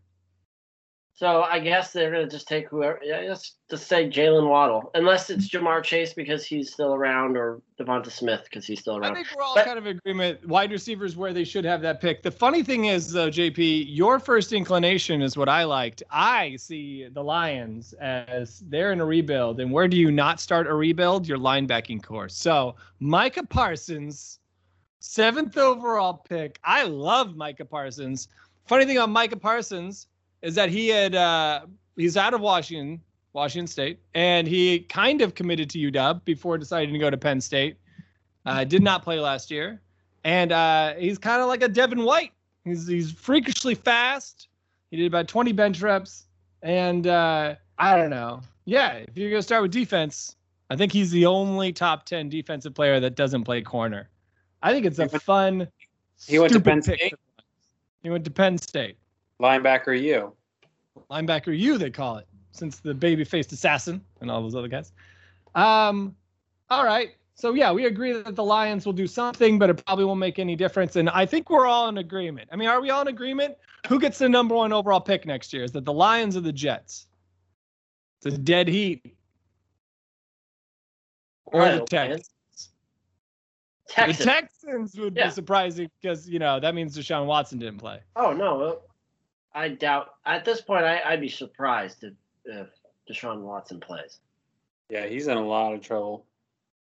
So 1.17 1.43
I 1.43 1.59
guess 1.59 1.93
they're 1.93 2.11
gonna 2.11 2.27
just 2.27 2.45
take 2.45 2.67
whoever. 2.67 2.99
Yeah, 3.01 3.23
just 3.25 3.55
just 3.69 3.87
say 3.87 4.09
Jaylen 4.09 4.49
Waddle, 4.49 4.91
unless 4.95 5.29
it's 5.29 5.47
Ja'Marr 5.49 5.81
Chase 5.81 6.13
because 6.13 6.45
he's 6.45 6.73
still 6.73 6.93
around, 6.93 7.37
or 7.37 7.61
Devonta 7.79 8.11
Smith 8.11 8.41
because 8.43 8.65
he's 8.65 8.81
still 8.81 8.97
around. 8.97 9.13
I 9.13 9.15
think 9.15 9.27
we're 9.33 9.41
all 9.41 9.55
But- 9.55 9.65
kind 9.65 9.77
of 9.77 9.87
in 9.87 9.95
agreement. 9.97 10.45
Wide 10.45 10.71
receivers 10.71 11.15
where 11.15 11.31
they 11.31 11.45
should 11.45 11.63
have 11.63 11.81
that 11.83 12.01
pick. 12.01 12.21
The 12.21 12.31
funny 12.31 12.63
thing 12.63 12.85
is, 12.85 13.13
though, 13.13 13.29
JP, 13.29 13.85
your 13.87 14.19
first 14.19 14.51
inclination 14.51 15.21
is 15.21 15.37
what 15.37 15.47
I 15.47 15.63
liked. 15.63 16.03
I 16.11 16.57
see 16.57 17.07
the 17.07 17.23
Lions 17.23 17.93
as 17.93 18.59
they're 18.67 18.91
in 18.91 18.99
a 18.99 19.05
rebuild, 19.05 19.61
and 19.61 19.71
where 19.71 19.87
do 19.87 19.95
you 19.95 20.11
not 20.11 20.41
start 20.41 20.67
a 20.67 20.73
rebuild? 20.73 21.29
Your 21.29 21.37
linebacking 21.37 22.03
corps. 22.03 22.27
So 22.27 22.75
Micah 22.99 23.45
Parsons, 23.45 24.39
seventh 24.99 25.57
overall 25.57 26.25
pick. 26.27 26.59
I 26.65 26.83
love 26.83 27.37
Micah 27.37 27.63
Parsons. 27.63 28.27
Funny 28.65 28.83
thing 28.83 28.97
about 28.97 29.11
Micah 29.11 29.37
Parsons 29.37 30.07
is 30.41 30.55
that 30.55 30.69
he 30.69 30.87
had 30.89 31.15
uh, 31.15 31.61
he's 31.95 32.17
out 32.17 32.33
of 32.33 32.41
Washington, 32.41 33.01
Washington 33.33 33.67
State, 33.67 33.99
and 34.13 34.47
he 34.47 34.79
kind 34.79 35.21
of 35.21 35.35
committed 35.35 35.69
to 35.71 35.91
UW 35.91 36.23
before 36.25 36.57
deciding 36.57 36.93
to 36.93 36.99
go 36.99 37.09
to 37.09 37.17
Penn 37.17 37.41
State. 37.41 37.77
Uh, 38.45 38.63
did 38.63 38.83
not 38.83 39.01
play 39.03 39.19
last 39.19 39.49
year, 39.49 39.81
and 40.23 40.51
uh, 40.51 40.93
he's 40.95 41.17
kind 41.17 41.41
of 41.41 41.47
like 41.47 41.63
a 41.63 41.67
Devin 41.67 42.03
White. 42.03 42.31
He's 42.63 42.87
he's 42.87 43.11
freakishly 43.11 43.73
fast. 43.75 44.49
He 44.91 44.97
did 44.97 45.07
about 45.07 45.27
20 45.27 45.51
bench 45.51 45.81
reps, 45.81 46.25
and 46.61 47.07
uh, 47.07 47.55
I 47.79 47.97
don't 47.97 48.11
know. 48.11 48.41
Yeah, 48.65 48.93
if 48.93 49.17
you're 49.17 49.31
gonna 49.31 49.41
start 49.41 49.63
with 49.63 49.71
defense, 49.71 50.35
I 50.69 50.75
think 50.75 50.91
he's 50.91 51.09
the 51.11 51.25
only 51.25 51.73
top 51.73 52.05
10 52.05 52.29
defensive 52.29 52.73
player 52.75 52.99
that 52.99 53.15
doesn't 53.15 53.43
play 53.45 53.61
corner. 53.61 54.09
I 54.61 54.71
think 54.71 54.85
it's 54.85 54.99
a 54.99 55.07
He 55.07 55.17
fun. 55.19 55.67
he 56.27 56.39
went 56.39 56.53
to 56.53 56.59
Penn 56.61 56.81
State? 56.81 56.99
for 56.99 57.17
the 57.17 57.17
Lions. 57.37 57.67
He 58.03 58.09
went 58.09 58.25
to 58.25 58.31
Penn 58.31 58.57
State. 58.57 58.97
Linebacker, 59.41 59.99
you. 59.99 60.33
linebacker 61.11 61.57
you 61.57 61.77
they 61.77 61.89
call 61.89 62.17
it 62.17 62.27
since 62.51 62.79
the 62.79 62.93
baby 62.93 63.23
faced 63.25 63.51
assassin 63.51 64.01
and 64.21 64.31
all 64.31 64.41
those 64.41 64.55
other 64.55 64.69
guys. 64.69 64.93
Um 65.55 66.15
all 66.69 66.85
right. 66.85 67.09
So 67.35 67.53
yeah 67.53 67.71
we 67.73 67.85
agree 67.85 68.13
that 68.13 68.35
the 68.35 68.43
lions 68.43 68.85
will 68.85 68.93
do 68.93 69.07
something 69.07 69.59
but 69.59 69.69
it 69.69 69.85
probably 69.85 70.05
won't 70.05 70.19
make 70.21 70.39
any 70.39 70.55
difference 70.55 70.95
and 70.95 71.09
i 71.09 71.25
think 71.25 71.49
we're 71.49 71.65
all 71.65 71.89
in 71.89 71.97
agreement. 71.97 72.47
I 72.51 72.55
mean 72.55 72.69
are 72.69 72.79
we 72.81 72.89
all 72.91 73.01
in 73.01 73.07
agreement? 73.09 73.55
Who 73.89 73.99
gets 73.99 74.17
the 74.19 74.29
number 74.29 74.55
one 74.55 74.71
overall 74.71 75.01
pick 75.01 75.25
next 75.25 75.51
year? 75.53 75.63
Is 75.63 75.71
that 75.73 75.83
the 75.85 75.93
lions 75.93 76.37
or 76.37 76.41
the 76.41 76.53
jets? 76.53 77.07
It's 78.23 78.33
a 78.33 78.37
dead 78.37 78.67
heat. 78.69 79.15
Or 81.45 81.59
Right, 81.59 81.71
the 81.89 81.95
Lions. 81.95 82.29
texans. 83.87 84.17
the 84.17 84.23
texans. 84.23 84.95
Would 84.97 85.15
Yeah. 85.15 85.25
be 85.25 85.31
surprising 85.31 85.91
because 86.01 86.27
you 86.27 86.39
know 86.39 86.59
that 86.59 86.73
means 86.73 86.97
deshaun 86.97 87.25
watson 87.27 87.59
didn't 87.59 87.77
play. 87.79 87.99
Oh 88.15 88.31
no, 88.33 88.79
I 89.55 89.69
doubt. 89.69 90.15
At 90.25 90.45
this 90.45 90.61
point, 90.61 90.83
I, 90.83 91.01
I'd 91.05 91.21
be 91.21 91.29
surprised 91.29 92.03
if, 92.03 92.13
if 92.45 92.67
Deshaun 93.09 93.39
Watson 93.39 93.79
plays. 93.79 94.19
Yeah, 94.89 95.07
he's 95.07 95.27
in 95.27 95.37
a 95.37 95.45
lot 95.45 95.73
of 95.73 95.81
trouble. 95.81 96.25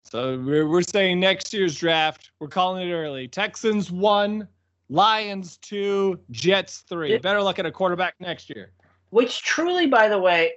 So 0.03 0.37
we're, 0.37 0.67
we're 0.67 0.83
saying 0.83 1.19
next 1.19 1.53
year's 1.53 1.75
draft, 1.75 2.31
we're 2.39 2.47
calling 2.47 2.87
it 2.87 2.93
early. 2.93 3.27
Texans 3.27 3.91
one, 3.91 4.47
Lions 4.89 5.57
two, 5.57 6.19
Jets 6.31 6.79
three. 6.87 7.13
Yeah. 7.13 7.17
Better 7.17 7.41
luck 7.41 7.59
at 7.59 7.65
a 7.65 7.71
quarterback 7.71 8.15
next 8.19 8.49
year. 8.49 8.71
Which 9.09 9.41
truly, 9.41 9.87
by 9.87 10.07
the 10.07 10.19
way, 10.19 10.53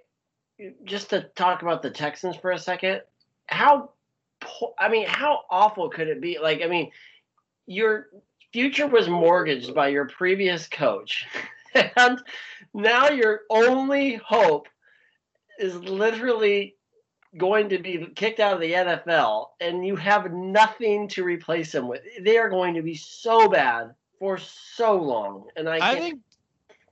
just 0.84 1.10
to 1.10 1.22
talk 1.34 1.62
about 1.62 1.82
the 1.82 1.90
Texans 1.90 2.36
for 2.36 2.52
a 2.52 2.58
second, 2.58 3.02
how 3.46 3.90
po- 4.40 4.74
I 4.78 4.88
mean, 4.88 5.06
how 5.06 5.40
awful 5.50 5.88
could 5.88 6.08
it 6.08 6.20
be? 6.20 6.38
Like, 6.38 6.62
I 6.62 6.66
mean, 6.66 6.90
your 7.66 8.08
future 8.52 8.86
was 8.86 9.08
mortgaged 9.08 9.74
by 9.74 9.88
your 9.88 10.06
previous 10.06 10.68
coach, 10.68 11.26
and 11.96 12.20
now 12.74 13.08
your 13.08 13.42
only 13.50 14.16
hope 14.16 14.68
is 15.58 15.74
literally 15.76 16.76
going 17.36 17.68
to 17.68 17.78
be 17.78 18.06
kicked 18.16 18.40
out 18.40 18.54
of 18.54 18.60
the 18.60 18.72
NFL, 18.72 19.48
and 19.60 19.86
you 19.86 19.94
have 19.96 20.32
nothing 20.32 21.06
to 21.08 21.22
replace 21.24 21.74
him 21.74 21.86
with. 21.86 22.00
They 22.20 22.38
are 22.38 22.48
going 22.48 22.74
to 22.74 22.82
be 22.82 22.94
so 22.94 23.48
bad 23.48 23.94
for 24.18 24.38
so 24.38 24.96
long, 24.96 25.46
and 25.56 25.68
I, 25.68 25.92
I 25.92 25.94
think, 25.94 26.20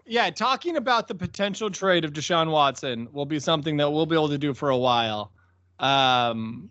yeah, 0.07 0.31
talking 0.31 0.77
about 0.77 1.09
the 1.09 1.15
potential 1.15 1.71
trade 1.71 2.05
of 2.05 2.13
Deshaun 2.13 2.51
Watson 2.51 3.09
will 3.13 3.27
be 3.27 3.41
something 3.41 3.77
that 3.79 3.91
we'll 3.91 4.07
be 4.07 4.15
able 4.15 4.29
to 4.29 4.39
do 4.39 4.55
for 4.55 4.71
a 4.71 4.77
while. 4.77 5.33
Um, 5.81 6.71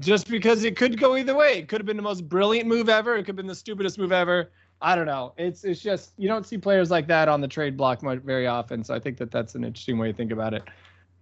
just 0.00 0.28
because 0.28 0.64
it 0.64 0.76
could 0.76 1.00
go 1.00 1.16
either 1.16 1.34
way. 1.34 1.58
It 1.58 1.68
could 1.68 1.80
have 1.80 1.86
been 1.86 1.96
the 1.96 2.02
most 2.02 2.28
brilliant 2.28 2.68
move 2.68 2.88
ever. 2.88 3.16
It 3.16 3.20
could 3.20 3.28
have 3.28 3.36
been 3.36 3.46
the 3.46 3.54
stupidest 3.54 3.98
move 3.98 4.12
ever. 4.12 4.50
I 4.80 4.94
don't 4.94 5.06
know. 5.06 5.32
It's 5.36 5.64
it's 5.64 5.80
just 5.80 6.12
you 6.18 6.28
don't 6.28 6.46
see 6.46 6.58
players 6.58 6.90
like 6.90 7.06
that 7.08 7.28
on 7.28 7.40
the 7.40 7.48
trade 7.48 7.76
block 7.76 8.02
much, 8.02 8.20
very 8.20 8.46
often. 8.46 8.84
So 8.84 8.94
I 8.94 9.00
think 9.00 9.16
that 9.18 9.30
that's 9.30 9.54
an 9.54 9.64
interesting 9.64 9.98
way 9.98 10.12
to 10.12 10.16
think 10.16 10.32
about 10.32 10.54
it. 10.54 10.62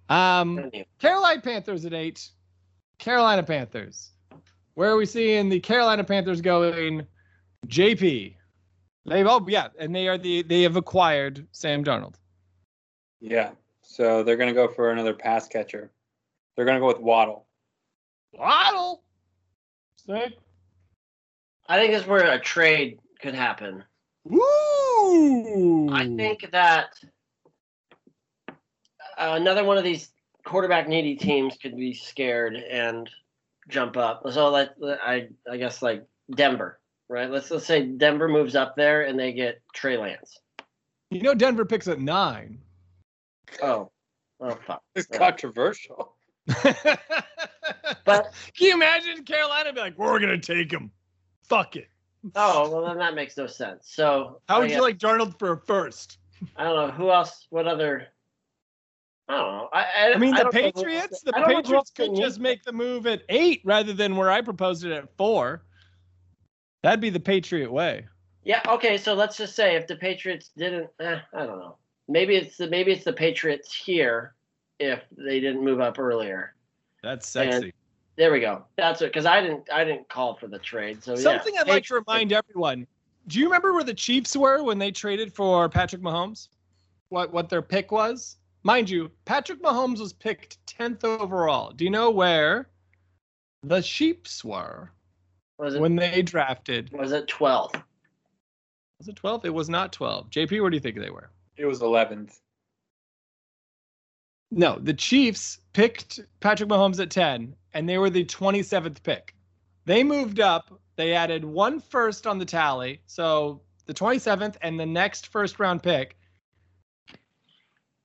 Um, 0.09 0.71
Carolina 0.99 1.41
Panthers 1.41 1.85
at 1.85 1.95
eight. 1.95 2.31
Carolina 2.99 3.43
Panthers. 3.43 4.11
Where 4.75 4.91
are 4.91 4.97
we 4.97 5.07
seeing 5.07 5.49
the 5.49 5.61
Carolina 5.61 6.05
Panthers 6.05 6.41
going? 6.41 7.07
JP. 7.67 8.35
They've 9.07 9.27
oh 9.27 9.45
yeah, 9.49 9.69
and 9.79 9.95
they 9.95 10.09
are 10.09 10.19
the 10.19 10.43
they 10.43 10.63
have 10.63 10.77
acquired 10.77 11.47
Sam 11.53 11.85
Darnold. 11.85 12.15
Yeah. 13.21 13.51
So 13.83 14.23
they're 14.23 14.37
going 14.37 14.49
to 14.49 14.55
go 14.55 14.67
for 14.67 14.91
another 14.91 15.15
pass 15.15 15.47
catcher. 15.47 15.93
They're 16.57 16.65
going 16.65 16.77
to 16.77 16.81
go 16.81 16.87
with 16.87 17.01
Waddle. 17.01 17.47
Waddle. 18.33 19.03
Sick. 19.97 20.39
I 21.69 21.79
think 21.79 21.93
this 21.93 22.03
is 22.03 22.09
where 22.09 22.31
a 22.33 22.39
trade 22.39 22.99
could 23.25 23.35
happen. 23.35 23.83
Woo! 24.25 25.89
I 25.91 26.15
think 26.15 26.51
that 26.53 26.91
uh, 28.51 28.53
another 29.17 29.65
one 29.65 29.79
of 29.79 29.83
these 29.85 30.11
quarterback 30.45 30.89
needy 30.89 31.17
teams 31.17 31.57
could 31.57 31.75
be 31.75 31.95
scared 31.95 32.55
and 32.55 33.09
jump 33.69 33.97
up. 33.97 34.31
So 34.31 34.51
let 34.51 34.75
I 34.83 35.29
I 35.51 35.57
guess 35.57 35.81
like 35.81 36.05
Denver, 36.35 36.79
right? 37.09 37.31
Let's 37.31 37.51
let's 37.51 37.65
say 37.65 37.87
Denver 37.87 38.29
moves 38.29 38.55
up 38.55 38.77
there 38.77 39.03
and 39.07 39.19
they 39.19 39.33
get 39.33 39.63
Trey 39.75 39.97
Lance. 39.97 40.39
you 41.11 41.23
know 41.23 41.35
Denver 41.35 41.65
picks 41.65 41.89
at 41.89 41.99
nine. 41.99 42.59
Oh, 43.63 43.91
oh 44.41 44.59
fuck. 44.67 44.83
It's 44.95 45.09
Yeah. 45.11 45.17
controversial. 45.19 46.15
But 48.05 48.35
Can 48.55 48.67
you 48.67 48.75
imagine 48.75 49.25
Carolina 49.25 49.73
be 49.73 49.81
like, 49.81 49.97
we're 49.97 50.21
gonna 50.21 50.37
take 50.37 50.71
him. 50.71 50.91
Fuck 51.49 51.77
it. 51.77 51.89
Oh 52.35 52.71
well, 52.71 52.87
then 52.87 52.99
that 52.99 53.15
makes 53.15 53.37
no 53.37 53.47
sense. 53.47 53.89
So 53.91 54.41
How 54.49 54.57
I 54.57 54.59
would 54.61 54.71
you 54.71 54.83
like 54.83 54.99
Darnold 54.99 55.39
for 55.39 55.53
a 55.53 55.57
first? 55.57 56.19
I 56.57 56.65
don't 56.65 56.77
know 56.77 56.93
who 56.93 57.11
else. 57.11 57.47
What 57.51 57.67
other? 57.67 58.09
I 59.29 59.37
don't 59.37 59.53
know. 59.53 59.69
I 59.73 59.85
I, 59.97 60.13
I 60.15 60.19
mean, 60.19 60.33
the 60.33 60.43
don't 60.43 60.55
who 60.55 60.61
Patriots. 60.61 61.23
The 61.23 61.35
I 61.35 61.41
don't 61.41 61.49
know 61.49 61.57
who 61.57 61.63
Patriots 61.63 61.91
could 61.91 62.17
just 62.17 62.41
make 62.41 62.63
the 62.63 62.73
move 62.73 63.07
at 63.07 63.23
eight 63.29 63.63
rather 63.65 63.93
than 63.93 64.17
where 64.17 64.31
I 64.31 64.41
proposed 64.41 64.85
it 64.85 64.93
at 64.93 65.17
four. 65.17 65.65
That'd 66.83 67.01
be 67.01 67.11
the 67.11 67.21
Patriot 67.21 67.73
way. 67.73 68.07
Yeah. 68.45 68.61
Okay. 68.69 68.99
So 68.99 69.15
let's 69.15 69.37
just 69.37 69.57
say 69.57 69.77
if 69.77 69.87
the 69.87 69.97
Patriots 69.97 70.51
didn't, 70.57 70.91
eh, 71.01 71.19
I 71.33 71.47
don't 71.47 71.59
know. 71.59 71.77
Maybe 72.09 72.37
it's 72.37 72.59
the 72.59 72.69
maybe 72.69 72.93
it's 72.93 73.05
the 73.05 73.13
Patriots 73.13 73.75
here 73.75 74.35
if 74.79 75.03
they 75.17 75.41
didn't 75.41 75.65
move 75.65 75.81
up 75.81 75.99
earlier. 75.99 76.55
That's 77.03 77.27
sexy. 77.27 77.73
There 78.17 78.31
we 78.33 78.41
go. 78.41 78.65
That's 78.77 79.03
it. 79.03 79.07
Because 79.07 79.27
I 79.27 79.41
didn't 79.41 79.71
I 79.73 79.85
didn't 79.85 80.09
call 80.09 80.37
for 80.37 80.47
the 80.47 80.59
trade. 80.59 81.03
So 81.03 81.17
Something 81.17 81.55
yeah, 81.55 81.63
I'd 81.63 81.69
like 81.69 81.85
to 81.85 81.95
Patriots- 81.95 82.05
remind 82.09 82.33
everyone. 82.33 82.87
Do 83.27 83.39
you 83.39 83.47
remember 83.47 83.73
where 83.73 83.85
the 83.85 83.95
Chiefs 83.95 84.37
were 84.37 84.63
when 84.63 84.79
they 84.79 84.91
traded 84.91 85.33
for 85.33 85.69
Patrick 85.69 86.03
Mahomes? 86.03 86.49
What 87.09 87.33
what 87.33 87.49
their 87.49 87.63
pick 87.63 87.91
was? 87.91 88.37
Mind 88.63 88.89
you, 88.89 89.11
Patrick 89.25 89.61
Mahomes 89.63 89.99
was 89.99 90.13
picked 90.15 90.65
10th 90.67 91.05
overall. 91.05 91.71
Do 91.73 91.85
you 91.85 91.91
know 91.91 92.11
where 92.11 92.69
the 93.63 93.83
Chiefs 93.83 94.43
were 94.45 94.91
Was 95.59 95.75
it 95.75 95.81
when 95.81 95.97
they 95.97 96.23
drafted? 96.23 96.91
was 96.93 97.13
it 97.13 97.27
twelve? 97.29 97.73
Was 99.01 99.09
it 99.09 99.17
12? 99.17 99.45
It 99.47 99.53
was 99.53 99.69
not 99.69 99.93
12. 99.93 100.31
JP, 100.31 100.61
where 100.61 100.71
do 100.71 100.77
you 100.77 100.81
think 100.81 100.97
they 100.99 101.11
were? 101.11 101.29
It 101.57 101.67
was 101.67 101.81
11th. 101.81 102.39
No, 104.51 104.79
the 104.81 104.95
Chiefs 104.95 105.59
picked 105.73 106.21
Patrick 106.41 106.69
Mahomes 106.71 107.01
at 107.01 107.11
10, 107.11 107.55
and 107.75 107.89
they 107.89 107.99
were 107.99 108.11
the 108.11 108.25
27th 108.25 109.03
pick. 109.03 109.35
They 109.85 110.03
moved 110.03 110.41
up. 110.41 110.81
They 110.97 111.13
added 111.13 111.45
one 111.45 111.81
first 111.81 112.27
on 112.27 112.39
the 112.39 112.45
tally. 112.45 113.03
So 113.07 113.61
the 113.87 113.95
27th 113.95 114.57
and 114.63 114.79
the 114.79 114.87
next 114.87 115.27
first 115.27 115.59
round 115.59 115.83
pick 115.83 116.17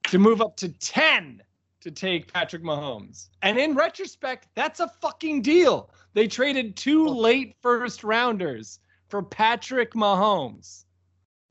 to 0.07 0.19
move 0.19 0.41
up 0.41 0.57
to 0.57 0.69
10 0.69 1.41
to 1.81 1.91
take 1.91 2.31
Patrick 2.31 2.63
Mahomes. 2.63 3.29
And 3.41 3.57
in 3.57 3.75
retrospect, 3.75 4.47
that's 4.55 4.79
a 4.79 4.87
fucking 5.01 5.43
deal. 5.43 5.91
They 6.13 6.27
traded 6.27 6.75
two 6.75 7.07
late 7.07 7.55
first 7.61 8.03
rounders 8.03 8.79
for 9.07 9.23
Patrick 9.23 9.93
Mahomes. 9.93 10.85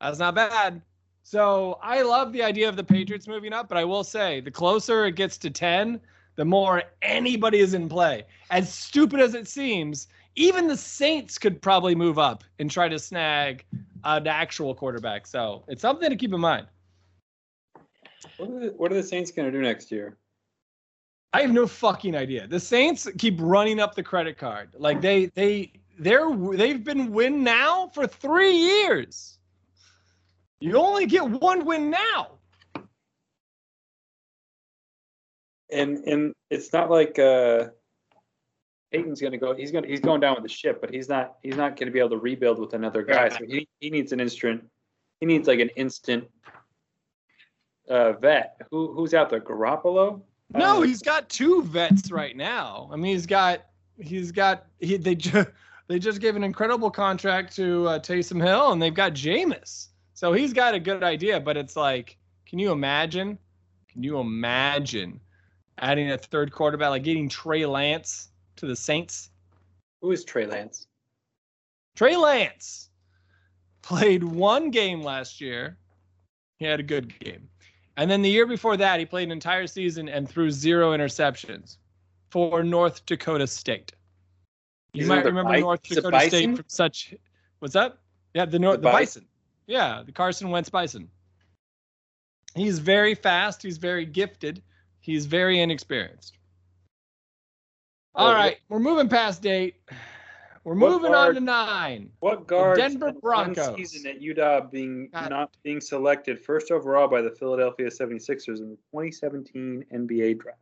That's 0.00 0.18
not 0.18 0.34
bad. 0.34 0.82
So 1.22 1.78
I 1.82 2.02
love 2.02 2.32
the 2.32 2.42
idea 2.42 2.68
of 2.68 2.76
the 2.76 2.84
Patriots 2.84 3.28
moving 3.28 3.52
up, 3.52 3.68
but 3.68 3.78
I 3.78 3.84
will 3.84 4.04
say 4.04 4.40
the 4.40 4.50
closer 4.50 5.06
it 5.06 5.14
gets 5.14 5.38
to 5.38 5.50
10, 5.50 6.00
the 6.38 6.44
more 6.44 6.84
anybody 7.02 7.58
is 7.58 7.74
in 7.74 7.88
play. 7.88 8.22
As 8.50 8.72
stupid 8.72 9.18
as 9.18 9.34
it 9.34 9.48
seems, 9.48 10.06
even 10.36 10.68
the 10.68 10.76
Saints 10.76 11.36
could 11.36 11.60
probably 11.60 11.96
move 11.96 12.16
up 12.16 12.44
and 12.60 12.70
try 12.70 12.88
to 12.88 12.96
snag 12.96 13.64
uh, 14.04 14.20
an 14.22 14.28
actual 14.28 14.72
quarterback. 14.72 15.26
So 15.26 15.64
it's 15.66 15.82
something 15.82 16.08
to 16.08 16.14
keep 16.14 16.32
in 16.32 16.40
mind. 16.40 16.68
What 18.36 18.50
are 18.50 18.60
the, 18.60 18.66
what 18.76 18.92
are 18.92 18.94
the 18.94 19.02
Saints 19.02 19.32
going 19.32 19.50
to 19.50 19.52
do 19.52 19.60
next 19.60 19.90
year? 19.90 20.16
I 21.32 21.40
have 21.40 21.50
no 21.50 21.66
fucking 21.66 22.14
idea. 22.14 22.46
The 22.46 22.60
Saints 22.60 23.08
keep 23.18 23.34
running 23.40 23.80
up 23.80 23.96
the 23.96 24.04
credit 24.04 24.38
card. 24.38 24.70
Like 24.78 25.00
they 25.00 25.26
they 25.26 25.72
they're 25.98 26.30
they've 26.52 26.84
been 26.84 27.10
win 27.10 27.42
now 27.42 27.90
for 27.92 28.06
three 28.06 28.56
years. 28.56 29.40
You 30.60 30.76
only 30.76 31.06
get 31.06 31.28
one 31.28 31.64
win 31.64 31.90
now. 31.90 32.37
And 35.70 35.98
and 36.06 36.34
it's 36.50 36.72
not 36.72 36.90
like 36.90 37.18
uh 37.18 37.68
Peyton's 38.90 39.20
gonna 39.20 39.38
go 39.38 39.54
he's 39.54 39.70
gonna 39.70 39.86
he's 39.86 40.00
going 40.00 40.20
down 40.20 40.34
with 40.34 40.44
the 40.44 40.48
ship, 40.48 40.80
but 40.80 40.90
he's 40.92 41.08
not 41.08 41.36
he's 41.42 41.56
not 41.56 41.78
gonna 41.78 41.90
be 41.90 41.98
able 41.98 42.10
to 42.10 42.18
rebuild 42.18 42.58
with 42.58 42.72
another 42.74 43.02
guy. 43.02 43.28
So 43.28 43.44
he, 43.46 43.68
he 43.80 43.90
needs 43.90 44.12
an 44.12 44.20
instant 44.20 44.64
he 45.20 45.26
needs 45.26 45.46
like 45.46 45.60
an 45.60 45.70
instant 45.70 46.24
uh 47.88 48.12
vet. 48.12 48.56
Who 48.70 48.92
who's 48.94 49.14
out 49.14 49.30
there? 49.30 49.40
Garoppolo? 49.40 50.22
No, 50.54 50.80
he's 50.80 51.02
got 51.02 51.28
two 51.28 51.62
vets 51.62 52.10
right 52.10 52.36
now. 52.36 52.88
I 52.90 52.96
mean, 52.96 53.12
he's 53.12 53.26
got 53.26 53.66
he's 53.98 54.32
got 54.32 54.66
he 54.80 54.96
they 54.96 55.14
just 55.14 55.48
they 55.88 55.98
just 55.98 56.20
gave 56.20 56.36
an 56.36 56.44
incredible 56.44 56.90
contract 56.90 57.54
to 57.56 57.86
uh, 57.86 57.98
Taysom 57.98 58.42
Hill, 58.42 58.72
and 58.72 58.80
they've 58.80 58.94
got 58.94 59.12
Jameis. 59.12 59.88
So 60.14 60.32
he's 60.32 60.52
got 60.52 60.74
a 60.74 60.80
good 60.80 61.02
idea, 61.02 61.38
but 61.40 61.56
it's 61.56 61.76
like, 61.76 62.16
can 62.46 62.58
you 62.58 62.72
imagine? 62.72 63.38
Can 63.88 64.02
you 64.02 64.18
imagine 64.18 65.20
adding 65.80 66.10
a 66.10 66.18
third 66.18 66.52
quarterback, 66.52 66.90
like 66.90 67.04
getting 67.04 67.28
Trey 67.28 67.66
Lance 67.66 68.28
to 68.56 68.66
the 68.66 68.76
Saints? 68.76 69.30
Who 70.00 70.12
is 70.12 70.24
Trey 70.24 70.46
Lance? 70.46 70.86
Trey 71.96 72.16
Lance 72.16 72.90
played 73.82 74.22
one 74.22 74.70
game 74.70 75.02
last 75.02 75.40
year. 75.40 75.78
He 76.58 76.64
had 76.64 76.80
a 76.80 76.84
good 76.84 77.18
game. 77.18 77.48
And 77.96 78.10
then 78.10 78.22
the 78.22 78.30
year 78.30 78.46
before 78.46 78.76
that, 78.76 79.00
he 79.00 79.06
played 79.06 79.24
an 79.24 79.32
entire 79.32 79.66
season 79.66 80.08
and 80.08 80.28
threw 80.28 80.50
zero 80.50 80.96
interceptions 80.96 81.78
for 82.30 82.62
North 82.62 83.04
Dakota 83.06 83.46
State. 83.46 83.92
You 84.92 85.02
Is 85.02 85.08
it 85.08 85.10
might 85.10 85.24
remember 85.24 85.52
Bi- 85.52 85.60
North 85.60 85.82
Dakota 85.82 86.20
State 86.28 86.56
from 86.56 86.64
such. 86.68 87.14
What's 87.58 87.74
that? 87.74 87.98
Yeah, 88.34 88.44
the 88.44 88.58
North, 88.58 88.76
The 88.76 88.88
the, 88.88 88.92
Bison? 88.92 89.22
Bison. 89.22 89.28
Yeah, 89.66 90.02
the 90.04 90.12
Carson 90.12 90.50
Wentz 90.50 90.68
Bison. 90.68 91.08
He's 92.54 92.78
very 92.78 93.14
fast. 93.14 93.62
He's 93.62 93.78
very 93.78 94.04
gifted. 94.04 94.62
He's 95.08 95.24
very 95.24 95.58
inexperienced. 95.60 96.36
All 98.14 98.28
Oh, 98.28 98.34
right, 98.34 98.58
we're 98.68 98.78
moving 98.78 99.08
past 99.08 99.46
eight. 99.46 99.76
We're 100.64 100.74
What 100.74 100.90
moving 100.90 101.12
guard- 101.12 101.28
on 101.30 101.34
to 101.36 101.40
nine. 101.40 102.12
What 102.20 102.46
guard 102.46 102.76
Denver 102.76 103.12
Broncos. 103.12 103.74
season 103.74 104.06
at 104.10 104.20
UW 104.20 104.70
being 104.70 105.08
God. 105.08 105.30
not 105.30 105.56
being 105.62 105.80
selected 105.80 106.38
first 106.38 106.70
overall 106.70 107.08
by 107.08 107.22
the 107.22 107.30
Philadelphia 107.30 107.86
76ers 107.86 108.58
in 108.60 108.68
the 108.68 108.76
2017 108.92 109.86
NBA 109.90 110.34
draft? 110.38 110.58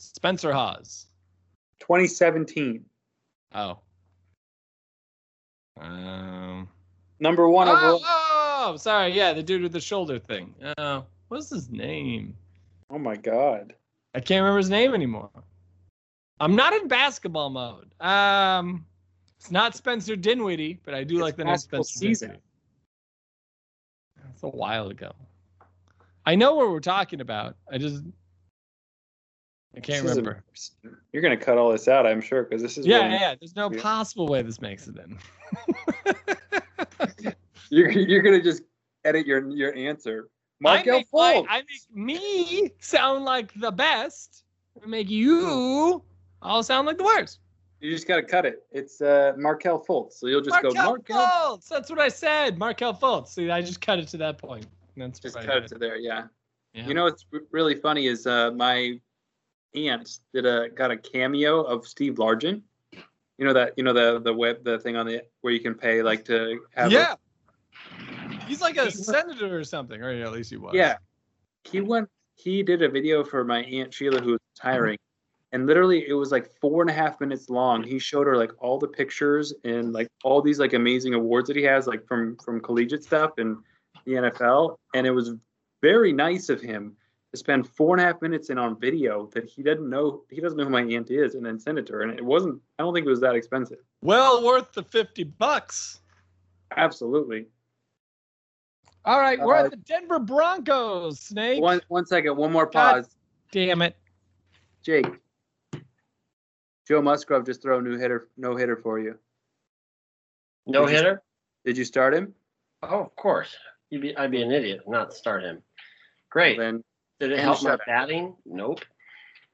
Spencer 0.00 0.52
Hawes. 0.52 1.06
2017. 1.78 2.84
Oh. 3.54 3.78
Um. 5.80 6.68
Number 7.20 7.48
one 7.48 7.68
overall. 7.68 8.00
Oh, 8.02 8.72
oh, 8.72 8.76
sorry. 8.78 9.12
Yeah, 9.12 9.32
the 9.32 9.44
dude 9.44 9.62
with 9.62 9.72
the 9.72 9.80
shoulder 9.80 10.18
thing. 10.18 10.56
Oh, 10.76 11.04
what's 11.28 11.50
his 11.50 11.70
name? 11.70 12.36
Oh 12.90 12.98
my 12.98 13.16
God. 13.16 13.74
I 14.14 14.20
can't 14.20 14.42
remember 14.42 14.58
his 14.58 14.70
name 14.70 14.94
anymore. 14.94 15.30
I'm 16.40 16.54
not 16.54 16.72
in 16.74 16.88
basketball 16.88 17.50
mode. 17.50 17.92
Um, 18.00 18.84
it's 19.38 19.50
not 19.50 19.74
Spencer 19.74 20.16
Dinwiddie, 20.16 20.80
but 20.84 20.94
I 20.94 21.04
do 21.04 21.16
It's 21.16 21.22
like 21.22 21.36
the 21.36 21.44
name 21.44 21.56
Spencer 21.58 21.98
season. 21.98 22.28
Dinwiddie. 22.28 22.42
That's 24.24 24.42
a 24.42 24.48
while 24.48 24.88
ago. 24.88 25.12
I 26.24 26.34
know 26.34 26.54
what 26.54 26.70
we're 26.70 26.80
talking 26.80 27.20
about. 27.20 27.56
I 27.70 27.78
just 27.78 28.02
I 29.74 29.80
can't 29.80 30.02
This 30.02 30.16
remember. 30.16 30.42
embarrassing. 30.82 31.02
You're 31.12 31.22
gonna 31.22 31.36
cut 31.36 31.58
all 31.58 31.70
this 31.70 31.88
out, 31.88 32.06
I'm 32.06 32.20
sure, 32.20 32.44
because 32.44 32.62
this 32.62 32.78
is 32.78 32.86
Yeah, 32.86 33.00
when 33.02 33.12
yeah. 33.12 33.34
There's 33.38 33.56
no 33.56 33.70
Yeah. 33.70 33.80
possible 33.82 34.26
way 34.26 34.42
this 34.42 34.60
makes 34.60 34.88
it 34.88 34.96
in. 34.96 35.18
you're 37.70 37.90
you're 37.90 38.22
gonna 38.22 38.42
just 38.42 38.62
edit 39.04 39.26
your 39.26 39.48
your 39.50 39.74
answer. 39.74 40.28
I 40.64 40.76
Markelle 40.76 40.98
make, 40.98 41.06
my- 41.12 41.34
Fultz. 41.34 41.46
I 41.48 41.56
make 41.58 41.94
me 41.94 42.70
sound 42.80 43.24
like 43.24 43.52
the 43.60 43.70
best. 43.70 44.44
I 44.82 44.86
make 44.86 45.10
you 45.10 46.02
all 46.42 46.62
sound 46.62 46.86
like 46.86 46.98
the 46.98 47.04
worst. 47.04 47.40
You 47.80 47.90
just 47.90 48.08
gotta 48.08 48.22
cut 48.22 48.46
it. 48.46 48.64
It's 48.72 49.00
uh 49.00 49.34
Markelle 49.36 49.84
Fultz. 49.84 50.14
So 50.14 50.26
you'll 50.28 50.40
just 50.40 50.60
go 50.62 50.70
Markelle 50.72 50.90
Markelle. 50.92 51.58
Fultz. 51.58 51.68
That's 51.68 51.90
what 51.90 51.98
I 51.98 52.08
said. 52.08 52.58
Markelle 52.58 52.94
Fultz. 52.94 53.28
See, 53.28 53.50
I 53.50 53.60
just 53.60 53.80
cut 53.80 53.98
it 53.98 54.08
to 54.08 54.16
that 54.18 54.38
point. 54.38 54.66
That's 54.96 55.20
Just 55.20 55.36
cut 55.36 55.58
it 55.58 55.68
to 55.68 55.74
there, 55.78 55.96
yeah. 55.96 56.24
Yeah. 56.72 56.86
You 56.86 56.94
know 56.94 57.04
what's 57.04 57.26
really 57.50 57.74
funny 57.74 58.06
is 58.06 58.26
uh 58.26 58.50
my 58.52 58.98
aunt 59.74 60.20
did 60.32 60.46
a 60.46 60.70
got 60.70 60.90
a 60.90 60.96
cameo 60.96 61.60
of 61.62 61.86
Steve 61.86 62.14
Largent. 62.14 62.62
You 63.38 63.44
know 63.44 63.52
that 63.52 63.74
you 63.76 63.84
know 63.84 63.92
the 63.92 64.20
the 64.20 64.32
web 64.32 64.64
the 64.64 64.78
thing 64.78 64.96
on 64.96 65.06
the 65.06 65.22
where 65.42 65.52
you 65.52 65.60
can 65.60 65.74
pay 65.74 66.02
like 66.02 66.24
to 66.26 66.60
have 66.74 66.88
a- 66.90 66.94
yeah. 66.94 67.14
He's 68.46 68.60
like 68.60 68.76
a 68.76 68.90
senator 68.90 69.56
or 69.58 69.64
something, 69.64 70.00
or 70.02 70.10
at 70.10 70.32
least 70.32 70.50
he 70.50 70.56
was. 70.56 70.74
Yeah. 70.74 70.96
He 71.64 71.80
went 71.80 72.08
he 72.36 72.62
did 72.62 72.82
a 72.82 72.88
video 72.88 73.24
for 73.24 73.44
my 73.44 73.62
Aunt 73.64 73.92
Sheila 73.92 74.20
who 74.20 74.32
was 74.32 74.40
retiring. 74.56 74.98
And 75.52 75.66
literally 75.66 76.06
it 76.06 76.12
was 76.12 76.30
like 76.30 76.50
four 76.60 76.82
and 76.82 76.90
a 76.90 76.92
half 76.92 77.20
minutes 77.20 77.48
long. 77.48 77.82
He 77.82 77.98
showed 77.98 78.26
her 78.26 78.36
like 78.36 78.52
all 78.58 78.78
the 78.78 78.88
pictures 78.88 79.54
and 79.64 79.92
like 79.92 80.08
all 80.22 80.42
these 80.42 80.58
like 80.58 80.74
amazing 80.74 81.14
awards 81.14 81.48
that 81.48 81.56
he 81.56 81.62
has, 81.62 81.86
like 81.86 82.06
from 82.06 82.36
from 82.44 82.60
collegiate 82.60 83.04
stuff 83.04 83.32
and 83.38 83.56
the 84.04 84.12
NFL. 84.12 84.76
And 84.94 85.06
it 85.06 85.12
was 85.12 85.32
very 85.82 86.12
nice 86.12 86.48
of 86.48 86.60
him 86.60 86.96
to 87.32 87.38
spend 87.38 87.68
four 87.68 87.94
and 87.94 88.02
a 88.02 88.04
half 88.04 88.20
minutes 88.20 88.50
in 88.50 88.58
on 88.58 88.78
video 88.78 89.26
that 89.34 89.48
he 89.48 89.62
doesn't 89.62 89.88
know 89.88 90.24
he 90.30 90.40
doesn't 90.40 90.58
know 90.58 90.64
who 90.64 90.70
my 90.70 90.82
aunt 90.82 91.10
is 91.10 91.34
and 91.34 91.46
then 91.46 91.58
send 91.58 91.78
it 91.78 91.86
to 91.86 91.94
her. 91.94 92.02
And 92.02 92.18
it 92.18 92.24
wasn't 92.24 92.60
I 92.78 92.82
don't 92.82 92.92
think 92.92 93.06
it 93.06 93.10
was 93.10 93.20
that 93.20 93.34
expensive. 93.34 93.78
Well 94.02 94.44
worth 94.44 94.72
the 94.72 94.82
50 94.82 95.24
bucks. 95.24 96.00
Absolutely. 96.76 97.46
All 99.06 99.20
right, 99.20 99.38
we're 99.40 99.54
Uh, 99.54 99.64
at 99.66 99.70
the 99.70 99.76
Denver 99.76 100.18
Broncos, 100.18 101.20
Snake. 101.20 101.62
One 101.62 101.80
one 101.88 102.04
second, 102.06 102.36
one 102.36 102.52
more 102.52 102.66
God. 102.66 103.04
pause. 103.04 103.16
Damn 103.52 103.80
it. 103.82 103.96
Jake, 104.82 105.06
Joe 106.86 107.00
Musgrove 107.00 107.46
just 107.46 107.62
throw 107.62 107.78
a 107.78 107.82
new 107.82 107.96
hitter, 107.96 108.28
no 108.36 108.56
hitter 108.56 108.76
for 108.76 108.98
you. 108.98 109.18
No 110.66 110.82
Did 110.86 110.90
you- 110.90 110.96
hitter? 110.96 111.22
Did 111.64 111.78
you 111.78 111.84
start 111.84 112.14
him? 112.14 112.34
Oh, 112.82 113.00
of 113.00 113.16
course. 113.16 113.56
You'd 113.90 114.02
be, 114.02 114.16
I'd 114.16 114.30
be 114.30 114.42
an 114.42 114.52
idiot 114.52 114.82
not 114.86 115.12
start 115.12 115.42
him. 115.42 115.62
Great. 116.30 116.58
Then 116.58 116.82
Did 117.20 117.32
it 117.32 117.38
help 117.38 117.62
my 117.62 117.70
shut 117.70 117.80
batting? 117.86 118.36
Nope. 118.44 118.80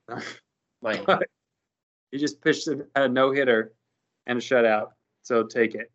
My 0.82 0.94
you 2.10 2.18
just 2.18 2.40
pitched 2.42 2.66
a, 2.66 2.84
a 2.96 3.08
no 3.08 3.30
hitter 3.30 3.72
and 4.26 4.36
a 4.38 4.40
shutout. 4.42 4.88
So 5.22 5.44
take 5.44 5.74
it. 5.76 5.92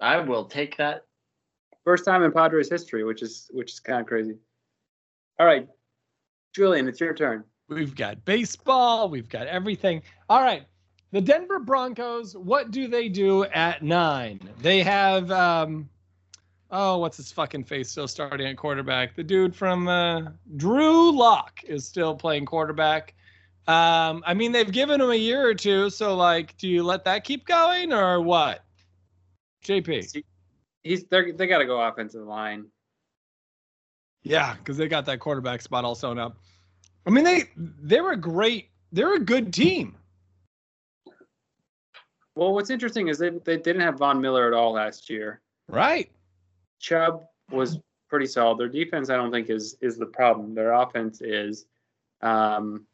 I 0.00 0.18
will 0.18 0.44
take 0.44 0.76
that. 0.76 1.06
First 1.84 2.04
time 2.04 2.22
in 2.22 2.32
Padres 2.32 2.70
history, 2.70 3.04
which 3.04 3.22
is 3.22 3.50
which 3.52 3.72
is 3.72 3.80
kind 3.80 4.00
of 4.00 4.06
crazy. 4.06 4.36
All 5.38 5.46
right, 5.46 5.68
Julian, 6.54 6.88
it's 6.88 7.00
your 7.00 7.14
turn. 7.14 7.44
We've 7.68 7.94
got 7.94 8.24
baseball. 8.24 9.08
We've 9.08 9.28
got 9.28 9.46
everything. 9.46 10.02
All 10.28 10.42
right. 10.42 10.64
The 11.12 11.20
Denver 11.20 11.58
Broncos, 11.58 12.34
what 12.34 12.70
do 12.70 12.88
they 12.88 13.08
do 13.08 13.44
at 13.44 13.82
nine? 13.82 14.40
They 14.60 14.82
have, 14.82 15.30
um, 15.30 15.88
oh, 16.70 16.98
what's 16.98 17.18
his 17.18 17.30
fucking 17.30 17.64
face 17.64 17.90
still 17.90 18.08
starting 18.08 18.46
at 18.46 18.56
quarterback? 18.56 19.14
The 19.14 19.22
dude 19.22 19.54
from 19.54 19.88
uh, 19.88 20.30
Drew 20.56 21.12
Lock 21.12 21.62
is 21.64 21.86
still 21.86 22.14
playing 22.14 22.46
quarterback. 22.46 23.14
Um, 23.68 24.24
I 24.26 24.32
mean, 24.34 24.52
they've 24.52 24.72
given 24.72 25.02
him 25.02 25.10
a 25.10 25.14
year 25.14 25.46
or 25.46 25.54
two. 25.54 25.90
So, 25.90 26.16
like, 26.16 26.56
do 26.56 26.66
you 26.66 26.82
let 26.82 27.04
that 27.04 27.24
keep 27.24 27.46
going 27.46 27.92
or 27.92 28.22
what? 28.22 28.64
JP. 29.64 30.22
He's 30.82 31.04
they 31.04 31.32
they 31.32 31.46
got 31.46 31.58
to 31.58 31.66
go 31.66 31.80
offensive 31.80 32.26
line. 32.26 32.66
Yeah, 34.22 34.54
because 34.54 34.76
they 34.76 34.88
got 34.88 35.06
that 35.06 35.20
quarterback 35.20 35.62
spot 35.62 35.84
all 35.84 35.94
sewn 35.94 36.18
up. 36.18 36.36
I 37.06 37.10
mean, 37.10 37.24
they 37.24 37.44
they 37.56 38.00
were 38.00 38.16
great. 38.16 38.70
They're 38.92 39.14
a 39.14 39.20
good 39.20 39.52
team. 39.52 39.96
Well, 42.34 42.54
what's 42.54 42.70
interesting 42.70 43.08
is 43.08 43.18
they 43.18 43.30
they 43.30 43.56
didn't 43.56 43.82
have 43.82 43.98
Von 43.98 44.20
Miller 44.20 44.46
at 44.46 44.54
all 44.54 44.72
last 44.72 45.10
year. 45.10 45.40
Right. 45.68 46.10
Chubb 46.78 47.24
was 47.50 47.78
pretty 48.08 48.26
solid. 48.26 48.58
Their 48.58 48.68
defense, 48.68 49.10
I 49.10 49.16
don't 49.16 49.30
think, 49.30 49.50
is 49.50 49.76
is 49.80 49.96
the 49.96 50.06
problem. 50.06 50.54
Their 50.54 50.72
offense 50.72 51.20
is. 51.20 51.66
Um, 52.20 52.86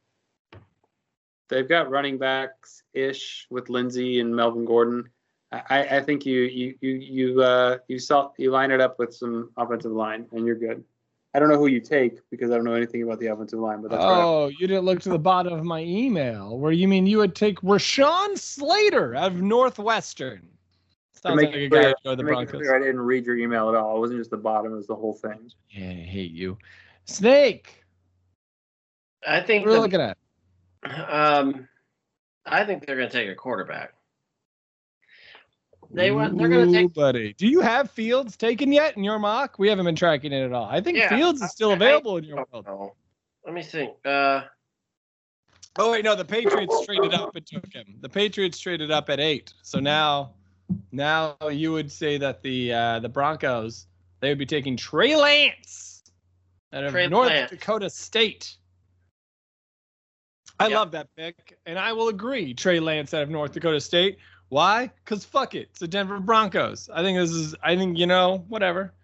they've 1.49 1.69
got 1.69 1.91
running 1.91 2.19
backs 2.19 2.83
ish 2.95 3.47
with 3.51 3.69
Lindsay 3.69 4.21
and 4.21 4.35
Melvin 4.35 4.65
Gordon. 4.65 5.09
I, 5.51 5.97
I 5.97 6.01
think 6.01 6.27
you 6.27 6.43
you 6.43 6.75
you 6.81 6.91
you 6.95 7.43
uh 7.43 7.79
you 7.89 7.99
saw 7.99 8.31
you 8.37 8.51
line 8.51 8.71
it 8.71 8.81
up 8.81 8.99
with 8.99 9.15
some 9.15 9.51
offensive 9.57 9.93
line 9.93 10.27
and 10.33 10.47
you're 10.47 10.57
good. 10.57 10.85
I 11.35 11.39
don't 11.39 11.49
know 11.49 11.59
who 11.59 11.69
you 11.69 11.81
take 11.81 12.19
because 12.31 12.51
I 12.51 12.55
don't 12.55 12.65
know 12.65 12.75
anything 12.75 13.03
about 13.03 13.19
the 13.19 13.29
offensive 13.29 13.59
line, 13.59 13.81
but 13.81 13.91
that's 13.91 14.03
right. 14.03 14.23
Oh, 14.23 14.49
you 14.49 14.67
didn't 14.67 14.85
look 14.85 15.01
to 15.01 15.09
the 15.11 15.19
bottom 15.19 15.53
of 15.53 15.65
my 15.65 15.81
email 15.81 16.59
where 16.59 16.73
you 16.73 16.89
mean 16.89 17.07
you 17.07 17.19
would 17.19 17.35
take 17.35 17.61
Rashawn 17.61 18.37
Slater 18.37 19.15
of 19.15 19.41
Northwestern. 19.41 20.41
To 21.15 21.21
Sounds 21.21 21.37
make 21.37 21.47
like 21.49 21.57
a 21.57 21.69
guy 21.69 21.83
to 21.83 21.95
go 22.05 22.11
to 22.11 22.17
the 22.17 22.17
to 22.17 22.23
make 22.23 22.33
it 22.33 22.35
Broncos. 22.35 22.61
clear, 22.61 22.77
I 22.77 22.79
didn't 22.79 23.01
read 23.01 23.27
your 23.27 23.37
email 23.37 23.69
at 23.71 23.75
all. 23.75 23.97
It 23.97 24.01
wasn't 24.01 24.21
just 24.21 24.31
the 24.31 24.37
bottom; 24.37 24.73
it 24.73 24.77
was 24.77 24.87
the 24.87 24.95
whole 24.95 25.15
thing. 25.15 25.51
Yeah, 25.71 25.91
I 25.91 25.95
hate 25.95 26.31
you. 26.31 26.59
Snake, 27.07 27.85
I 29.27 29.41
think 29.41 29.65
what 29.65 29.73
are 29.73 29.75
the- 29.77 29.81
looking 29.81 30.01
at? 30.01 30.19
Um, 31.11 31.69
I 32.47 32.65
think 32.65 32.87
they're 32.87 32.97
going 32.97 33.09
to 33.09 33.13
take 33.13 33.29
a 33.29 33.35
quarterback. 33.35 33.95
They 35.91 36.11
went. 36.11 36.37
They're 36.39 36.49
going 36.49 36.71
to 36.71 36.79
take. 36.79 36.93
buddy. 36.95 37.33
Do 37.35 37.47
you 37.47 37.61
have 37.61 37.91
Fields 37.91 38.37
taken 38.37 38.73
yet 38.73 38.97
in 38.97 39.05
your 39.05 39.19
mock? 39.19 39.59
We 39.59 39.69
haven't 39.69 39.87
been 39.87 39.97
tracking 39.97 40.33
it 40.33 40.43
at 40.45 40.53
all. 40.53 40.67
I 40.67 40.81
think 40.81 40.99
Yeah, 40.99 41.09
Fields 41.09 41.41
is 41.41 41.51
still 41.51 41.71
I- 41.71 41.73
I- 41.73 41.77
available 41.77 42.17
in 42.19 42.25
your 42.25 42.47
world. 42.53 42.67
Oh, 42.69 42.95
let 43.45 43.55
me 43.55 43.63
think. 43.63 43.95
Uh, 44.05 44.43
Oh 45.81 45.93
wait, 45.93 46.05
no, 46.05 46.17
the 46.17 46.25
Patriots 46.25 46.85
traded 46.85 47.15
up 47.15 47.37
and 47.37 47.47
took 47.47 47.73
him. 47.73 47.99
The 48.01 48.09
Patriots 48.09 48.59
traded 48.59 48.91
up 48.91 49.09
at 49.11 49.21
eight. 49.21 49.55
So 49.63 49.79
now, 49.79 50.33
now 50.91 51.37
you 51.53 51.73
would 51.73 51.91
say 51.93 52.19
that 52.19 52.43
the 52.43 52.73
uh, 52.73 52.99
the 53.01 53.09
Broncos 53.09 53.87
they 54.21 54.29
would 54.29 54.39
be 54.39 54.47
taking 54.47 54.77
Trey 54.77 55.15
Lance 55.15 56.03
out 56.73 56.83
of 56.83 56.91
Trey 56.91 57.07
North 57.07 57.29
Lance. 57.29 57.51
Dakota 57.53 57.89
State. 57.89 58.57
I 60.59 60.67
Yep. 60.67 60.77
love 60.77 60.91
that 60.93 61.09
pick, 61.17 61.57
and 61.67 61.79
I 61.79 61.93
will 61.93 62.09
agree. 62.09 62.53
Trey 62.55 62.81
Lance 62.81 63.15
out 63.15 63.23
of 63.23 63.31
North 63.31 63.53
Dakota 63.53 63.81
State. 63.81 64.19
Why? 64.49 64.91
Cause 65.05 65.25
fuck 65.25 65.55
it, 65.55 65.69
it's 65.71 65.81
the 65.81 65.89
Denver 65.89 66.21
Broncos. 66.21 66.89
I 66.93 67.03
think 67.03 67.19
this 67.19 67.31
is. 67.31 67.55
I 67.63 67.77
think 67.77 67.99
you 67.99 68.07
know 68.07 68.45
whatever. 68.49 68.95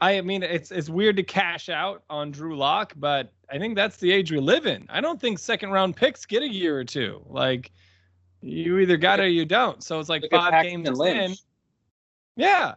I 0.00 0.20
mean, 0.22 0.42
it's 0.42 0.70
it's 0.70 0.88
weird 0.88 1.16
to 1.16 1.22
cash 1.22 1.68
out 1.68 2.02
on 2.08 2.30
Drew 2.30 2.56
Lock, 2.56 2.94
but 2.96 3.32
I 3.50 3.58
think 3.58 3.76
that's 3.76 3.98
the 3.98 4.10
age 4.10 4.32
we 4.32 4.40
live 4.40 4.66
in. 4.66 4.86
I 4.88 5.00
don't 5.00 5.20
think 5.20 5.38
second 5.38 5.70
round 5.70 5.96
picks 5.96 6.24
get 6.24 6.42
a 6.42 6.48
year 6.48 6.78
or 6.78 6.84
two. 6.84 7.22
Like 7.28 7.70
you 8.40 8.78
either 8.78 8.96
got 8.96 9.20
it 9.20 9.24
or 9.24 9.28
you 9.28 9.44
don't. 9.44 9.82
So 9.82 10.00
it's 10.00 10.08
like 10.08 10.22
Look 10.22 10.32
five 10.32 10.62
games 10.62 10.88
in. 11.00 11.34
Yeah. 12.36 12.74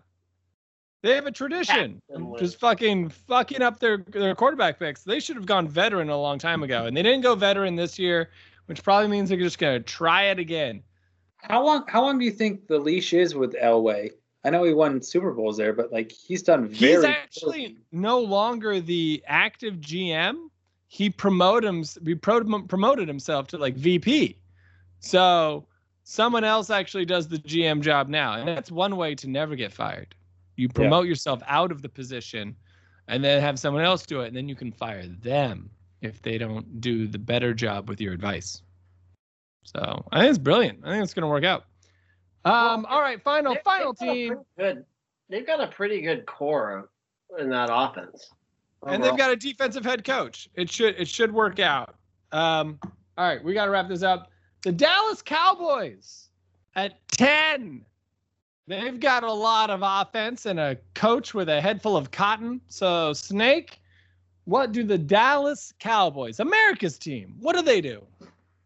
They 1.02 1.16
have 1.16 1.26
a 1.26 1.32
tradition. 1.32 2.02
Just 2.40 2.60
fucking 2.60 3.10
fucking 3.10 3.62
up 3.62 3.80
their 3.80 3.98
their 3.98 4.36
quarterback 4.36 4.80
picks. 4.80 5.04
They 5.04 5.20
should 5.20 5.36
have 5.36 5.46
gone 5.46 5.68
veteran 5.68 6.10
a 6.10 6.18
long 6.18 6.40
time 6.40 6.64
ago. 6.64 6.86
And 6.86 6.96
they 6.96 7.04
didn't 7.04 7.22
go 7.22 7.36
veteran 7.36 7.76
this 7.76 8.00
year, 8.00 8.30
which 8.68 8.84
probably 8.84 9.10
means 9.10 9.30
they're 9.30 9.38
just 9.38 9.60
gonna 9.60 9.82
try 9.82 10.24
it 10.24 10.40
again. 10.40 10.82
How 11.44 11.64
long? 11.64 11.86
How 11.88 12.02
long 12.02 12.18
do 12.18 12.26
you 12.26 12.32
think 12.32 12.68
the 12.68 12.80
leash 12.80 13.14
is 13.14 13.36
with 13.36 13.54
Elway? 13.54 14.12
I 14.46 14.50
know 14.50 14.64
he 14.64 14.74
won 14.74 15.02
Super 15.02 15.32
Bowls 15.32 15.58
there, 15.58 15.74
but 15.74 15.92
like 15.92 16.12
he's 16.12 16.42
done 16.42 16.68
very. 16.68 16.96
He's 16.96 17.04
actually 17.04 17.78
no 17.92 18.20
longer 18.20 18.80
the 18.80 19.24
active 19.28 19.76
GM. 19.76 20.48
He 20.88 21.10
promoted 21.10 21.68
him. 21.68 21.84
He 22.06 22.16
promoted 22.16 23.08
himself 23.08 23.48
to 23.48 23.58
like 23.58 23.76
VP. 23.76 24.38
So 25.00 25.66
someone 26.04 26.44
else 26.44 26.70
actually 26.70 27.06
does 27.06 27.28
the 27.28 27.38
GM 27.40 27.82
job 27.82 28.08
now, 28.08 28.34
and 28.34 28.48
that's 28.48 28.72
one 28.72 28.96
way 28.96 29.16
to 29.16 29.30
never 29.30 29.56
get 29.56 29.72
fired. 29.74 30.16
You 30.56 30.70
promote 30.70 31.08
yourself 31.08 31.42
out 31.48 31.72
of 31.72 31.82
the 31.82 31.90
position, 31.90 32.56
and 33.08 33.24
then 33.24 33.42
have 33.42 33.58
someone 33.60 33.84
else 33.84 34.06
do 34.06 34.22
it, 34.22 34.28
and 34.28 34.36
then 34.36 34.48
you 34.48 34.56
can 34.56 34.72
fire 34.72 35.06
them 35.08 35.70
if 36.02 36.22
they 36.22 36.38
don't 36.38 36.80
do 36.80 37.08
the 37.08 37.20
better 37.20 37.54
job 37.54 37.90
with 37.90 38.00
your 38.00 38.14
advice. 38.14 38.62
So 39.64 40.06
I 40.12 40.20
think 40.22 40.30
it's 40.30 40.38
brilliant. 40.40 40.80
I 40.84 40.92
think 40.92 41.04
it's 41.04 41.14
going 41.14 41.24
to 41.24 41.28
work 41.28 41.44
out. 41.44 41.66
Um, 42.46 42.86
all 42.90 43.02
right, 43.02 43.22
final 43.24 43.56
final 43.64 43.94
they've 43.94 44.00
got 44.00 44.12
a 44.12 44.14
team. 44.14 44.38
Good. 44.58 44.86
They've 45.30 45.48
got 45.48 45.62
a 45.62 45.68
pretty 45.68 46.02
good 46.02 46.26
core 46.26 46.90
in 47.40 47.50
that 47.50 47.70
offense. 47.72 48.30
and 48.88 49.04
they've 49.04 49.18
got 49.18 49.32
a 49.32 49.36
defensive 49.36 49.86
head 49.86 50.04
coach. 50.04 50.50
It 50.56 50.70
should 50.70 50.96
it 51.00 51.08
should 51.08 51.32
work 51.34 51.60
out. 51.60 51.96
Um, 52.32 52.80
all 53.18 53.26
right, 53.28 53.44
we 53.44 53.54
got 53.54 53.66
to 53.66 53.72
wrap 53.72 53.88
this 53.88 54.04
up. 54.04 54.30
The 54.64 54.72
Dallas 54.72 55.22
Cowboys 55.22 56.30
at 56.76 56.96
ten. 57.10 57.86
They've 58.68 59.00
got 59.00 59.24
a 59.24 59.32
lot 59.32 59.70
of 59.70 59.82
offense 59.84 60.46
and 60.46 60.60
a 60.60 60.78
coach 60.96 61.34
with 61.34 61.50
a 61.50 61.60
head 61.60 61.82
full 61.82 61.98
of 61.98 62.12
cotton. 62.12 62.62
So 62.70 63.12
Snake, 63.14 63.80
what 64.46 64.72
do 64.72 64.84
the 64.84 64.98
Dallas 64.98 65.74
Cowboys, 65.80 66.40
America's 66.40 66.98
team, 66.98 67.36
what 67.40 67.56
do 67.56 67.62
they 67.62 67.82
do? 67.82 68.06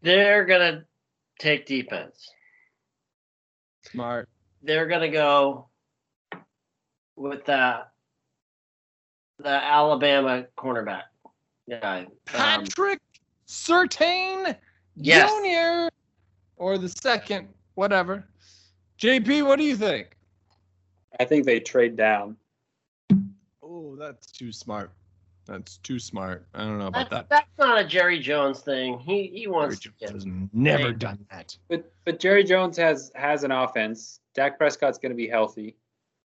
They're 0.01 0.45
gonna 0.45 0.85
take 1.39 1.65
defense. 1.65 2.29
Smart. 3.83 4.29
They're 4.61 4.87
gonna 4.87 5.09
go 5.09 5.67
with 7.15 7.45
the 7.45 7.85
the 9.39 9.49
Alabama 9.49 10.45
cornerback 10.57 11.03
guy. 11.69 12.01
Um, 12.01 12.07
Patrick 12.25 12.99
Surtain 13.47 14.55
Yes. 14.99 15.29
Jr. 15.29 15.93
or 16.57 16.77
the 16.77 16.89
second, 16.89 17.47
whatever. 17.75 18.27
JP, 18.99 19.45
what 19.45 19.57
do 19.59 19.63
you 19.63 19.75
think? 19.75 20.17
I 21.19 21.25
think 21.25 21.45
they 21.45 21.59
trade 21.59 21.95
down. 21.95 22.35
Oh, 23.61 23.95
that's 23.95 24.31
too 24.31 24.51
smart. 24.51 24.91
That's 25.47 25.77
too 25.77 25.97
smart. 25.99 26.45
I 26.53 26.59
don't 26.59 26.77
know 26.77 26.87
about 26.87 27.09
that's, 27.09 27.29
that. 27.29 27.29
that's 27.29 27.57
not 27.57 27.79
a 27.79 27.83
Jerry 27.85 28.19
Jones 28.19 28.59
thing. 28.59 28.99
He 28.99 29.27
he 29.27 29.43
Jerry 29.43 29.47
wants 29.47 29.79
to 29.79 29.89
Jones 29.89 29.95
get 29.99 30.11
has 30.11 30.25
never 30.53 30.85
Right. 30.87 30.99
done 30.99 31.25
that. 31.31 31.57
But 31.69 31.91
but 32.05 32.19
Jerry 32.19 32.43
Jones 32.43 32.77
has 32.77 33.11
has 33.15 33.43
an 33.43 33.51
offense. 33.51 34.19
Dak 34.33 34.57
Prescott's 34.57 34.97
going 34.97 35.11
to 35.11 35.15
be 35.15 35.27
healthy. 35.27 35.75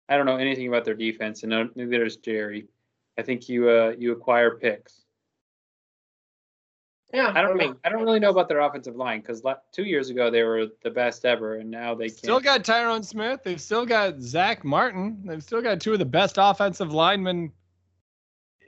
I 0.08 0.16
don't 0.16 0.26
know 0.26 0.36
anything 0.36 0.66
about 0.66 0.84
their 0.84 0.94
defense, 0.94 1.42
and 1.44 1.50
no- 1.50 1.70
neither 1.76 2.04
does 2.04 2.16
Jerry. 2.16 2.66
I 3.18 3.22
think 3.22 3.48
you 3.48 3.68
uh 3.68 3.94
you 3.98 4.12
acquire 4.12 4.52
picks. 4.56 5.02
Yeah, 7.12 7.32
I 7.34 7.42
don't 7.42 7.56
mean, 7.56 7.70
know, 7.72 7.76
I 7.84 7.88
don't 7.88 8.04
really 8.04 8.20
know 8.20 8.30
about 8.30 8.48
their 8.48 8.60
offensive 8.60 8.94
line 8.94 9.20
because 9.20 9.42
two 9.72 9.82
years 9.82 10.10
ago 10.10 10.30
they 10.30 10.44
were 10.44 10.66
the 10.84 10.90
best 10.90 11.24
ever, 11.24 11.56
and 11.56 11.68
now 11.68 11.92
they 11.94 12.08
can't. 12.08 12.18
Still 12.18 12.40
got 12.40 12.64
Tyrone 12.64 13.02
Smith. 13.02 13.40
They've 13.42 13.60
still 13.60 13.84
got 13.84 14.20
Zach 14.20 14.64
Martin. 14.64 15.20
They've 15.24 15.42
still 15.42 15.60
got 15.60 15.80
two 15.80 15.92
of 15.92 15.98
the 15.98 16.04
best 16.04 16.36
offensive 16.38 16.92
linemen 16.92 17.52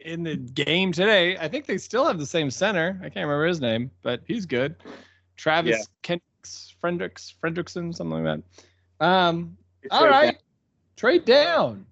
in 0.05 0.23
the 0.23 0.37
game 0.37 0.93
today. 0.93 1.37
I 1.39 1.49
think 1.49 1.67
they 1.67 1.79
still 1.79 2.07
have 2.07 2.19
the 2.19 2.27
same 2.27 2.51
center. 2.51 2.99
I 3.01 3.05
can't 3.05 3.27
remember 3.27 3.47
his 3.47 3.61
name, 3.61 3.91
but 4.03 4.21
he's 4.27 4.47
good. 4.47 4.77
Travis 5.37 5.79
Yeah. 5.79 5.85
Kendricks, 6.03 6.75
Fredrickson, 6.83 7.95
something 7.95 8.25
like 8.25 8.43
that. 9.01 9.05
Um, 9.05 9.57
all 9.91 10.03
trade 10.07 10.13
down. 10.13 10.35
trade 10.97 11.25
down. 11.25 11.87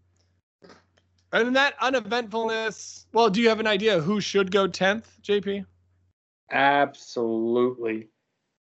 And 1.32 1.48
in 1.48 1.54
that 1.54 1.74
uneventfulness, 1.80 3.06
well, 3.12 3.30
do 3.30 3.40
you 3.40 3.48
have 3.48 3.61
an 3.61 3.66
idea 3.66 4.00
who 4.00 4.20
should 4.20 4.50
go 4.50 4.66
10th, 4.68 5.04
JP? 5.22 5.64
Absolutely. 6.50 8.08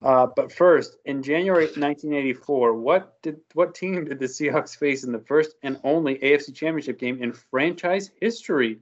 Uh, 0.03 0.27
but 0.35 0.51
first, 0.51 0.97
in 1.05 1.23
January 1.23 1.65
1984, 1.65 2.73
what 2.73 3.21
did 3.21 3.39
what 3.53 3.73
team 3.73 4.03
did 4.05 4.19
the 4.19 4.25
Seahawks 4.25 4.77
face 4.77 5.03
in 5.05 5.13
the 5.13 5.19
first 5.19 5.55
and 5.63 5.79
only 5.83 6.15
AFC 6.15 6.53
Championship 6.53 6.99
game 6.99 7.23
in 7.23 7.31
franchise 7.31 8.11
history? 8.19 8.79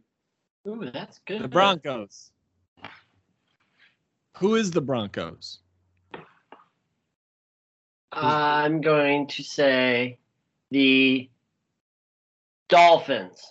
Ooh, 0.68 0.90
that's 0.92 1.20
good. 1.26 1.44
The 1.44 1.48
Broncos. 1.48 2.32
Who 4.38 4.56
is 4.56 4.72
the 4.72 4.82
Broncos? 4.82 5.60
I'm 8.12 8.82
going 8.82 9.28
to 9.28 9.44
say 9.44 10.18
the 10.70 11.30
Dolphins. 12.68 13.42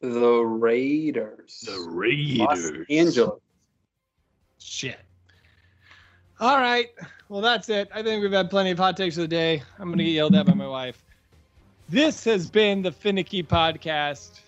The 0.00 0.40
Raiders. 0.40 1.64
The 1.66 1.86
Raiders. 1.90 2.38
Los 2.38 2.72
Angeles. 2.88 3.40
Shit. 4.58 5.00
All 6.38 6.58
right. 6.58 6.88
Well, 7.28 7.40
that's 7.40 7.68
it. 7.68 7.88
I 7.94 8.02
think 8.02 8.22
we've 8.22 8.32
had 8.32 8.50
plenty 8.50 8.70
of 8.70 8.78
hot 8.78 8.96
takes 8.96 9.16
of 9.16 9.22
the 9.22 9.28
day. 9.28 9.62
I'm 9.78 9.88
going 9.88 9.98
to 9.98 10.04
get 10.04 10.10
yelled 10.12 10.34
at 10.34 10.46
by 10.46 10.54
my 10.54 10.66
wife. 10.66 11.02
This 11.88 12.24
has 12.24 12.50
been 12.50 12.82
the 12.82 12.92
Finicky 12.92 13.42
Podcast. 13.42 14.40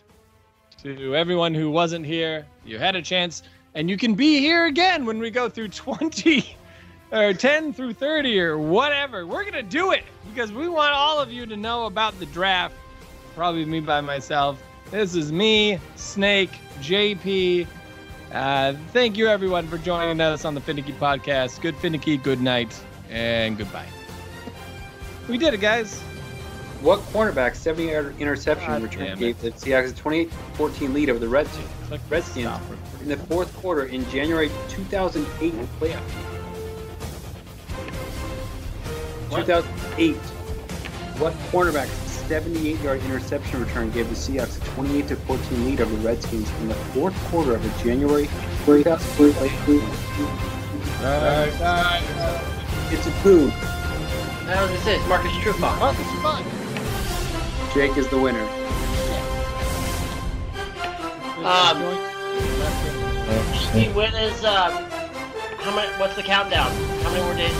To 0.82 1.14
everyone 1.14 1.54
who 1.54 1.70
wasn't 1.70 2.04
here, 2.04 2.44
you 2.64 2.76
had 2.76 2.96
a 2.96 3.02
chance, 3.02 3.44
and 3.74 3.88
you 3.88 3.96
can 3.96 4.14
be 4.14 4.40
here 4.40 4.66
again 4.66 5.06
when 5.06 5.20
we 5.20 5.30
go 5.30 5.48
through 5.48 5.68
20 5.68 6.56
or 7.12 7.32
10 7.32 7.72
through 7.72 7.92
30 7.92 8.40
or 8.40 8.58
whatever. 8.58 9.24
We're 9.24 9.42
going 9.42 9.52
to 9.54 9.62
do 9.62 9.92
it 9.92 10.02
because 10.28 10.50
we 10.50 10.68
want 10.68 10.92
all 10.92 11.20
of 11.20 11.30
you 11.30 11.46
to 11.46 11.56
know 11.56 11.86
about 11.86 12.18
the 12.18 12.26
draft. 12.26 12.74
Probably 13.36 13.64
me 13.64 13.78
by 13.78 14.00
myself. 14.00 14.60
This 14.90 15.14
is 15.14 15.30
me, 15.30 15.78
Snake, 15.94 16.50
JP. 16.80 17.68
Uh, 18.32 18.74
thank 18.92 19.16
you, 19.16 19.28
everyone, 19.28 19.68
for 19.68 19.78
joining 19.78 20.20
us 20.20 20.44
on 20.44 20.54
the 20.54 20.60
Finicky 20.60 20.94
Podcast. 20.94 21.60
Good 21.60 21.76
Finicky, 21.76 22.16
good 22.16 22.40
night, 22.40 22.76
and 23.08 23.56
goodbye. 23.56 23.86
We 25.28 25.38
did 25.38 25.54
it, 25.54 25.60
guys. 25.60 26.02
What 26.82 26.98
cornerback 27.12 27.54
70 27.54 27.92
yard 27.92 28.14
interception 28.18 28.66
God 28.66 28.82
return 28.82 29.16
gave 29.16 29.40
the 29.40 29.52
Seahawks 29.52 29.92
a 29.92 29.94
28 29.94 30.32
14 30.54 30.92
lead 30.92 31.10
over 31.10 31.20
the 31.20 31.28
Redskins 31.28 31.68
Click 31.86 32.00
Redskins. 32.10 32.60
in 33.00 33.08
the 33.08 33.16
fourth 33.16 33.54
quarter 33.58 33.84
in 33.84 34.04
January 34.10 34.50
2008 34.68 35.54
playoff? 35.78 36.02
2008. 39.30 40.16
What 41.20 41.34
cornerback 41.52 41.86
78-yard 42.26 43.00
interception 43.04 43.60
return 43.60 43.92
gave 43.92 44.08
the 44.08 44.16
Seahawks 44.16 44.60
a 44.60 44.64
28 44.74 45.06
to 45.08 45.16
14 45.16 45.64
lead 45.64 45.80
over 45.80 45.94
the 45.94 46.02
Redskins 46.02 46.50
in 46.62 46.68
the 46.68 46.74
fourth 46.74 47.14
quarter 47.30 47.54
of 47.54 47.64
a 47.64 47.84
January 47.84 48.26
2008? 48.64 49.52
playoff? 50.98 52.92
It's 52.92 53.06
a 53.06 53.10
poo. 53.22 53.52
I 54.50 54.60
was 54.60 54.70
gonna 54.70 54.82
say 54.82 54.96
it's 54.96 55.06
Marcus 55.06 55.30
Trufant. 55.34 56.61
Jake 57.74 57.96
is 57.96 58.06
the 58.08 58.18
winner. 58.18 58.42
Um, 61.42 61.78
Steve, 63.70 63.96
when 63.96 64.14
is 64.14 64.44
uh, 64.44 64.70
how 65.58 65.74
many? 65.74 65.90
What's 65.98 66.14
the 66.14 66.22
countdown? 66.22 66.70
How 67.02 67.10
many 67.10 67.24
more 67.24 67.34
days 67.34 67.50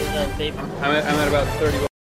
is 0.00 0.08
uh, 0.08 0.34
I'm 0.82 0.90
at, 0.90 1.04
I'm 1.04 1.14
at 1.14 1.28
about 1.28 1.46
31. 1.60 1.93